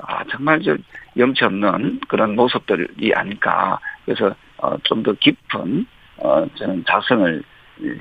[0.00, 0.76] 아 정말 저
[1.16, 5.86] 염치 없는 그런 모습들이 아닐까 그래서 어, 좀 더 깊은
[6.18, 7.42] 어, 저는 자성을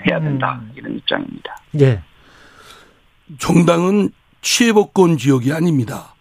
[0.07, 0.71] 해야 된다 음.
[0.75, 1.55] 이런 입장입니다.
[1.79, 2.01] 예.
[3.39, 4.09] 정당은
[4.41, 6.13] 취해복권 지역이 아닙니다.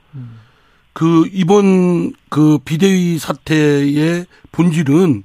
[0.92, 5.24] 그 이번 그 비대위 사태의 본질은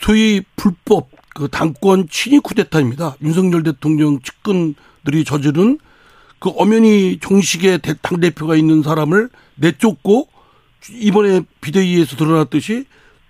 [0.00, 3.16] 소위 불법 그 당권 친위 쿠데타입니다.
[3.22, 5.78] 윤석열 대통령 측근들이 저지른
[6.38, 10.28] 그 엄연히 정식의 당 대표가 있는 사람을 내쫓고
[10.92, 12.86] 이번에 비대위에서 드러났듯이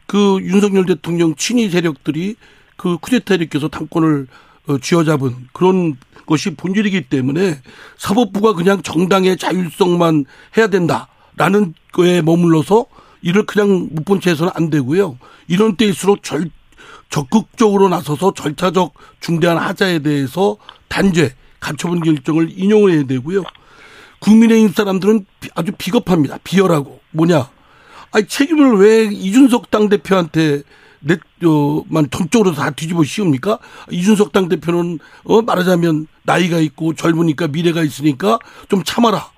[0.07, 2.37] 그 윤석열 대통령 친위 세력들이
[2.77, 4.27] 그 쿠데타 일으켜서 당권을
[4.67, 5.97] 어, 쥐어잡은 그런
[6.27, 7.61] 것이 본질이기 때문에
[7.99, 10.25] 사법부가 그냥 정당의 자율성만
[10.57, 12.87] 해야 된다라는 거에 머물러서
[13.23, 15.19] 이를 그냥 못 본 채 해서는 안 되고요.
[15.49, 16.51] 이런 때일수록 절,
[17.11, 20.57] 적극적으로 나서서 절차적 중대한 하자에 대해서
[20.89, 23.43] 단죄, 가처분 결정을 인용을 해야 되고요.
[24.21, 26.39] 국민의힘 사람들은 비- 아주 비겁합니다.
[26.45, 27.51] 비열하고 뭐냐?
[28.13, 30.63] 아니 책임을 왜 이준석 당 대표한테
[31.01, 33.59] 내만 전적으로 다 뒤집어 씌웁니까?
[33.91, 38.39] 이준석 당 대표는 어 말하자면 나이가 있고 젊으니까 미래가 있으니까
[38.69, 39.31] 좀 참아라.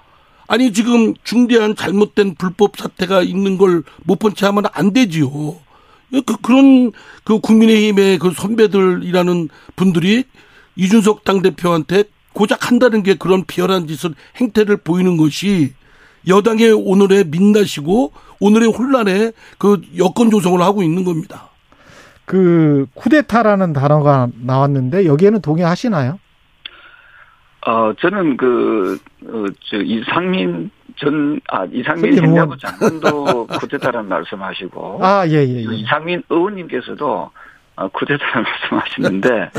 [0.48, 5.30] 아니 지금 중대한 잘못된 불법 사태가 있는 걸 못 본 채 하면 안 되지요.
[6.20, 6.92] 그 그런
[7.24, 10.24] 그 국민의힘의 그 선배들이라는 분들이
[10.76, 12.04] 이준석 당 대표한테
[12.34, 15.74] 고작 한다는 게 그런 비열한 짓을 행태를 보이는 것이
[16.28, 21.50] 여당의 오늘의 민낯이고 오늘의 혼란에 그 여건 조성을 하고 있는 겁니다.
[22.24, 26.18] 그 쿠데타라는 단어가 나왔는데 여기에는 동의하시나요?
[27.66, 34.98] 어, 저는 그, 어, 저, 이 상민 전, 아, 이상민 행정부 장관도 쿠데타라는 말씀하시고.
[35.02, 35.74] 아, 예, 예, 예.
[35.74, 37.30] 이상민 의원님께서도
[37.76, 39.50] 어, 쿠데타라는 말씀하시는데,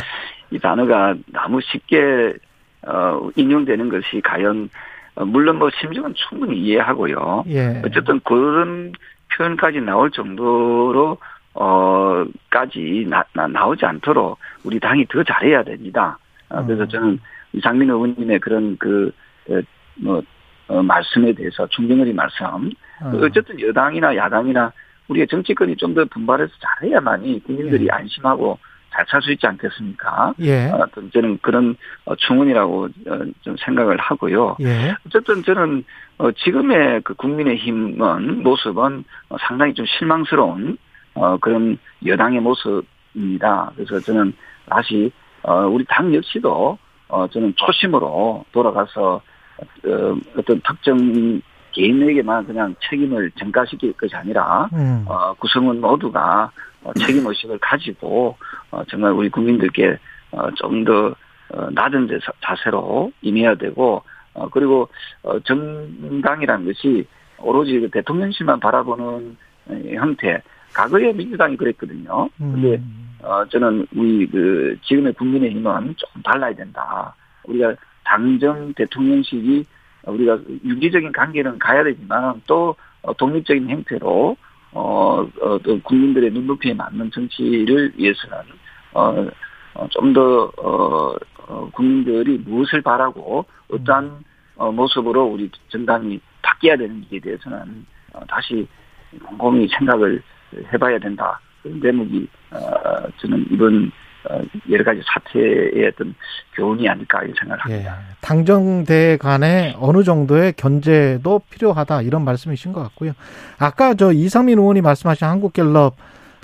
[0.51, 2.34] 이 단어가 너무 쉽게,
[2.86, 4.69] 어, 인용되는 것이 과연,
[5.15, 7.45] 어, 물론 뭐 심정은 충분히 이해하고요.
[7.49, 7.81] 예.
[7.86, 8.93] 어쨌든 그런
[9.36, 11.17] 표현까지 나올 정도로,
[11.55, 16.17] 어, 까지 나, 나, 나오지 않도록 우리 당이 더 잘해야 됩니다.
[16.49, 17.19] 어, 그래서 저는
[17.53, 19.11] 이상민 의원님의 그런 그,
[19.45, 19.61] 그
[19.95, 20.21] 뭐,
[20.68, 22.72] 어, 말씀에 대해서 중정어리 말씀.
[23.11, 24.72] 그 어쨌든 여당이나 야당이나
[25.09, 27.89] 우리의 정치권이 좀 더 분발해서 잘해야만이 국민들이 예.
[27.91, 28.57] 안심하고
[28.93, 30.34] 잘 살 수 있지 않겠습니까?
[30.41, 30.68] 예.
[30.70, 34.55] 어, 저는 그런 어, 충원이라고 어, 좀 생각을 하고요.
[34.61, 34.95] 예.
[35.05, 35.84] 어쨌든 저는
[36.20, 40.78] 어, 지금의 그 국민의힘은 모습은 어, 상당히 좀 실망스러운
[41.16, 43.72] 어, 그런 여당의 모습입니다.
[43.76, 44.34] 그래서 저는
[44.70, 45.11] 다시
[45.41, 46.78] 어, 우리 당 역시도
[47.09, 49.22] 어, 저는 초심으로 돌아가서
[49.60, 51.41] 어, 어떤 특정
[51.72, 55.04] 개인에게만 그냥 책임을 전가시킬 것이 아니라 음.
[55.08, 56.51] 어, 구성원 모두가
[56.84, 58.38] 어, 책임 의식을 가지고
[58.72, 59.97] 어, 정말 우리 국민들께
[60.32, 61.16] 어, 좀더
[61.49, 64.89] 어, 낮은 자- 자세로 임해야 되고 어, 그리고
[65.24, 67.06] 어, 정당이라는 것이
[67.38, 69.38] 오로지 그 대통령실만 바라보는
[69.68, 70.41] 어, 형태.
[70.74, 72.28] 과거에 민주당이 그랬거든요.
[72.38, 73.16] 근데 음.
[73.22, 77.16] 어, 저는 우리 그 지금의 국민의힘은 조금 달라야 된다.
[77.43, 77.76] 우리가
[78.14, 79.66] 당정 대통령실이
[80.05, 84.38] 우리가 유기적인 관계는 가야 되지만 또 어, 독립적인 형태로
[84.72, 88.38] 어, 어, 또 국민들의 눈높이에 맞는 정치를 위해서는
[88.93, 89.28] 어,
[89.74, 91.16] 어, 좀더 어,
[91.47, 94.24] 어, 국민들이 무엇을 바라고 어떠한
[94.57, 98.68] 어, 모습으로 우리 정당이 바뀌어야 되는지에 대해서는 어, 다시
[99.26, 100.22] 곰곰이 생각을
[100.72, 101.39] 해봐야 된다.
[101.64, 104.03] 그런 대목이 어, 저는 이번 어,
[104.69, 106.15] 여러 가지 사태의 어떤
[106.55, 107.88] 교훈이 아닐까 이런 생각을 예.
[107.88, 107.99] 합니다.
[108.21, 113.13] 당정대 간에 어느 정도의 견제도 필요하다 이런 말씀이신 것 같고요.
[113.57, 115.95] 아까 저 이상민 의원이 말씀하신 한국갤럽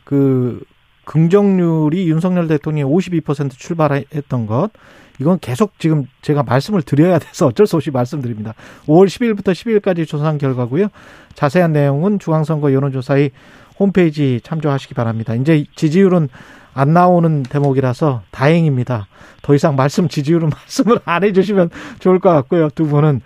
[0.04, 0.62] 그
[1.06, 4.70] 긍정률이 윤석열 대통령이 52% 출발했던 것
[5.20, 8.54] 이건 계속 지금 제가 말씀을 드려야 돼서 어쩔 수 없이 말씀드립니다.
[8.86, 10.88] 5월 10일부터 12일까지 조사한 결과고요.
[11.34, 13.32] 자세한 내용은 중앙선거 여론조사의
[13.80, 15.36] 홈페이지 참조하시기 바랍니다.
[15.36, 16.30] 이제 지지율은
[16.80, 19.08] 안 나오는 대목이라서 다행입니다.
[19.42, 22.70] 더 이상 말씀 지지율은 말씀을 안 해주시면 좋을 것 같고요.
[22.70, 23.22] 두 분은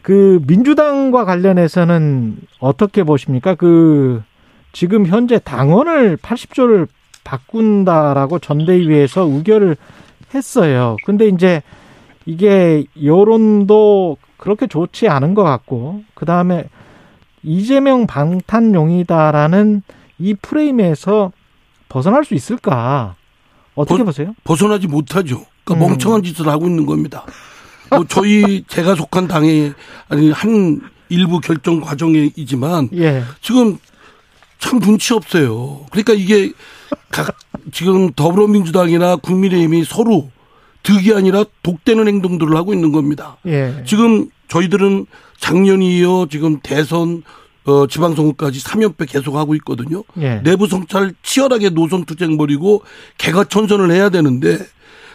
[0.00, 3.56] 그 민주당과 관련해서는 어떻게 보십니까?
[3.56, 4.22] 그
[4.72, 6.86] 지금 현재 당원을 80조를
[7.24, 9.76] 바꾼다라고 전대위에서 의결을
[10.32, 10.96] 했어요.
[11.04, 11.62] 근데 이제
[12.26, 16.68] 이게 여론도 그렇게 좋지 않은 것 같고 그 다음에
[17.42, 19.82] 이재명 방탄용이다라는
[20.18, 21.32] 이 프레임에서
[21.88, 23.14] 벗어날 수 있을까?
[23.74, 24.34] 어떻게 벗- 보세요?
[24.44, 25.44] 벗어나지 못하죠.
[25.64, 25.88] 그러니까 음.
[25.90, 27.24] 멍청한 짓을 하고 있는 겁니다.
[27.90, 29.74] 뭐 저희 제가 속한 당의
[30.08, 33.22] 아니 한 일부 결정 과정이지만 예.
[33.40, 33.78] 지금
[34.58, 35.86] 참 눈치 없어요.
[35.90, 36.52] 그러니까 이게
[37.10, 37.36] 각
[37.72, 40.30] 지금 더불어민주당이나 국민의힘이 서로
[40.82, 43.36] 득이 아니라 독대는 행동들을 하고 있는 겁니다.
[43.46, 43.82] 예.
[43.86, 45.06] 지금 저희들은
[45.38, 47.22] 작년이 이어 지금 대선
[47.66, 50.04] 어 지방선거까지 3연패 계속하고 있거든요.
[50.18, 50.40] 예.
[50.44, 52.82] 내부 성찰 치열하게 노선 투쟁 벌이고
[53.18, 54.58] 개과천선을 해야 되는데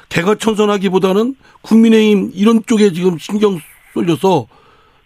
[0.10, 3.60] 개과천선하기보다는 국민의힘 이런 쪽에 지금 신경
[3.94, 4.48] 쏠려서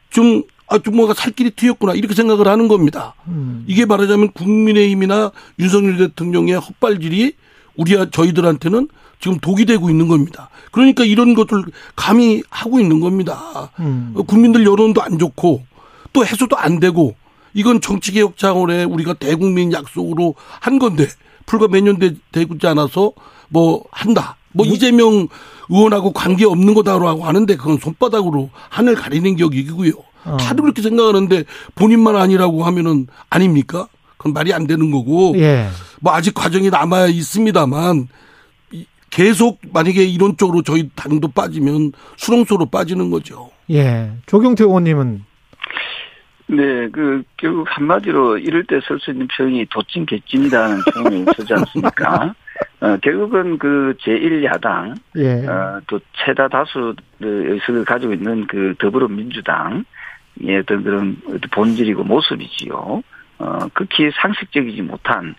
[0.09, 3.13] 좀 아, 좀 뭔가 살 길이 트였구나 이렇게 생각을 하는 겁니다.
[3.27, 3.63] 음.
[3.67, 7.33] 이게 말하자면 국민의힘이나 윤석열 대통령의 헛발질이
[7.75, 8.87] 우리 저희들한테는
[9.19, 10.49] 지금 독이 되고 있는 겁니다.
[10.71, 11.63] 그러니까 이런 것들
[11.95, 13.69] 감히 하고 있는 겁니다.
[13.79, 14.15] 음.
[14.25, 15.63] 국민들 여론도 안 좋고
[16.13, 17.15] 또 해소도 안 되고
[17.55, 21.07] 이건 정치개혁 차원의 우리가 대국민 약속으로 한 건데
[21.47, 23.13] 불과 몇 년 되지 않아서
[23.49, 24.35] 뭐 한다.
[24.51, 25.27] 뭐 이재명
[25.69, 29.91] 의원하고 관계 없는 거다라고 하는데 그건 손바닥으로 하늘 가리는 격이고요.
[30.25, 30.37] 어.
[30.37, 31.43] 다들 그렇게 생각하는데
[31.75, 33.87] 본인만 아니라고 하면은 아닙니까?
[34.17, 35.33] 그건 말이 안 되는 거고.
[35.37, 35.67] 예.
[36.01, 38.07] 뭐 아직 과정이 남아 있습니다만
[38.71, 43.49] 이- 계속 만약에 이런 쪽으로 저희 당도 빠지면 수렁소로 빠지는 거죠.
[43.71, 44.11] 예.
[44.25, 45.23] 조경태 의원님은
[46.47, 52.35] 네, 그, 결국 한마디로 이럴 때 쓸 수 있는 표현이 도찐 개찐이라는 표현을 쓰지 않습니까?
[52.81, 55.47] 어, 결국은 그 제1야당, 예.
[55.47, 59.83] 어, 또 최다 다수 의석을 가지고 있는 그 더불어민주당의
[60.61, 61.17] 어떤 그런
[61.51, 63.01] 본질이고 모습이지요.
[63.39, 65.35] 어, 극히 상식적이지 못한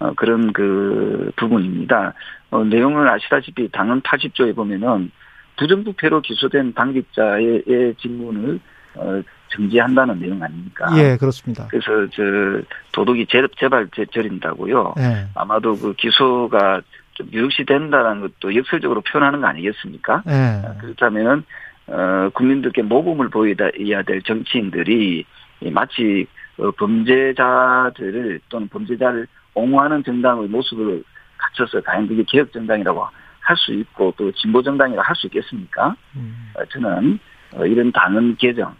[0.00, 2.14] 어, 그런 그 부분입니다.
[2.50, 5.10] 어, 내용을 아시다시피 당헌 80조에 보면은
[5.56, 8.60] 부정부패로 기소된 당직자의 의 직무를
[8.94, 10.86] 어, 정지한다는 내용 아닙니까?
[10.96, 11.66] 예, 그렇습니다.
[11.68, 12.22] 그래서 저
[12.92, 14.94] 도덕이 재, 재발 재, 저린다고요.
[14.98, 15.26] 예.
[15.34, 16.80] 아마도 그 기소가
[17.14, 20.22] 좀 유력시 된다는 것도 역설적으로 표현하는 거 아니겠습니까?
[20.28, 20.62] 예.
[20.80, 21.44] 그렇다면
[21.86, 25.24] 어, 국민들께 모범을 보여야 될 정치인들이
[25.60, 26.26] 이 마치
[26.58, 31.02] 어, 범죄자들을 또는 범죄자를 옹호하는 정당의 모습을
[31.36, 33.06] 갖춰서 과연 그게 개혁 정당이라고
[33.40, 35.96] 할 수 있고 또 진보 정당이라고 할 수 있겠습니까?
[36.16, 36.52] 음.
[36.54, 37.18] 어, 저는
[37.54, 38.74] 어, 이런 당헌 개정은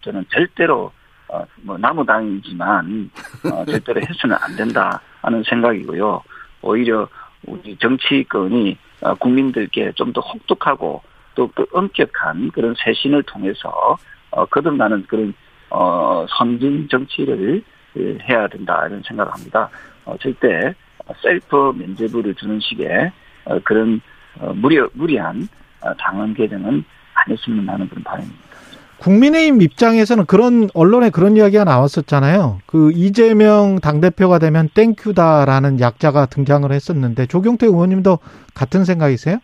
[0.00, 0.92] 저는 절대로
[1.28, 3.10] 어, 뭐 나무당이지만
[3.52, 6.22] 어, 절대로 해서는 안 된다 하는 생각이고요.
[6.62, 7.08] 오히려
[7.46, 11.02] 우리 정치권이 어, 국민들께 좀 더 혹독하고
[11.34, 13.96] 또 그 엄격한 그런 쇄신을 통해서
[14.30, 15.34] 어, 거듭나는 그런
[15.70, 17.62] 어, 선진 정치를
[17.96, 19.68] 예, 해야 된다 이런 생각을 합니다.
[20.04, 20.74] 어, 절대
[21.22, 23.12] 셀프 면죄부를 주는 식의
[23.46, 24.00] 어, 그런
[24.38, 25.48] 어, 무리 무리한
[25.80, 26.84] 어, 당헌 개정은
[27.14, 28.53] 안 했으면 하는 그런 바람입니다.
[28.98, 32.58] 국민의힘 입장에서는 그런 언론에 그런 이야기가 나왔었잖아요.
[32.66, 38.18] 그 이재명 당대표가 되면 thank you다라는 약자가 등장을 했었는데 조경태 의원님도
[38.54, 39.38] 같은 생각이세요?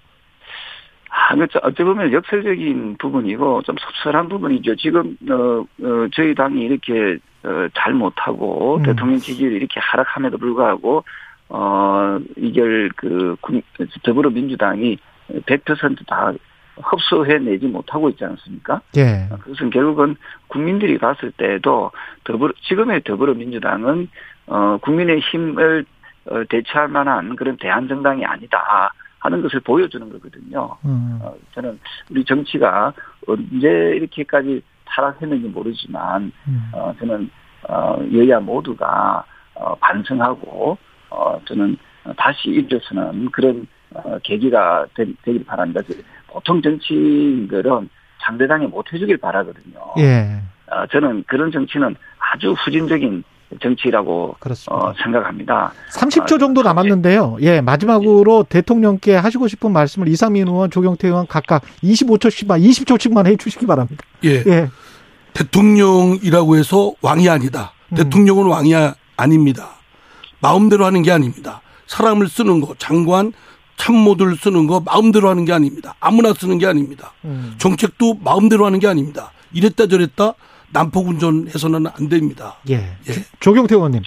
[1.10, 4.76] 아, 그, 어찌 보면 역설적인 부분이고 좀 섭섭한 부분이죠.
[4.76, 8.82] 지금, 어, 어 저희 당이 이렇게, 어, 잘 못하고 음.
[8.84, 11.04] 대통령 지지율이 이렇게 하락함에도 불구하고,
[11.48, 13.62] 어, 이걸 그, 국-
[14.04, 14.98] 더불어민주당이
[15.46, 16.32] 100%다
[16.82, 18.80] 흡수해내지 못하고 있지 않습니까?
[18.96, 19.28] 예.
[19.40, 20.16] 그것은 결국은
[20.48, 21.90] 국민들이 봤을 때도
[22.24, 24.08] 더불어, 지금의 더불어민주당은,
[24.46, 25.84] 어, 국민의 힘을
[26.26, 30.76] 어, 대체할 만한 그런 대한정당이 아니다 하는 것을 보여주는 거거든요.
[30.84, 31.18] 음.
[31.22, 31.78] 어, 저는
[32.10, 32.92] 우리 정치가
[33.26, 36.70] 언제 이렇게까지 타락했는지 모르지만 음.
[36.72, 37.30] 어, 저는
[37.68, 39.24] 어, 여야 모두가
[39.54, 40.76] 어, 반성하고
[41.10, 41.76] 어, 저는
[42.16, 45.80] 다시 일어서는 그런 어, 계기가 되, 되길 바랍니다.
[46.32, 47.88] 보통 정치인들은
[48.24, 49.78] 상대당에 못 해주길 바라거든요.
[49.98, 50.40] 예.
[50.70, 53.24] 어, 저는 그런 정치는 아주 후진적인
[53.60, 54.86] 정치라고 그렇습니다.
[54.86, 55.72] 어, 생각합니다.
[55.92, 57.38] 30초 정도 남았는데요.
[57.40, 63.66] 예, 마지막으로 대통령께 하시고 싶은 말씀을 이상민 의원, 조경태 의원 각각 25초씩만, 20초씩만 해 주시기
[63.66, 64.04] 바랍니다.
[64.24, 64.44] 예.
[64.46, 64.68] 예.
[65.32, 67.72] 대통령이라고 해서 왕이 아니다.
[67.88, 67.96] 음.
[67.96, 69.70] 대통령은 왕이 아- 아닙니다.
[70.40, 71.60] 마음대로 하는 게 아닙니다.
[71.86, 73.32] 사람을 쓰는 거, 장관,
[73.80, 75.94] 참모들 쓰는 거 마음대로 하는 게 아닙니다.
[76.00, 77.12] 아무나 쓰는 게 아닙니다.
[77.24, 77.54] 음.
[77.58, 79.32] 정책도 마음대로 하는 게 아닙니다.
[79.52, 80.34] 이랬다 저랬다
[80.72, 82.56] 난폭 운전해서는 안 됩니다.
[82.68, 82.74] 예.
[82.74, 83.12] 예.
[83.40, 84.02] 조경태 의원님.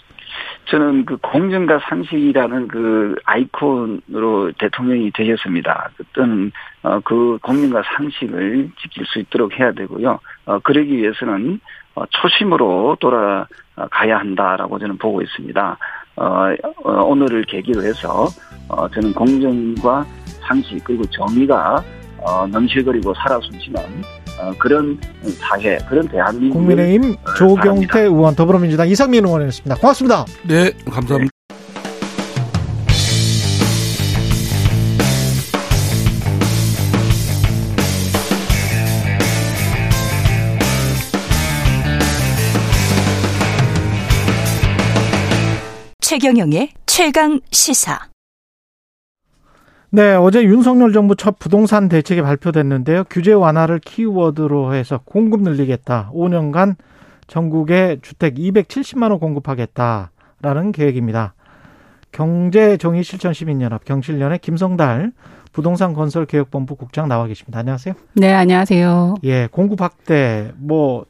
[0.66, 5.90] 저는 그 공정과 상식이라는 그 아이콘으로 대통령이 되셨습니다.
[5.98, 6.52] 그때는
[6.84, 10.20] 어, 그 공정과 상식을 지킬 수 있도록 해야 되고요.
[10.46, 11.60] 어, 그러기 위해서는
[11.96, 15.78] 어, 초심으로 돌아가야 한다라고 저는 보고 있습니다.
[16.16, 16.54] 어,
[16.84, 18.28] 어, 오늘을 계기로 해서
[18.68, 20.06] 어, 저는 공정과
[20.48, 21.84] 상식 그리고 정의가
[22.20, 23.82] 어, 넘실거리고 살아 숨쉬는
[24.40, 25.00] 어, 그런
[25.40, 28.00] 사회, 그런 대한민국 국민의힘 어, 조경태 바랍니다.
[28.00, 29.76] 의원, 더불어민주당 이상민 의원이었습니다.
[29.76, 30.26] 고맙습니다.
[30.48, 31.33] 네, 감사합니다.
[46.14, 47.98] 최경영의 최강 시사.
[49.90, 53.06] 네, 어제 윤석열 정부 첫 부동산 대책이 발표됐는데요.
[53.10, 56.12] 규제 완화를 키워드로 해서 공급 늘리겠다.
[56.14, 56.76] 5년간
[57.26, 61.34] 전국에 주택 270만 호 공급하겠다라는 계획입니다.
[62.12, 65.14] 경제정의실천시민연합 경실련의 김성달
[65.52, 67.58] 부동산 건설 개혁본부 국장 나와 계십니다.
[67.58, 67.96] 안녕하세요.
[68.14, 69.16] 네, 안녕하세요.
[69.24, 71.08] 예, 공급 확대 뭐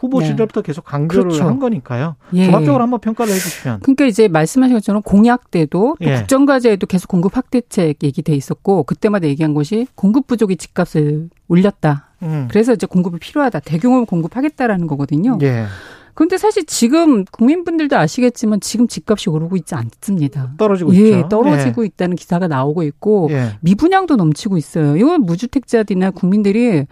[0.00, 0.26] 후보 네.
[0.26, 1.44] 시절부터 계속 강조를 그렇죠.
[1.44, 2.16] 한 거니까요.
[2.32, 2.46] 예.
[2.46, 3.80] 종합적으로 한번 평가를 해주시면.
[3.80, 6.16] 그러니까 이제 말씀하신 것처럼 공약 때도 또 예.
[6.16, 12.08] 국정과제에도 계속 공급 확대책 얘기돼 있었고 그때마다 얘기한 것이 공급 부족이 집값을 올렸다.
[12.22, 12.48] 음.
[12.50, 13.60] 그래서 이제 공급이 필요하다.
[13.60, 15.38] 대규모 공급하겠다라는 거거든요.
[15.42, 15.66] 예.
[16.14, 20.52] 그런데 사실 지금 국민분들도 아시겠지만 지금 집값이 오르고 있지 않습니다.
[20.56, 21.28] 떨어지고 예, 있죠.
[21.28, 23.56] 떨어지고 있다는 기사가 나오고 있고 예.
[23.60, 24.96] 미분양도 넘치고 있어요.
[24.96, 26.86] 이건 무주택자들이나 국민들이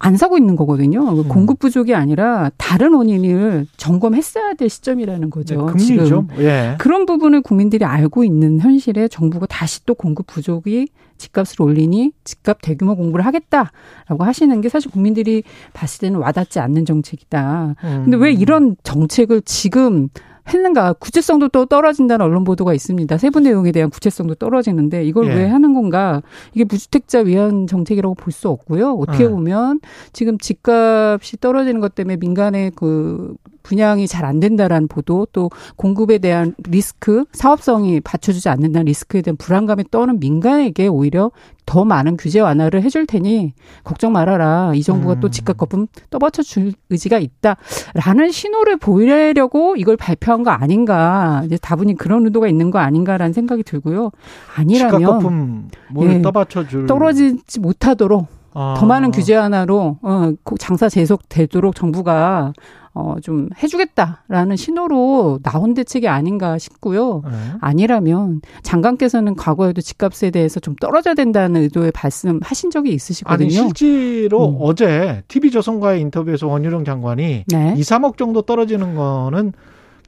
[0.00, 1.00] 안 사고 있는 거거든요.
[1.00, 1.28] 음.
[1.28, 5.72] 공급 부족이 아니라 다른 원인을 점검했어야 될 시점이라는 거죠.
[5.76, 5.78] 네.
[5.78, 6.28] 지금.
[6.38, 6.76] 예.
[6.78, 10.88] 그런 부분을 국민들이 알고 있는 현실에 정부가 다시 또 공급 부족이
[11.18, 15.42] 집값을 올리니 집값 대규모 공부를 하겠다라고 하시는 게 사실 국민들이
[15.72, 17.74] 봤을 때는 와닿지 않는 정책이다.
[17.82, 18.02] 음.
[18.04, 20.08] 근데 왜 이런 정책을 지금
[20.48, 23.18] 했는가 구체성도 또 떨어진다는 언론 보도가 있습니다.
[23.18, 25.34] 세부 내용에 대한 구체성도 떨어지는데 이걸 예.
[25.34, 26.22] 왜 하는 건가?
[26.54, 28.92] 이게 무주택자 위한 정책이라고 볼 수 없고요.
[28.92, 29.28] 어떻게 예.
[29.28, 29.80] 보면
[30.12, 36.54] 지금 집값이 떨어지는 것 때문에 민간의 그 분양이 잘 안 된다라는 보도 또 공급에 대한
[36.68, 41.30] 리스크, 사업성이 받쳐주지 않는다는 리스크에 대한 불안감이 떠는 민간에게 오히려
[41.68, 43.52] 더 많은 규제 완화를 해줄 테니
[43.84, 44.72] 걱정 말아라.
[44.74, 45.20] 이 정부가 음.
[45.20, 51.42] 또 집값 거품 떠받쳐 줄 의지가 있다라는 신호를 보이려고 이걸 발표한 거 아닌가.
[51.44, 54.12] 이제 다분히 그런 의도가 있는 거 아닌가라는 생각이 들고요.
[54.56, 56.22] 아니라면 거품 뭘 예.
[56.22, 58.76] 떠받쳐 줄 떨어지지 못하도록 아.
[58.78, 62.54] 더 많은 규제 하나로 어, 장사 계속 되도록 정부가
[62.98, 67.22] 어, 좀 해주겠다라는 신호로 나온 대책이 아닌가 싶고요.
[67.26, 67.30] 예.
[67.60, 73.46] 아니라면 장관께서는 과거에도 집값에 대해서 좀 떨어져야 된다는 의도의 말씀하신 적이 있으시거든요.
[73.46, 74.56] 아니 실제로 음.
[74.60, 77.74] 어제 TV조선과의 인터뷰에서 원유령 장관이 네.
[77.76, 79.52] 2, 3억 정도 떨어지는 거는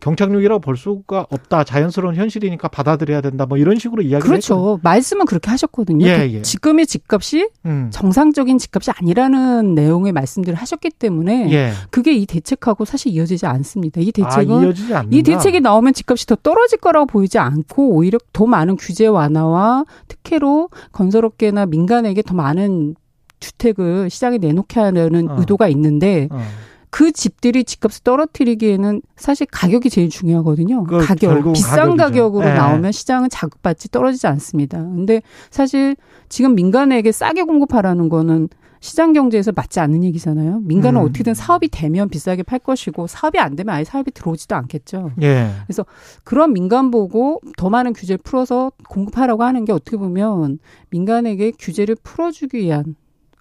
[0.01, 1.65] 경착륙이라고 볼 수가 없다.
[1.65, 3.47] 자연스러운 현실이니까 받아들여야 된다.
[3.47, 4.57] 뭐 이런 식으로 이야기를 했거든요.
[4.65, 4.81] 그렇죠.
[4.83, 6.07] 말씀은 그렇게 하셨거든요.
[6.07, 6.43] 예, 그 예.
[6.43, 7.91] 지금의 집값이 음.
[7.93, 11.73] 정상적인 집값이 아니라는 내용의 말씀들을 하셨기 때문에 예.
[11.91, 14.01] 그게 이 대책하고 사실 이어지지 않습니다.
[14.01, 15.17] 이 아, 대책은 이어지지 않는다.
[15.17, 20.71] 이 대책이 나오면 집값이 더 떨어질 거라고 보이지 않고 오히려 더 많은 규제 완화와 특혜로
[20.93, 22.95] 건설업계나 민간에게 더 많은
[23.41, 25.37] 주택을 시장에 내놓게 하려는 어.
[25.39, 26.41] 의도가 있는데 어.
[26.91, 30.85] 그 집들이 집값을 떨어뜨리기에는 사실 가격이 제일 중요하거든요.
[30.85, 31.53] 그 가격.
[31.53, 31.97] 비싼 가격이죠.
[31.97, 32.55] 가격으로 예.
[32.55, 34.79] 나오면 시장은 자극받지 떨어지지 않습니다.
[34.79, 35.97] 근데 사실
[36.29, 38.49] 지금 민간에게 싸게 공급하라는 거는
[38.81, 40.61] 시장 경제에서 맞지 않는 얘기잖아요.
[40.61, 41.05] 민간은 음.
[41.07, 45.13] 어떻게든 사업이 되면 비싸게 팔 것이고 사업이 안 되면 아예 사업이 들어오지도 않겠죠.
[45.23, 45.51] 예.
[46.25, 52.59] 그런 민간 보고 더 많은 규제를 풀어서 공급하라고 하는 게 어떻게 보면 민간에게 규제를 풀어주기
[52.59, 52.97] 위한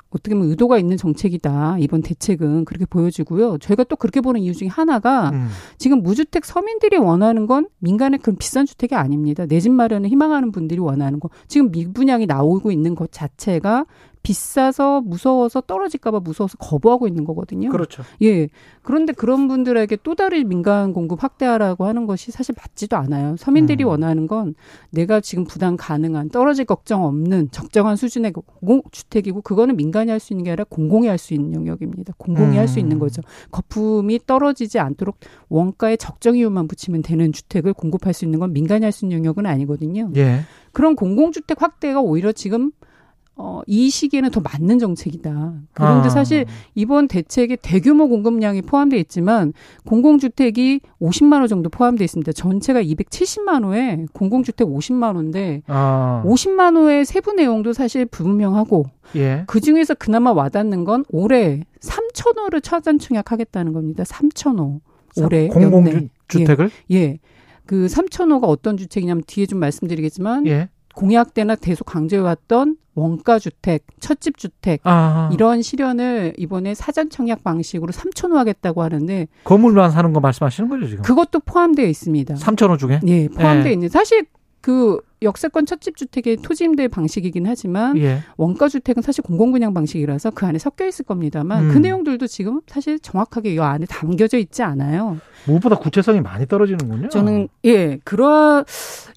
[0.09, 1.77] 어떻게 보면 의도가 있는 정책이다.
[1.79, 3.59] 이번 대책은 그렇게 보여지고요.
[3.59, 5.47] 저희가 또 그렇게 보는 이유 중에 하나가 음.
[5.77, 9.45] 지금 무주택 서민들이 원하는 건 민간의 그런 비싼 주택이 아닙니다.
[9.45, 11.29] 내 집 마련을 희망하는 분들이 원하는 거.
[11.47, 13.85] 지금 미분양이 나오고 있는 것 자체가
[14.21, 17.69] 비싸서 무서워서 떨어질까봐 무서워서 거부하고 있는 거거든요.
[17.69, 18.03] 그렇죠.
[18.21, 18.49] 예.
[18.81, 23.35] 그런데 그런 분들에게 또 다른 민간 공급 확대하라고 하는 것이 사실 맞지도 않아요.
[23.37, 23.89] 서민들이 음.
[23.89, 24.55] 원하는 건
[24.89, 30.43] 내가 지금 부담 가능한 떨어질 걱정 없는 적정한 수준의 공공주택이고 그거는 민간이 할 수 있는
[30.43, 32.13] 게 아니라 공공이 할 수 있는 영역입니다.
[32.17, 32.81] 공공이 할수 음.
[32.81, 33.21] 있는 거죠.
[33.51, 35.17] 거품이 떨어지지 않도록
[35.49, 39.45] 원가에 적정 이유만 붙이면 되는 주택을 공급할 수 있는 건 민간이 할 수 있는 영역은
[39.45, 40.11] 아니거든요.
[40.17, 40.41] 예.
[40.71, 42.71] 그런 공공주택 확대가 오히려 지금
[43.41, 45.53] 어, 이 시기에는 더 맞는 정책이다.
[45.71, 46.09] 그런데 아.
[46.09, 49.53] 사실 이번 대책에 대규모 공급량이 포함되어 있지만
[49.85, 52.33] 공공주택이 50만 호 정도 포함되어 있습니다.
[52.33, 56.21] 전체가 270만 호에 공공주택 50만 호인데 아.
[56.25, 59.45] 50만 호의 세부 내용도 사실 불분명하고 예.
[59.47, 64.03] 그 중에서 그나마 와닿는 건 올해 3천 호를 차전 청약하겠다는 겁니다.
[64.03, 64.81] 3천 호.
[65.23, 66.09] 올해 공공 연내.
[66.27, 67.19] 주택을 예.
[67.65, 70.67] 그 3천 호가 어떤 주택이냐면 뒤에 좀 말씀드리겠지만 예.
[70.99, 75.29] 공약 때나 계속 강조해왔던 원가 주택, 첫집 주택 아.
[75.31, 80.87] 이런 실현을 이번에 사전 청약 방식으로 3천 호 하겠다고 하는데 건물만 사는 거 말씀하시는 거죠,
[80.87, 81.03] 지금?
[81.03, 82.33] 그것도 포함되어 있습니다.
[82.35, 82.99] 3천 호 중에?
[83.07, 83.73] 예, 포함되어 예.
[83.73, 84.25] 있는 사실
[84.59, 88.19] 그 역세권 첫집 주택의 토지 임대 방식이긴 하지만 예.
[88.37, 91.73] 원가 주택은 사실 공공분양 방식이라서 그 안에 섞여 있을 겁니다만 음.
[91.73, 95.17] 그 내용들도 지금 사실 정확하게 이 안에 담겨져 있지 않아요.
[95.45, 97.09] 무엇보다 구체성이 많이 떨어지는군요.
[97.09, 98.65] 저는 예 그러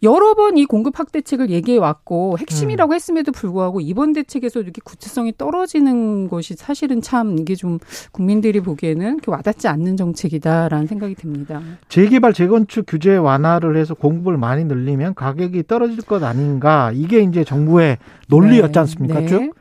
[0.02, 6.28] 여러 번 이 공급 확대책을 얘기해 왔고 핵심이라고 했음에도 불구하고 이번 대책에서 이렇게 구체성이 떨어지는
[6.28, 7.78] 것이 사실은 참 이게 좀
[8.12, 11.60] 국민들이 보기에는 와닿지 않는 정책이다라는 생각이 듭니다.
[11.88, 17.44] 재개발 재건축 규제 완화를 해서 공급을 많이 늘리면 가격이 떨어 질 것 아닌가 이게 이제
[17.44, 17.98] 정부의
[18.28, 19.20] 논리였지 네, 않습니까?
[19.20, 19.26] 네.
[19.26, 19.54] 쭉.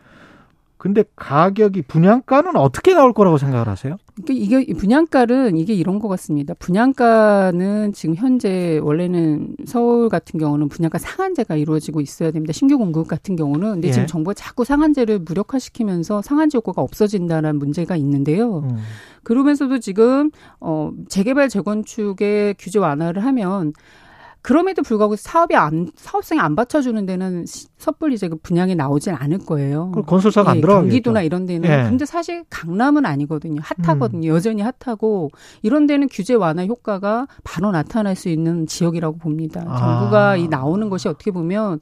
[0.78, 3.98] 근데 가격이 분양가는 어떻게 나올 거라고 생각을 하세요?
[4.24, 6.56] 그러니까 이게 분양가는 이게 이런 것 같습니다.
[6.56, 12.52] 분양가는 지금 현재 원래는 서울 같은 경우는 분양가 상한제가 이루어지고 있어야 됩니다.
[12.52, 13.92] 신규 공급 같은 경우는 근데 예.
[13.92, 18.60] 지금 정부가 자꾸 상한제를 무력화시키면서 상한제 효과가 없어진다는 문제가 있는데요.
[18.60, 18.78] 음.
[19.22, 23.74] 그러면서도 지금 어 재개발 재건축의 규제 완화를 하면
[24.42, 29.40] 그럼에도 불구하고 사업이 안 사업성이 안 받쳐주는 데는 시- 섣불리 이제 그 분양이 나오진 않을
[29.40, 29.92] 거예요.
[29.94, 30.90] 그 건설사가 안 예, 들어가겠죠.
[30.90, 31.84] 경기도나 이런 데는 예.
[31.84, 31.90] 음.
[31.92, 33.62] 근데 사실 강남은 아니거든요.
[33.64, 34.30] 핫하거든요.
[34.30, 35.30] 여전히 핫하고
[35.62, 39.64] 이런 데는 규제 완화 효과가 바로 나타날 수 있는 지역이라고 봅니다.
[39.68, 39.78] 아.
[39.78, 41.80] 정부가 이 나오는 것이 어떻게 보면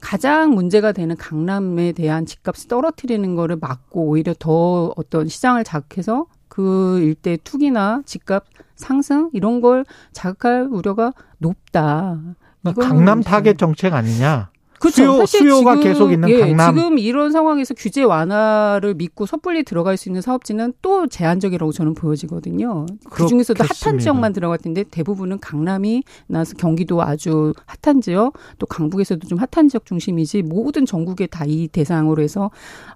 [0.00, 6.98] 가장 문제가 되는 강남에 대한 집값을 떨어뜨리는 거를 막고 오히려 더 어떤 시장을 자극해서 그
[7.00, 8.44] 일대 투기나 집값
[8.80, 12.18] 상승 이런 걸 자극할 우려가 높다.
[12.62, 14.50] 그러니까 강남 타겟 정책 아니냐?
[14.80, 15.26] 그렇죠.
[15.26, 16.74] 수요- 수요가 지금, 계속 있는 예, 강남.
[16.74, 22.86] 지금 이런 상황에서 규제 완화를 믿고 섣불리 들어갈 수 있는 사업지는 또 제한적이라고 저는 보여지거든요.
[23.10, 24.02] 그 중에서도 hot한 그렇겠습니다.
[24.02, 27.52] 지역만 들어갈 텐데 대부분은 강남이나 서 경기도 아주
[27.82, 32.50] hot한 지역, 또 강북에서도 좀 hot한 지역 중심이지 모든 전국에 다 이 대상으로 해서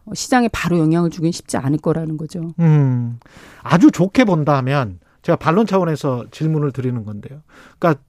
[0.07, 2.55] 어, 시장에 바로 영향을 주긴 쉽지 않을 거라는 거죠.
[2.61, 3.19] 음,
[3.63, 7.41] 아주 좋게 본다면 제가 반론 차원에서 질문을 드리는 건데요.
[7.79, 8.03] 그러니까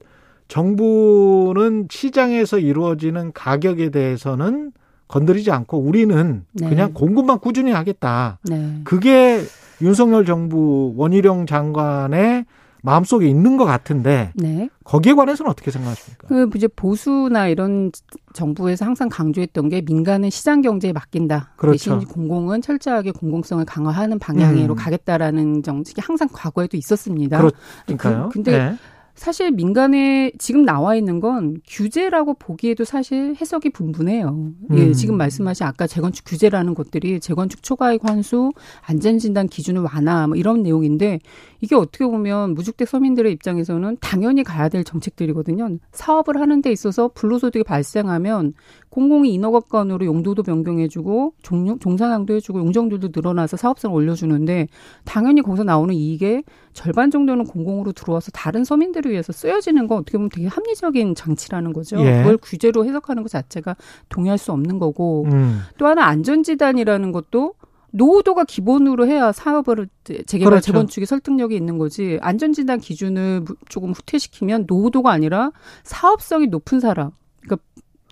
[0.48, 4.72] 정부는 시장에서 이루어지는 가격에 대해서는
[5.08, 6.68] 건드리지 않고 우리는 네.
[6.68, 8.38] 그냥 공급만 꾸준히 하겠다.
[8.44, 8.80] 네.
[8.84, 9.42] 그게
[9.80, 12.44] 윤석열 정부 원희룡 장관의
[12.86, 14.68] 마음속에 있는 것 같은데 네.
[14.84, 16.28] 거기에 관해서는 어떻게 생각하십니까?
[16.28, 17.90] 그 이제 보수나 이런
[18.32, 21.54] 정부에서 항상 강조했던 게 민간은 시장 경제에 맡긴다.
[21.56, 21.72] 그렇죠.
[21.98, 24.76] 대신 공공은 철저하게 공공성을 강화하는 방향으로 음.
[24.76, 27.42] 가겠다라는 정책이 항상 과거에도 있었습니다.
[27.86, 28.28] 그러니까요.
[28.28, 28.76] 그- 근데 네.
[29.16, 34.52] 사실 민간에 지금 나와 있는 건 규제라고 보기에도 사실 해석이 분분해요.
[34.74, 34.92] 예, 음.
[34.92, 38.52] 지금 말씀하신 아까 재건축 규제라는 것들이 재건축 초과이익 환수,
[38.82, 41.20] 안전진단 기준을 완화 뭐 이런 내용인데
[41.60, 45.78] 이게 어떻게 보면 무주택 서민들의 입장에서는 당연히 가야 될 정책들이거든요.
[45.92, 48.52] 사업을 하는 데 있어서 불로소득이 발생하면
[48.96, 54.68] 공공이 인허가권으로 용도도 변경해주고 종, 종상향도 해주고 용적률도 늘어나서 사업성을 올려주는데
[55.04, 60.30] 당연히 거기서 나오는 이익의 절반 정도는 공공으로 들어와서 다른 서민들을 위해서 쓰여지는 건 어떻게 보면
[60.30, 61.98] 되게 합리적인 장치라는 거죠.
[62.00, 62.22] 예.
[62.22, 63.76] 그걸 규제로 해석하는 것 자체가
[64.08, 65.60] 동의할 수 없는 거고 음.
[65.76, 67.52] 또 하나 안전지단이라는 것도
[67.90, 70.72] 노후도가 기본으로 해야 사업을 재개발 그렇죠.
[70.72, 75.50] 재건축에 설득력이 있는 거지 안전진단 기준을 무- 조금 후퇴시키면 노후도가 아니라
[75.84, 77.10] 사업성이 높은 사람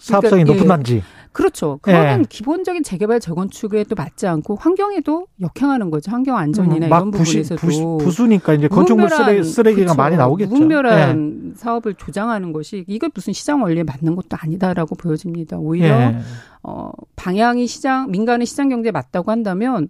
[0.05, 0.69] 사업성이 그러니까, 높은 예.
[0.69, 1.03] 단지.
[1.33, 1.81] 그렇죠.
[1.83, 2.25] 그거는 예.
[2.29, 6.13] 기본적인 재개발 재건축에 또 맞지 않고 환경에도 역행하는 거죠.
[6.13, 9.97] 환경 안전이나 음, 막 이런 부시, 부분에서도 부수, 부수니까 이제 건축물 쓰레기, 쓰레기가 그쵸.
[9.97, 10.49] 많이 나오겠죠.
[10.49, 10.53] 예.
[10.53, 15.59] 무분별한 사업을 조장하는 것이 이게 무슨 시장 원리에 맞는 것도 아니다라고 보여집니다.
[15.59, 16.19] 오히려 예.
[16.63, 19.89] 어, 방향이 시장, 민간의 시장 경제에 맞다고 한다면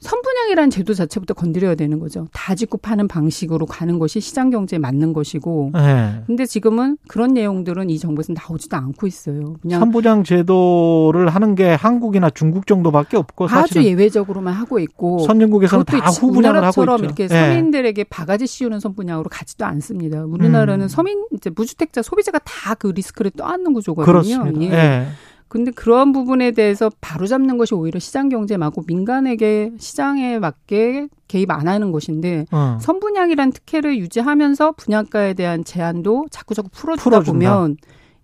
[0.00, 2.26] 선분양이라는 제도 자체부터 건드려야 되는 거죠.
[2.32, 5.72] 다 짓고 파는 방식으로 가는 것이 시장 경제에 맞는 것이고.
[5.76, 6.22] 예.
[6.26, 9.56] 근데 지금은 그런 내용들은 이 정부에서 나오지도 않고 있어요.
[9.60, 15.20] 그냥 선부장 제도를 하는 게 한국이나 중국 정도밖에 없고 아주 예외적으로만 하고 있고.
[15.20, 15.98] 선진국에서는 다.
[15.98, 17.04] 후분양을 하고 우리나라처럼 있죠.
[17.04, 17.28] 이렇게 예.
[17.28, 20.24] 서민들에게 바가지 씌우는 선분양으로 가지도 않습니다.
[20.24, 20.88] 우리나라는 음.
[20.88, 24.06] 서민 이제 무주택자 소비자가 다 그 리스크를 떠안는 구조거든요.
[24.10, 24.62] 그렇습니다.
[24.62, 24.72] 예.
[24.72, 25.06] 예.
[25.50, 31.50] 근데 그런 부분에 대해서 바로 잡는 것이 오히려 시장 경제에 맞고 민간에게 시장에 맞게 개입
[31.50, 32.78] 안 하는 것인데 어.
[32.80, 37.32] 선분양이란 특혜를 유지하면서 분양가에 대한 제한도 자꾸 자꾸 풀어주다 풀어준다.
[37.32, 37.76] 보면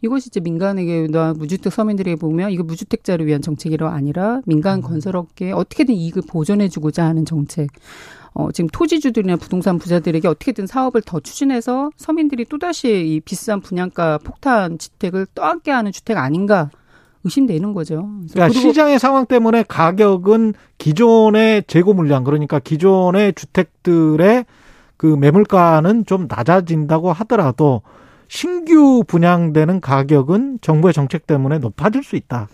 [0.02, 4.42] 이것이 이제 민간에게나 무주택 서민들에게 보면 이거 무주택자를 위한 정책이라 아니라 음.
[4.46, 7.70] 민간 건설업계에 어떻게든 이익을 보전해주고자 하는 정책.
[8.34, 14.78] 어, 지금 토지주들이나 부동산 부자들에게 어떻게든 사업을 더 추진해서 서민들이 또다시 이 비싼 분양가 폭탄
[14.78, 16.70] 주택을 떠안게 하는 주택 아닌가
[17.26, 18.08] 의심되는 거죠.
[18.32, 24.46] 그러니까 시장의 상황 때문에 가격은 기존의 재고 물량 그러니까 기존의 주택들의
[24.96, 27.82] 그 매물가는 좀 낮아진다고 하더라도
[28.28, 32.48] 신규 분양되는 가격은 정부의 정책 때문에 높아질 수 있다.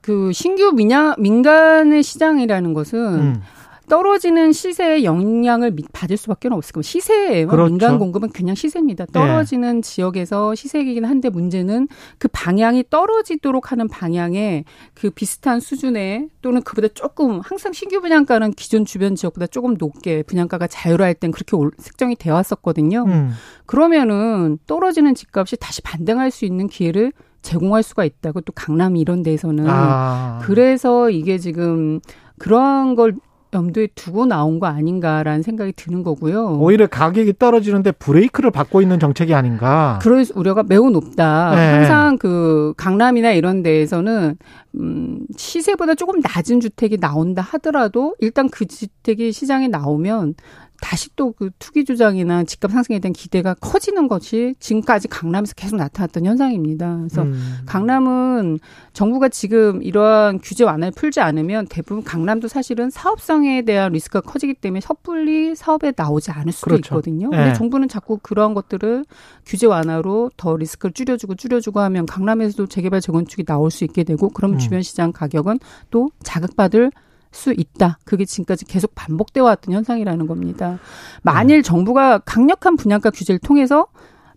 [0.00, 3.42] 그 신규 민야, 민간의 시장이라는 것은 음.
[3.88, 6.88] 떨어지는 시세의 영향을 미- 받을 수밖에 없을 겁니다.
[6.88, 7.48] 시세예요.
[7.48, 7.70] 그렇죠.
[7.70, 9.06] 민간 공급은 그냥 시세입니다.
[9.12, 11.88] 떨어지는 지역에서 시세이긴 한데 문제는
[12.18, 18.84] 그 방향이 떨어지도록 하는 방향에 그 비슷한 수준의 또는 그보다 조금 항상 신규 분양가는 기존
[18.84, 23.04] 주변 지역보다 조금 높게 분양가가 자유로할 땐 그렇게 올- 책정이 되어 왔었거든요.
[23.06, 23.30] 음.
[23.66, 27.12] 그러면은 떨어지는 집값이 다시 반등할 수 있는 기회를
[27.42, 30.40] 제공할 수가 있다고 또 강남 이런 데에서는 아.
[30.42, 32.00] 그래서 이게 지금
[32.38, 33.14] 그런 걸
[33.52, 36.58] 염두에 두고 나온 거 아닌가라는 생각이 드는 거고요.
[36.60, 39.98] 오히려 가격이 떨어지는데 브레이크를 받고 있는 정책이 아닌가.
[40.02, 41.54] 그럴 우려가 매우 높다.
[41.54, 41.72] 네.
[41.72, 44.36] 항상 그 강남이나 이런 데에서는
[44.74, 50.34] 음 시세보다 조금 낮은 주택이 나온다 하더라도 일단 그 주택이 시장에 나오면
[50.80, 56.26] 다시 또 그 투기 주장이나 집값 상승에 대한 기대가 커지는 것이 지금까지 강남에서 계속 나타났던
[56.26, 56.96] 현상입니다.
[56.96, 57.58] 그래서 음.
[57.64, 58.58] 강남은
[58.92, 64.80] 정부가 지금 이러한 규제 완화를 풀지 않으면 대부분 강남도 사실은 사업성에 대한 리스크가 커지기 때문에
[64.80, 66.94] 섣불리 사업에 나오지 않을 수도 그렇죠.
[66.94, 67.28] 있거든요.
[67.28, 67.36] 네.
[67.36, 69.04] 근데 정부는 자꾸 그러한 것들을
[69.46, 74.54] 규제 완화로 더 리스크를 줄여주고 줄여주고 하면 강남에서도 재개발 재건축이 나올 수 있게 되고 그럼
[74.54, 74.58] 음.
[74.58, 75.60] 주변 시장 가격은
[75.90, 76.90] 또 자극받을
[77.38, 77.98] 수 있다.
[78.04, 80.78] 그게 지금까지 계속 반복되어 왔던 현상이라는 겁니다.
[81.22, 83.86] 만일 정부가 강력한 분양가 규제를 통해서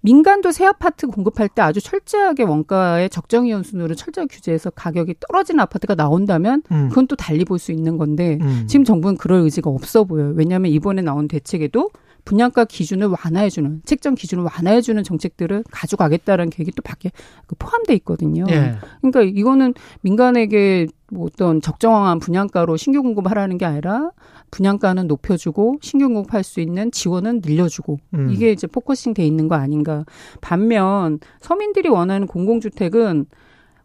[0.04, 5.60] 민간도 새 아파트 공급할 때 아주 철저하게 원가의 적정 이온 순으로 철저하게 규제해서 가격이 떨어지는
[5.62, 6.90] 아파트가 나온다면 음.
[6.90, 8.66] 그건 또 달리 볼 수 있는 건데 음.
[8.68, 10.34] 지금 정부는 그럴 의지가 없어 보여요.
[10.36, 11.90] 왜냐하면 이번에 나온 대책에도
[12.26, 17.12] 분양가 기준을 완화해주는 책정 기준을 완화해주는 정책들을 가져가겠다는 계획이 또 밖에
[17.48, 18.46] 그 포함돼 있거든요.
[18.50, 18.76] 예.
[19.02, 24.12] 그러니까 이거는 민간에게 뭐 어떤 적정한 분양가로 신규 공급하라는 게 아니라
[24.50, 28.30] 분양가는 높여주고 신규 공급할 수 있는 지원은 늘려주고 음.
[28.32, 30.06] 이게 이제 focusing 돼 있는 거 아닌가.
[30.40, 33.26] 반면 서민들이 원하는 공공주택은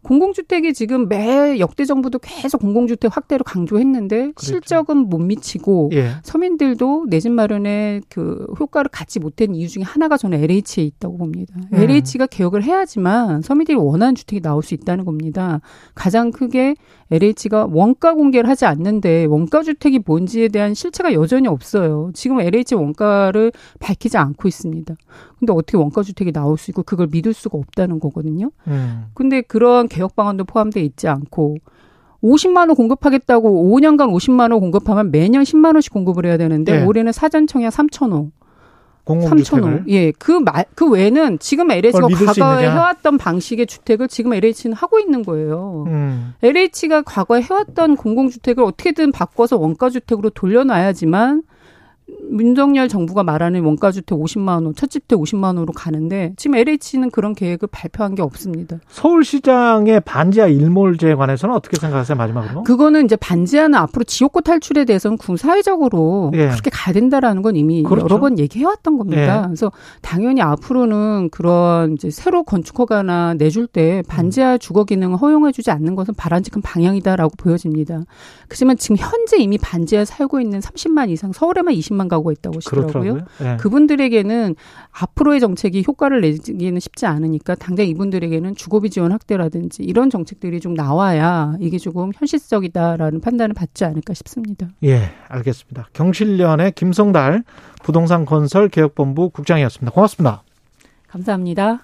[0.03, 6.11] 공공주택이 지금 매 역대 정부도 계속 공공주택 확대를 강조했는데 실적은 못 미치고 예.
[6.23, 11.53] 서민들도 내 집 마련에 그 효과를 갖지 못한 이유 중에 하나가 저는 LH에 있다고 봅니다.
[11.57, 11.77] 음.
[11.77, 15.59] LH가 개혁을 해야지만 서민들이 원하는 주택이 나올 수 있다는 겁니다.
[15.95, 16.75] 가장 크게
[17.11, 22.11] LH가 원가 공개를 하지 않는데 원가 주택이 뭔지에 대한 실체가 여전히 없어요.
[22.13, 24.95] 지금 LH 원가를 밝히지 않고 있습니다.
[25.39, 28.51] 근데 어떻게 원가 주택이 나올 수 있고 그걸 믿을 수가 없다는 거거든요.
[28.67, 29.05] 음.
[29.13, 31.57] 근데 그런 개혁 방안도 포함되어 있지 않고
[32.23, 36.85] 50만 원 공급하겠다고 5년간 50만 원 공급하면 매년 10만 원씩 공급을 해야 되는데 예.
[36.85, 38.31] 올해는 사전 청약 3천 호.
[39.05, 39.83] 3천 공공주택을 호.
[39.89, 40.11] 예.
[40.11, 42.69] 그 말, 그 외에는 지금 LH가 과거에?
[42.69, 45.85] 해왔던 방식의 주택을 지금 LH는 하고 있는 거예요.
[45.87, 46.33] 음.
[46.41, 51.43] LH가 과거에 해왔던 공공주택을 어떻게든 바꿔서 원가주택으로 돌려놔야지만
[52.31, 57.67] 윤석열 정부가 말하는 원가주택 50만 원, 첫 집택 50만 원으로 가는데 지금 LH는 그런 계획을
[57.71, 58.77] 발표한 게 없습니다.
[58.89, 62.63] 서울시장의 반지하 일몰제에 관해서는 어떻게 생각하세요 마지막으로?
[62.63, 66.49] 그거는 이제 반지하는 앞으로 지역구 탈출에 대해서는 군 사회적으로 예.
[66.49, 68.05] 그렇게 가야 된다라는 건 이미 그렇죠.
[68.05, 69.43] 여러 번 얘기해왔던 겁니다.
[69.43, 69.47] 예.
[69.47, 69.71] 그래서
[70.01, 76.61] 당연히 앞으로는 그런 이제 새로 건축허가나 내줄 때 반지하 주거 기능을 허용해주지 않는 것은 바람직한
[76.61, 78.01] 방향이다라고 보여집니다.
[78.47, 83.19] 그렇지만 지금 현재 이미 반지하에 살고 있는 30만 이상 서울에만 20만 가 구가 있다고 하시더라고요.
[83.41, 83.57] 예.
[83.57, 84.55] 그분들에게는
[84.91, 91.55] 앞으로의 정책이 효과를 내기는 쉽지 않으니까 당장 이분들에게는 주거비 지원 확대라든지 이런 정책들이 좀 나와야
[91.59, 94.67] 이게 조금 현실적이다라는 판단을 받지 않을까 싶습니다.
[94.83, 95.89] 예, 알겠습니다.
[95.93, 97.43] 경실련의 김성달
[97.83, 99.91] 부동산 건설 개혁본부 국장이었습니다.
[99.91, 100.43] 고맙습니다.
[101.07, 101.79] 감사합니다.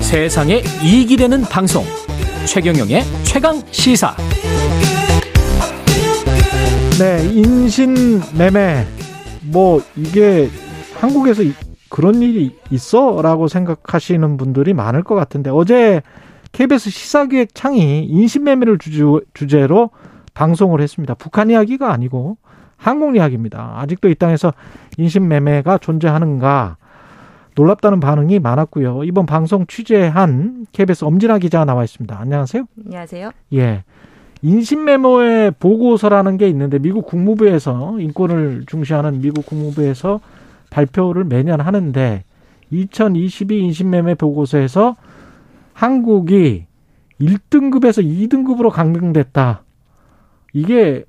[0.00, 1.84] 세상에 이익이 되는 방송
[2.46, 4.14] 최경영의 최강 시사
[6.98, 8.84] 네, 인신 매매
[9.50, 10.48] 뭐 이게
[11.00, 11.52] 한국에서 이-
[11.88, 16.02] 그런 일이 있어라고 생각하시는 분들이 많을 것 같은데 어제
[16.52, 19.90] KBS 시사기획 창이 인신매매를 주주, 주제 로
[20.34, 21.14] 방송을 했습니다.
[21.14, 22.36] 북한 이야기가 아니고
[22.76, 23.74] 한국 이야기입니다.
[23.78, 24.52] 아직도 이 땅에서
[24.96, 26.76] 인신매매가 존재하는가
[27.54, 29.04] 놀랍다는 반응이 많았고요.
[29.04, 32.18] 이번 방송 취재한 KBS 엄진아 기자가 나와 있습니다.
[32.18, 32.64] 안녕하세요.
[32.86, 33.30] 안녕하세요.
[33.54, 33.84] 예.
[34.42, 40.20] 인신메모의 보고서라는 게 있는데 미국 국무부에서 인권을 중시하는 미국 국무부에서
[40.70, 42.24] 발표를 매년 하는데
[42.70, 44.96] 2022 인신매매 보고서에서
[45.74, 46.66] 한국이
[47.20, 49.62] 1등급에서 2등급으로 강등됐다.
[50.54, 51.04] 이게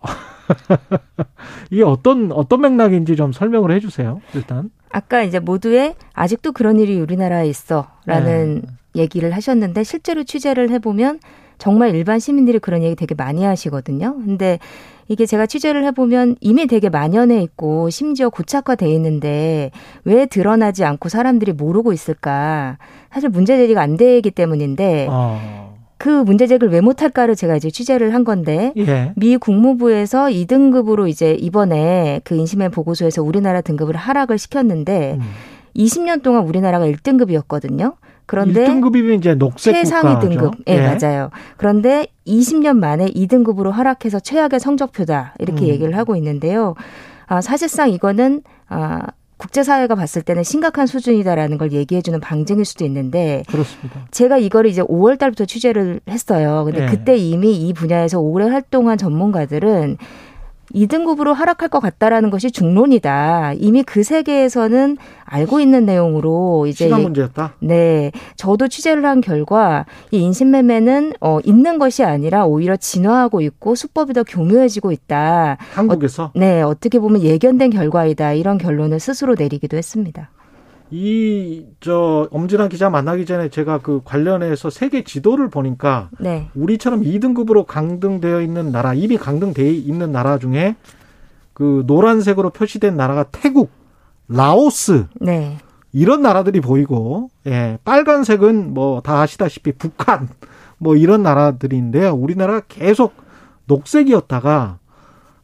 [1.70, 4.20] 이게 어떤 어떤 맥락인지 좀 설명을 해 주세요.
[4.34, 4.70] 일단.
[4.90, 9.02] 아까 이제 모두의 아직도 그런 일이 우리나라에 있어라는 네.
[9.02, 11.20] 얘기를 하셨는데 실제로 취재를 해보면
[11.58, 14.16] 정말 일반 시민들이 그런 얘기 되게 많이 하시거든요.
[14.16, 14.58] 근데
[15.08, 19.70] 이게 제가 취재를 해보면 이미 되게 만연해 있고 심지어 고착화돼 있는데
[20.04, 22.78] 왜 드러나지 않고 사람들이 모르고 있을까?
[23.12, 25.69] 사실 문제 제기가 안 되기 때문인데 어.
[26.00, 29.12] 그 문제 제기를 왜 못할까를 제가 이제 취재를 한 건데 예.
[29.16, 35.30] 미 국무부에서 2등급으로 이제 이번에 그 인심의 보고서에서 우리나라 등급을 하락을 시켰는데 음.
[35.76, 37.96] 20년 동안 우리나라가 1등급이었거든요.
[38.24, 40.28] 그런데 1등급이면 이제 녹색 최상위 국가죠.
[40.30, 40.54] 등급.
[40.68, 41.28] 예, 맞아요.
[41.58, 45.34] 그런데 20년 만에 2등급으로 하락해서 최악의 성적표다.
[45.38, 45.68] 이렇게 음.
[45.68, 46.76] 얘기를 하고 있는데요.
[47.26, 48.40] 아, 사실상 이거는
[48.70, 49.02] 아,
[49.40, 54.06] 국제사회가 봤을 때는 심각한 수준이다라는 걸 얘기해주는 방증일 수도 있는데 그렇습니다.
[54.10, 56.64] 제가 이거를 이제 5월 달부터 취재를 했어요.
[56.64, 56.86] 근데 예.
[56.86, 59.96] 그때 이미 이 분야에서 오래 활동한 전문가들은
[60.74, 63.54] 2등급으로 하락할 것 같다라는 것이 중론이다.
[63.54, 67.54] 이미 그 세계에서는 알고 있는 내용으로 이제 시간 문제였다.
[67.60, 74.12] 네, 저도 취재를 한 결과 이 인신매매는 어 있는 것이 아니라 오히려 진화하고 있고 수법이
[74.12, 75.58] 더 교묘해지고 있다.
[75.72, 78.32] 한국에서 어, 네, 어떻게 보면 예견된 결과이다.
[78.32, 80.30] 이런 결론을 스스로 내리기도 했습니다.
[80.90, 86.48] 이 저 엄진한 기자 만나기 전에 제가 그 관련해서 세계 지도를 보니까 네.
[86.54, 90.76] 우리처럼 2등급으로 강등되어 있는 나라, 이미 강등되어 있는 나라 중에
[91.54, 93.70] 그 노란색으로 표시된 나라가 태국,
[94.28, 95.56] 라오스 네.
[95.92, 100.28] 이런 나라들이 보이고 예, 빨간색은 뭐 다 아시다시피 북한
[100.78, 102.12] 뭐 이런 나라들인데요.
[102.14, 103.14] 우리나라가 계속
[103.66, 104.78] 녹색이었다가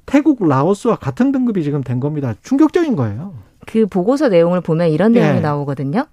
[0.06, 2.34] 태국, 라오스와 같은 등급이 지금 된 겁니다.
[2.42, 3.34] 충격적인 거예요.
[3.66, 5.40] 그 보고서 내용을 보면 이런 내용이 예.
[5.40, 6.06] 나오거든요.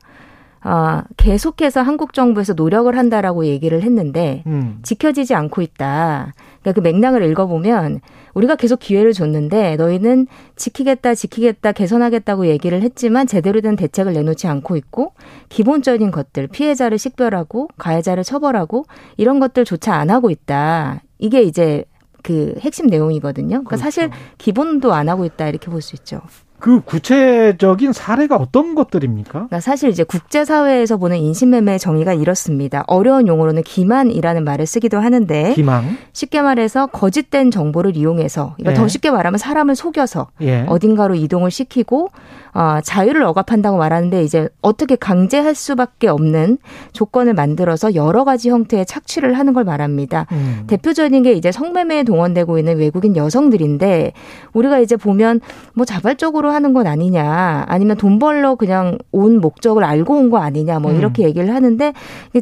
[0.65, 4.79] 아, 계속해서 한국 정부에서 노력을 한다라고 얘기를 했는데 음.
[4.81, 6.33] 지켜지지 않고 있다.
[6.61, 7.99] 그러니까 그 맥락을 읽어보면
[8.33, 14.77] 우리가 계속 기회를 줬는데 너희는 지키겠다, 지키겠다, 개선하겠다고 얘기를 했지만 제대로 된 대책을 내놓지 않고
[14.77, 15.13] 있고
[15.49, 18.85] 기본적인 것들, 피해자를 식별하고 가해자를 처벌하고
[19.17, 21.01] 이런 것들조차 안 하고 있다.
[21.19, 21.83] 이게 이제
[22.23, 23.49] 그 핵심 내용이거든요.
[23.49, 23.83] 그러니까 그렇죠.
[23.83, 26.21] 사실 기본도 안 하고 있다 이렇게 볼 수 있죠.
[26.63, 29.31] 그 구체적인 사례가 어떤 것들입니까?
[29.31, 32.85] 그러니까 사실 이제 국제사회에서 보는 인신매매의 정의가 이렇습니다.
[32.87, 35.97] 어려운 용어로는 기만이라는 말을 쓰기도 하는데 기망.
[36.13, 38.75] 쉽게 말해서 거짓된 정보를 이용해서 그러니까 예.
[38.75, 40.65] 더 쉽게 말하면 사람을 속여서 예.
[40.69, 42.11] 어딘가로 이동을 시키고
[42.53, 46.59] 어, 자유를 억압한다고 말하는데 이제 어떻게 강제할 수밖에 없는
[46.91, 50.27] 조건을 만들어서 여러 가지 형태의 착취를 하는 걸 말합니다.
[50.31, 50.63] 음.
[50.67, 54.13] 대표적인 게 이제 성매매에 동원되고 있는 외국인 여성들인데
[54.53, 55.41] 우리가 이제 보면
[55.73, 60.79] 뭐 자발적으로 하는 건 아니냐 아니면 돈 벌러 그냥 온 목적을 알고 온 거 아니냐
[60.79, 60.97] 뭐 음.
[60.97, 61.93] 이렇게 얘기를 하는데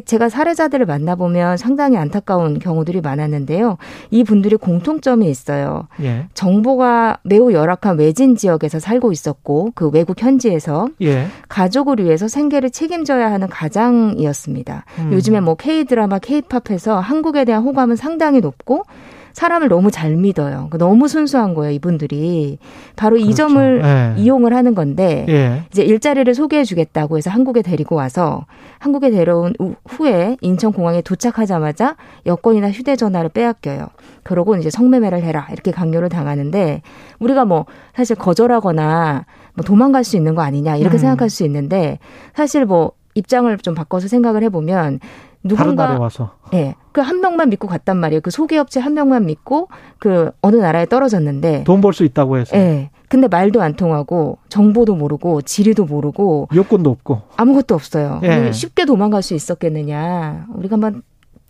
[0.04, 3.76] 제가 사례자들을 만나보면 상당히 안타까운 경우들이 많았는데요.
[4.10, 5.88] 이 분들이 공통점이 있어요.
[6.02, 6.26] 예.
[6.34, 11.26] 정보가 매우 열악한 외진 지역에서 살고 있었고 그 외국 현지에서 예.
[11.48, 14.84] 가족을 위해서 생계를 책임져야 하는 가장이었습니다.
[14.98, 15.12] 음.
[15.12, 18.84] 요즘에 뭐 K-드라마, K-팝에서 한국에 대한 호감은 상당히 높고
[19.32, 20.68] 사람을 너무 잘 믿어요.
[20.70, 22.58] 그러니까 너무 순수한 거예요, 이분들이.
[22.96, 23.36] 바로 이 그렇죠.
[23.36, 24.20] 점을 예.
[24.20, 25.62] 이용을 하는 건데 예.
[25.70, 28.44] 이제 일자리를 소개해 주겠다고 해서 한국에 데리고 와서
[28.78, 31.96] 한국에 데려온 우- 후에 인천 공항에 도착하자마자
[32.26, 33.88] 여권이나 휴대 전화를 빼앗겨요.
[34.22, 36.82] 그러고 이제 성매매를 해라 이렇게 강요를 당하는데
[37.18, 40.98] 우리가 뭐 사실 거절하거나 뭐 도망갈 수 있는 거 아니냐 이렇게 음.
[40.98, 41.98] 생각할 수 있는데
[42.34, 45.00] 사실 뭐 입장을 좀 바꿔서 생각을 해보면
[45.44, 46.32] 누군가 와서.
[46.54, 48.20] 예, 그 한 명만 믿고 갔단 말이에요.
[48.20, 52.56] 그 소개업체 한 명만 믿고 그 어느 나라에 떨어졌는데 돈 벌 수 있다고 해서.
[52.56, 52.90] 예.
[53.08, 57.22] 근데 말도 안 통하고 정보도 모르고 지리도 모르고 여권도 없고.
[57.36, 58.20] 아무것도 없어요.
[58.22, 58.52] 예.
[58.52, 60.46] 쉽게 도망갈 수 있었겠느냐.
[60.54, 61.02] 우리가 한번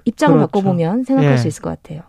[0.04, 0.46] 입장을 그렇죠.
[0.50, 1.36] 바꿔보면 생각할 예.
[1.36, 2.02] 수 있을 것 같아요.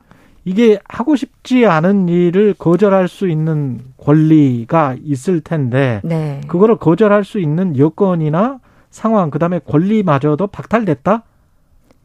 [0.45, 6.41] 이게 하고 싶지 않은 일을 거절할 수 있는 권리가 있을 텐데 네.
[6.47, 11.23] 그거를 거절할 수 있는 여건이나 상황 그다음에 권리마저도 박탈됐다.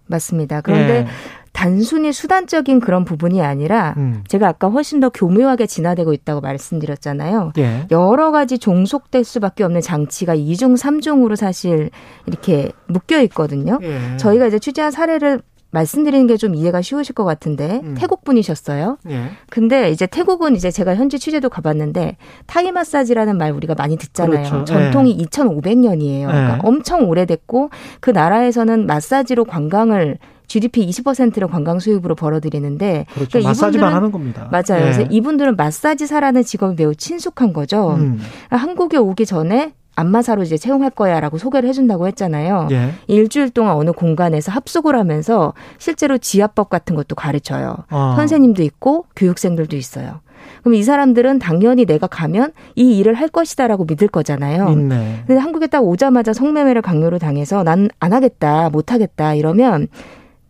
[0.08, 0.60] 맞습니다.
[0.60, 1.06] 그런데 예.
[1.52, 4.22] 단순히 수단적인 그런 부분이 아니라 음.
[4.28, 7.52] 제가 아까 훨씬 더 교묘하게 진화되고 있다고 말씀드렸잖아요.
[7.58, 7.86] 예.
[7.90, 11.90] 여러 가지 종속될 수밖에 없는 장치가 이중삼중으로 사실
[12.26, 13.78] 이렇게 묶여 있거든요.
[13.82, 14.16] 예.
[14.18, 17.94] 저희가 이제 취재한 사례를 말씀드리는 게 좀 이해가 쉬우실 것 같은데 음.
[17.98, 18.98] 태국 분이셨어요.
[19.10, 19.30] 예.
[19.50, 22.16] 근데 이제 태국은 이제 제가 현지 취재도 가봤는데
[22.46, 24.48] 타이 마사지라는 말 우리가 많이 듣잖아요.
[24.48, 24.64] 그렇죠.
[24.64, 26.26] 전통이 2,500년이에요.
[26.26, 26.60] 그러니까 예.
[26.62, 27.70] 엄청 오래됐고
[28.00, 33.28] 그 나라에서는 마사지로 관광을 GDP 20%를 관광 수입으로 벌어들이는데 그렇죠.
[33.32, 34.48] 그러니까 마사지만 하는 겁니다.
[34.50, 34.80] 맞아요.
[34.86, 34.92] 예.
[34.92, 37.96] 그래서 이분들은 마사지사라는 직업이 매우 친숙한 거죠.
[37.96, 38.18] 음.
[38.48, 42.68] 한국에 오기 전에 안마사로 이제 채용할 거야라고 소개를 해준다고 했잖아요.
[42.70, 42.90] 예.
[43.06, 47.76] 일주일 동안 어느 공간에서 합숙을 하면서 실제로 지압법 같은 것도 가르쳐요.
[47.90, 48.14] 어.
[48.16, 50.20] 선생님도 있고 교육생들도 있어요.
[50.62, 54.68] 그럼 이 사람들은 당연히 내가 가면 이 일을 할 것이다라고 믿을 거잖아요.
[54.70, 55.24] 있네.
[55.26, 59.88] 근데 한국에 딱 오자마자 성매매를 강요를 당해서 난 안 하겠다, 못 하겠다 이러면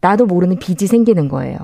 [0.01, 1.59] 나도 모르는 빚이 생기는 거예요.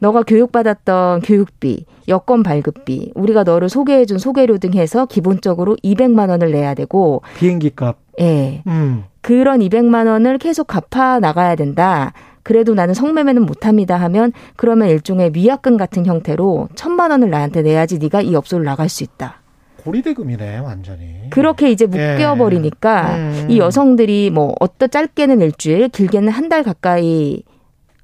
[0.00, 6.74] 너가 교육받았던 교육비, 여권 발급비, 우리가 너를 소개해준 소개료 등 해서 기본적으로 200만 원을 내야
[6.74, 7.96] 되고, 비행기 값.
[8.20, 8.62] 예.
[8.66, 9.04] 음.
[9.20, 12.12] 그런 200만 원을 계속 갚아 나가야 된다.
[12.42, 18.20] 그래도 나는 성매매는 못합니다 하면 그러면 일종의 위약금 같은 형태로 천만 원을 나한테 내야지 네가
[18.20, 19.40] 이 업소를 나갈 수 있다.
[19.82, 21.30] 고리대금이네 완전히.
[21.30, 23.46] 그렇게 이제 묶여버리니까 음.
[23.48, 27.42] 이 여성들이 뭐 어떤 짧게는 일주일, 길게는 한 달 가까이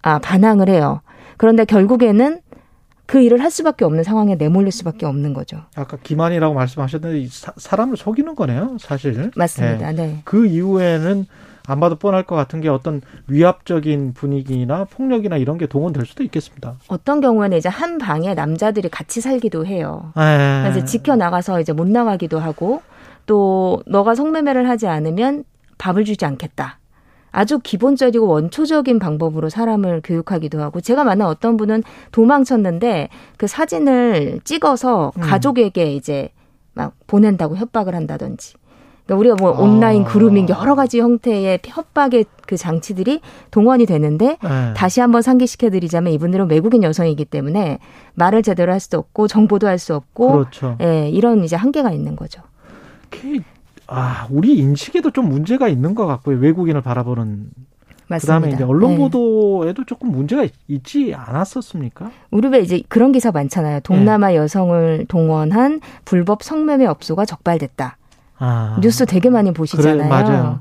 [0.02, 1.00] 아 반항을 해요.
[1.36, 2.40] 그런데 결국에는
[3.06, 5.58] 그 일을 할 수밖에 없는 상황에 내몰릴 수밖에 없는 거죠.
[5.76, 9.30] 아까 기만이라고 말씀하셨는데 이 사, 사람을 속이는 거네요, 사실.
[9.36, 9.88] 맞습니다.
[9.88, 9.92] 예.
[9.92, 10.22] 네.
[10.24, 11.26] 그 이후에는
[11.66, 16.76] 안 봐도 뻔할 것 같은 게 어떤 위압적인 분위기나 폭력이나 이런 게 동원될 수도 있겠습니다.
[16.88, 20.12] 어떤 경우에는 이제 한 방에 남자들이 같이 살기도 해요.
[20.18, 20.70] 에.
[20.70, 22.82] 이제 지켜 나가서 이제 못 나가기도 하고
[23.26, 25.44] 또 너가 성매매를 하지 않으면
[25.78, 26.78] 밥을 주지 않겠다.
[27.32, 31.82] 아주 기본적이고 원초적인 방법으로 사람을 교육하기도 하고 제가 만난 어떤 분은
[32.12, 35.20] 도망쳤는데 그 사진을 찍어서 음.
[35.22, 36.30] 가족에게 이제
[36.74, 38.54] 막 보낸다고 협박을 한다든지
[39.04, 39.60] 그러니까 우리가 뭐 아.
[39.60, 44.74] 온라인 그루밍 여러 가지 형태의 협박의 그 장치들이 동원이 되는데 예.
[44.74, 47.78] 다시 한번 상기시켜 드리자면 이분들은 외국인 여성이기 때문에
[48.14, 50.76] 말을 제대로 할 수도 없고 정보도 할 수 없고 그렇죠.
[50.80, 52.42] 예, 이런 이제 한계가 있는 거죠.
[53.92, 56.38] 그, 아, 우리 인식에도 좀 문제가 있는 것 같고요.
[56.38, 57.50] 외국인을 바라보는.
[58.08, 58.34] 맞습니다.
[58.38, 58.98] 그다음에 이제 언론 네.
[58.98, 62.10] 보도에도 조금 문제가 있- 있지 않았었습니까?
[62.30, 63.80] 우리 왜 이제 그런 기사 많잖아요.
[63.80, 64.36] 동남아 네.
[64.36, 67.96] 여성을 동원한 불법 성매매 업소가 적발됐다.
[68.38, 68.78] 아.
[68.82, 69.96] 뉴스 되게 많이 보시잖아요.
[69.98, 70.60] 그래, 맞아요.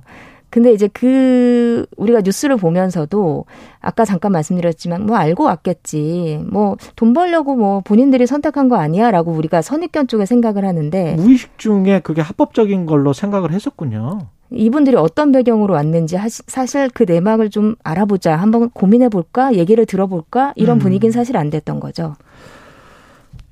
[0.52, 3.46] 근데 이제 그 우리가 뉴스를 보면서도
[3.80, 6.46] 아까 잠깐 말씀드렸지만 뭐 알고 왔겠지.
[6.52, 12.02] 뭐 돈 벌려고 뭐 본인들이 선택한 거 아니야라고 우리가 선입견 쪽에 생각을 하는데 무의식 중에
[12.04, 14.28] 그게 합법적인 걸로 생각을 했었군요.
[14.52, 16.18] 이분들이 어떤 배경으로 왔는지
[16.48, 18.36] 사실 그 내막을 좀 알아보자.
[18.36, 19.54] 한번 고민해 볼까?
[19.54, 20.52] 얘기를 들어볼까?
[20.58, 20.80] 이런 음.
[20.80, 22.16] 분위기는 사실 안 됐던 거죠.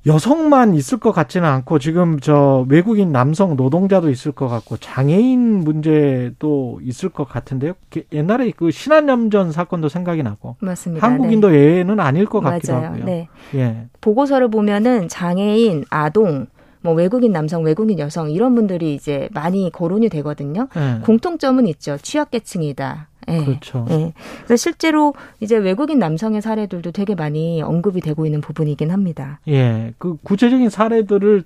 [0.06, 6.80] 여성만 있을 것 같지는 않고 지금 저 외국인 남성 노동자도 있을 것 같고 장애인 문제도
[6.82, 7.74] 있을 것 같은데요.
[7.90, 11.06] 그 옛날에 그 신한염전 사건도 생각이 나고 맞습니다.
[11.06, 12.50] 한국인도 예외는 아닐 것 네.
[12.50, 12.86] 같기도 맞아요.
[12.86, 13.04] 하고요.
[13.04, 13.28] 네.
[13.54, 13.86] 예.
[14.00, 16.46] 보고서를 보면은 장애인, 아동,
[16.80, 20.68] 뭐 외국인 남성, 외국인 여성 이런 분들이 이제 많이 거론이 되거든요.
[20.76, 21.00] 예.
[21.04, 21.98] 공통점은 있죠.
[21.98, 23.09] 취약계층이다.
[23.28, 23.44] 예.
[23.44, 23.86] 그렇죠.
[23.90, 24.12] 예.
[24.44, 29.40] 그래서 실제로 이제 외국인 남성의 사례들도 되게 많이 언급이 되고 있는 부분이긴 합니다.
[29.48, 29.92] 예.
[29.98, 31.44] 그 구체적인 사례들을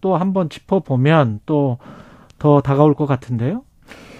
[0.00, 1.78] 또 한번 짚어보면 또
[2.42, 3.62] 더 다가올 것 같은데요.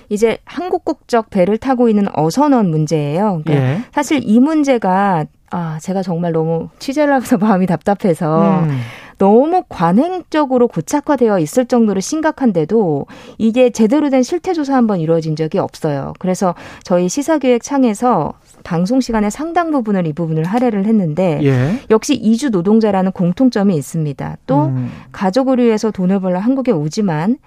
[0.09, 3.43] 이제 한국 국적 배를 타고 있는 어선원 문제예요.
[3.45, 3.83] 그러니까 예.
[3.91, 8.79] 사실 이 문제가 아 제가 정말 너무 취재를 하면서 마음이 답답해서 음.
[9.23, 13.07] 너무 관행적으로 고착화되어 있을 정도로 심각한데도
[13.39, 16.13] 이게 제대로 된 실태 조사 한번 이루어진 적이 없어요.
[16.19, 18.33] 그래서 저희 시사기획 창에서
[18.65, 21.79] 방송 시간의 상당 부분을 이 부분을 할애를 했는데 예.
[21.89, 24.39] 역시 이주 노동자라는 공통점이 있습니다.
[24.49, 24.91] 또 음.
[25.13, 27.39] 가족을 위해서 돈을 벌러 한국에 오지만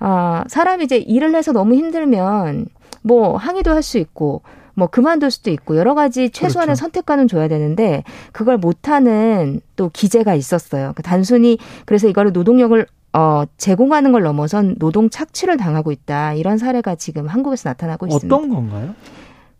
[0.00, 2.66] 아, 사람이 이제 일을 해서 너무 힘들면
[3.00, 4.42] 뭐 항의도 할 수 있고
[4.74, 6.80] 뭐 그만둘 수도 있고 여러 가지 최소한의 그렇죠.
[6.80, 10.80] 선택과는 줘야 되는데 그걸 못하는 또 기재가 있었어요.
[10.80, 16.32] 그러니까 단순히 그래서 이거를 노동력을 어, 제공하는 걸 넘어선 노동 착취를 당하고 있다.
[16.34, 18.34] 이런 사례가 지금 한국에서 나타나고 있습니다.
[18.34, 18.94] 어떤 건가요?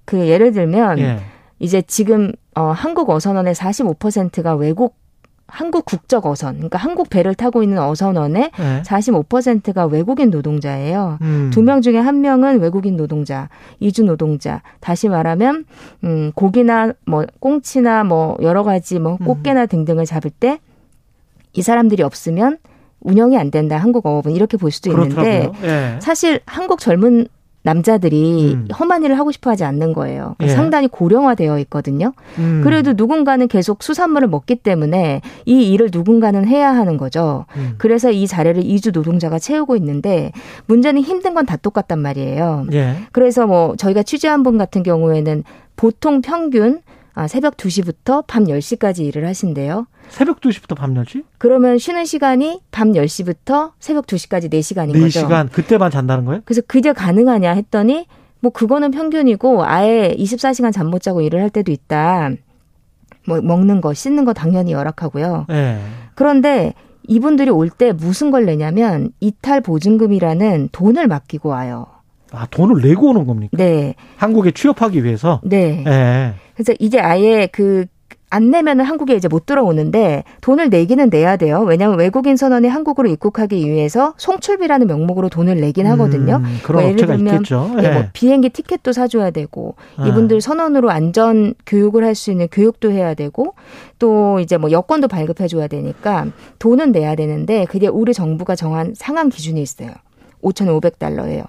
[0.05, 1.21] 그 예를 들면 예.
[1.59, 4.97] 이제 지금 어 한국 어선원의 45%가 외국
[5.53, 8.83] 한국 국적 어선, 그러니까 한국 배를 타고 있는 어선원의 예.
[8.83, 11.19] 45%가 외국인 노동자예요.
[11.21, 11.51] 음.
[11.53, 13.49] 두명 중에 한 명은 외국인 노동자,
[13.79, 14.63] 이주 노동자.
[14.81, 15.65] 다시 말하면
[16.05, 19.27] 음 고기나 뭐 꽁치나 뭐 여러 가지 뭐 음.
[19.27, 20.59] 꽃게나 등등을 잡을 때
[21.55, 22.59] 이 사람들이 없으면
[23.01, 23.77] 운영이 안 된다.
[23.77, 25.51] 한국 어업은 이렇게 볼 수도 있는데.
[25.63, 25.99] 예.
[26.01, 27.27] 사실 한국 젊은
[27.63, 28.69] 남자들이 음.
[28.79, 30.35] 험한 일을 하고 싶어 하지 않는 거예요.
[30.43, 30.49] 예.
[30.49, 32.13] 상당히 고령화되어 있거든요.
[32.39, 32.61] 음.
[32.65, 37.47] 그래도 누군가는 계속 수산물을 먹기 때문에 이 일을 누군가는 해야 하는 거죠.
[37.57, 37.75] 음.
[37.79, 40.33] 그래서 이 자리를 이주 노동자가 채우고 있는데
[40.67, 42.67] 문제는 힘든 건 다 똑같단 말이에요.
[42.73, 42.95] 예.
[43.11, 45.43] 그래서 뭐 저희가 취재한 분 같은 경우에는
[45.75, 46.81] 보통 평균
[47.15, 49.87] 아, 새벽 2시부터 밤 10시까지 일을 하신대요.
[50.09, 51.25] 새벽 2시부터 밤 10시?
[51.39, 55.21] 그러면 쉬는 시간이 밤 10시부터 새벽 2시까지 4시간인 거죠.
[55.29, 56.41] 4시간 그때만 잔다는 거예요?
[56.45, 58.07] 그래서 그게 가능하냐 했더니
[58.41, 62.31] 뭐 그거는 평균이고 아예 24시간 잠 못 자고 일을 할 때도 있다.
[63.27, 65.47] 뭐 먹는 거, 씻는 거 당연히 열악하고요.
[65.51, 65.79] 예.
[66.15, 66.75] 그런데
[67.07, 71.87] 이분들이 올 때 무슨 걸 내냐면 이탈 보증금이라는 돈을 맡기고 와요.
[72.33, 73.57] 아, 돈을 내고 오는 겁니까?
[73.57, 73.95] 네.
[74.17, 75.41] 한국에 취업하기 위해서?
[75.45, 75.85] 네.
[75.87, 76.35] 예.
[76.55, 77.87] 그래서 이게 아예 그
[78.33, 81.61] 안 내면은 한국에 이제 못 들어오는데 돈을 내기는 내야 돼요.
[81.61, 86.37] 왜냐하면 외국인 선원이 한국으로 입국하기 위해서 송출비라는 명목으로 돈을 내긴 하거든요.
[86.37, 87.71] 음, 그런 뭐 업체가 있겠죠.
[87.81, 87.91] 예, 예.
[87.91, 90.07] 뭐 비행기 티켓도 사줘야 되고 아.
[90.09, 93.55] 이분들 선원으로 안전 교육을 할 수 있는 교육도 해야 되고
[93.99, 96.27] 또 이제 뭐 여권도 발급해줘야 되니까
[96.59, 99.91] 돈은 내야 되는데 그게 우리 정부가 정한 상한 기준이 있어요.
[100.43, 101.45] 5,500달러예요.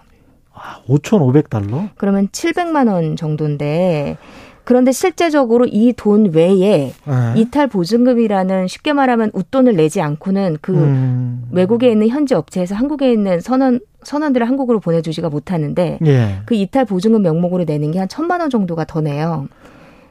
[0.87, 1.89] 5,500달러?
[1.97, 4.17] 그러면 700만 원 정도인데
[4.65, 7.33] 그런데 실제적으로 이 돈 외에 예.
[7.35, 11.47] 이탈 보증금이라는 쉽게 말하면 웃돈을 내지 않고는 그 음.
[11.51, 16.37] 외국에 있는 현지 업체에서 한국에 있는 선원 선원들을 한국으로 보내주지가 못하는데 예.
[16.45, 19.47] 그 이탈 보증금 명목으로 내는 게 한 천만 원 정도가 더 내요.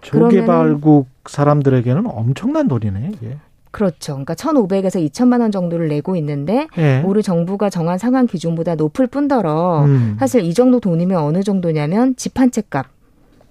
[0.03, 3.37] 조개발국 사람들에게는 엄청난 돈이네, 이게.
[3.73, 4.13] 그렇죠.
[4.13, 7.03] 그러니까 1,500에서 2천만 원 정도를 내고 있는데 예.
[7.05, 10.17] 우리 정부가 정한 상한 기준보다 높을 뿐더러 음.
[10.21, 12.87] 사실 이 정도 돈이면 어느 정도냐면 집 한 채 값.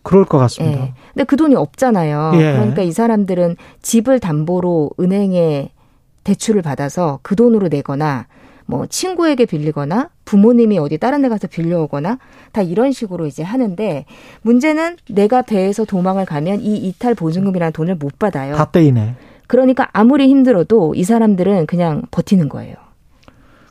[0.03, 0.81] 그럴 것 같습니다.
[0.83, 0.93] 예.
[1.13, 2.31] 근데 그 돈이 없잖아요.
[2.35, 2.53] 예.
[2.53, 5.71] 그러니까 이 사람들은 집을 담보로 은행에
[6.23, 8.27] 대출을 받아서 그 돈으로 내거나
[8.67, 12.19] 뭐 친구에게 빌리거나 부모님이 어디 다른 데 가서 빌려오거나
[12.51, 14.05] 다 이런 식으로 이제 하는데
[14.43, 18.55] 문제는 내가 배에서 도망을 가면 이 이탈 보증금이라는 돈을 못 받아요.
[18.55, 19.15] 다 떼이네.
[19.51, 22.75] 그러니까 아무리 힘들어도 이 사람들은 그냥 버티는 거예요.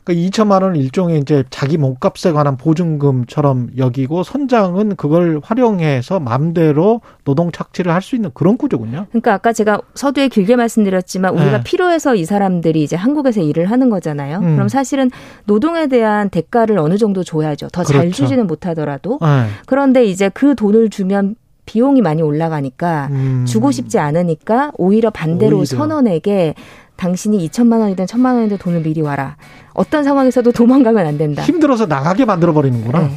[0.03, 7.51] 그러니까 2천만 원은 일종의 이제 자기 몸값에 관한 보증금처럼 여기고 선장은 그걸 활용해서 마음대로 노동
[7.51, 9.07] 착취를 할 수 있는 그런 구조군요.
[9.09, 11.63] 그러니까 아까 제가 서두에 길게 말씀드렸지만 우리가 네.
[11.63, 14.37] 필요해서 이 사람들이 이제 한국에서 일을 하는 거잖아요.
[14.37, 14.55] 음.
[14.55, 15.09] 그럼 사실은
[15.45, 17.69] 노동에 대한 대가를 어느 정도 줘야죠.
[17.69, 18.15] 더잘 그렇죠.
[18.15, 19.17] 주지는 못하더라도.
[19.19, 19.47] 네.
[19.65, 21.35] 그런데 이제 그 돈을 주면
[21.71, 23.45] 비용이 많이 올라가니까 음.
[23.47, 25.77] 주고 싶지 않으니까 오히려 반대로 오히려.
[25.77, 26.53] 선원에게
[26.97, 29.37] 당신이 2천만 원이든 1천만 원이든 돈을 미리 와라.
[29.73, 31.43] 어떤 상황에서도 도망가면 안 된다.
[31.43, 32.99] 힘들어서 나가게 만들어 버리는구나.
[32.99, 33.11] 네.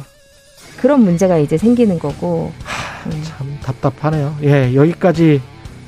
[0.79, 2.53] 그런 문제가 이제 생기는 거고.
[3.07, 3.23] 음.
[3.23, 4.35] 참 답답하네요.
[4.43, 5.41] 예, 여기까지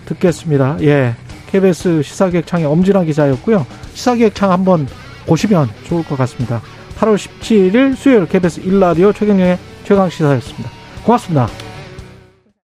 [0.05, 0.77] 듣겠습니다.
[0.81, 1.15] 예.
[1.49, 3.65] KBS 시사기획창의 엄진아 기자였고요.
[3.93, 4.87] 시사기획창 한번
[5.25, 6.61] 보시면 좋을 것 같습니다.
[6.99, 10.69] 8월 17일 수요일 KBS 1라디오 최경영의 최강시사였습니다.
[11.05, 11.47] 고맙습니다.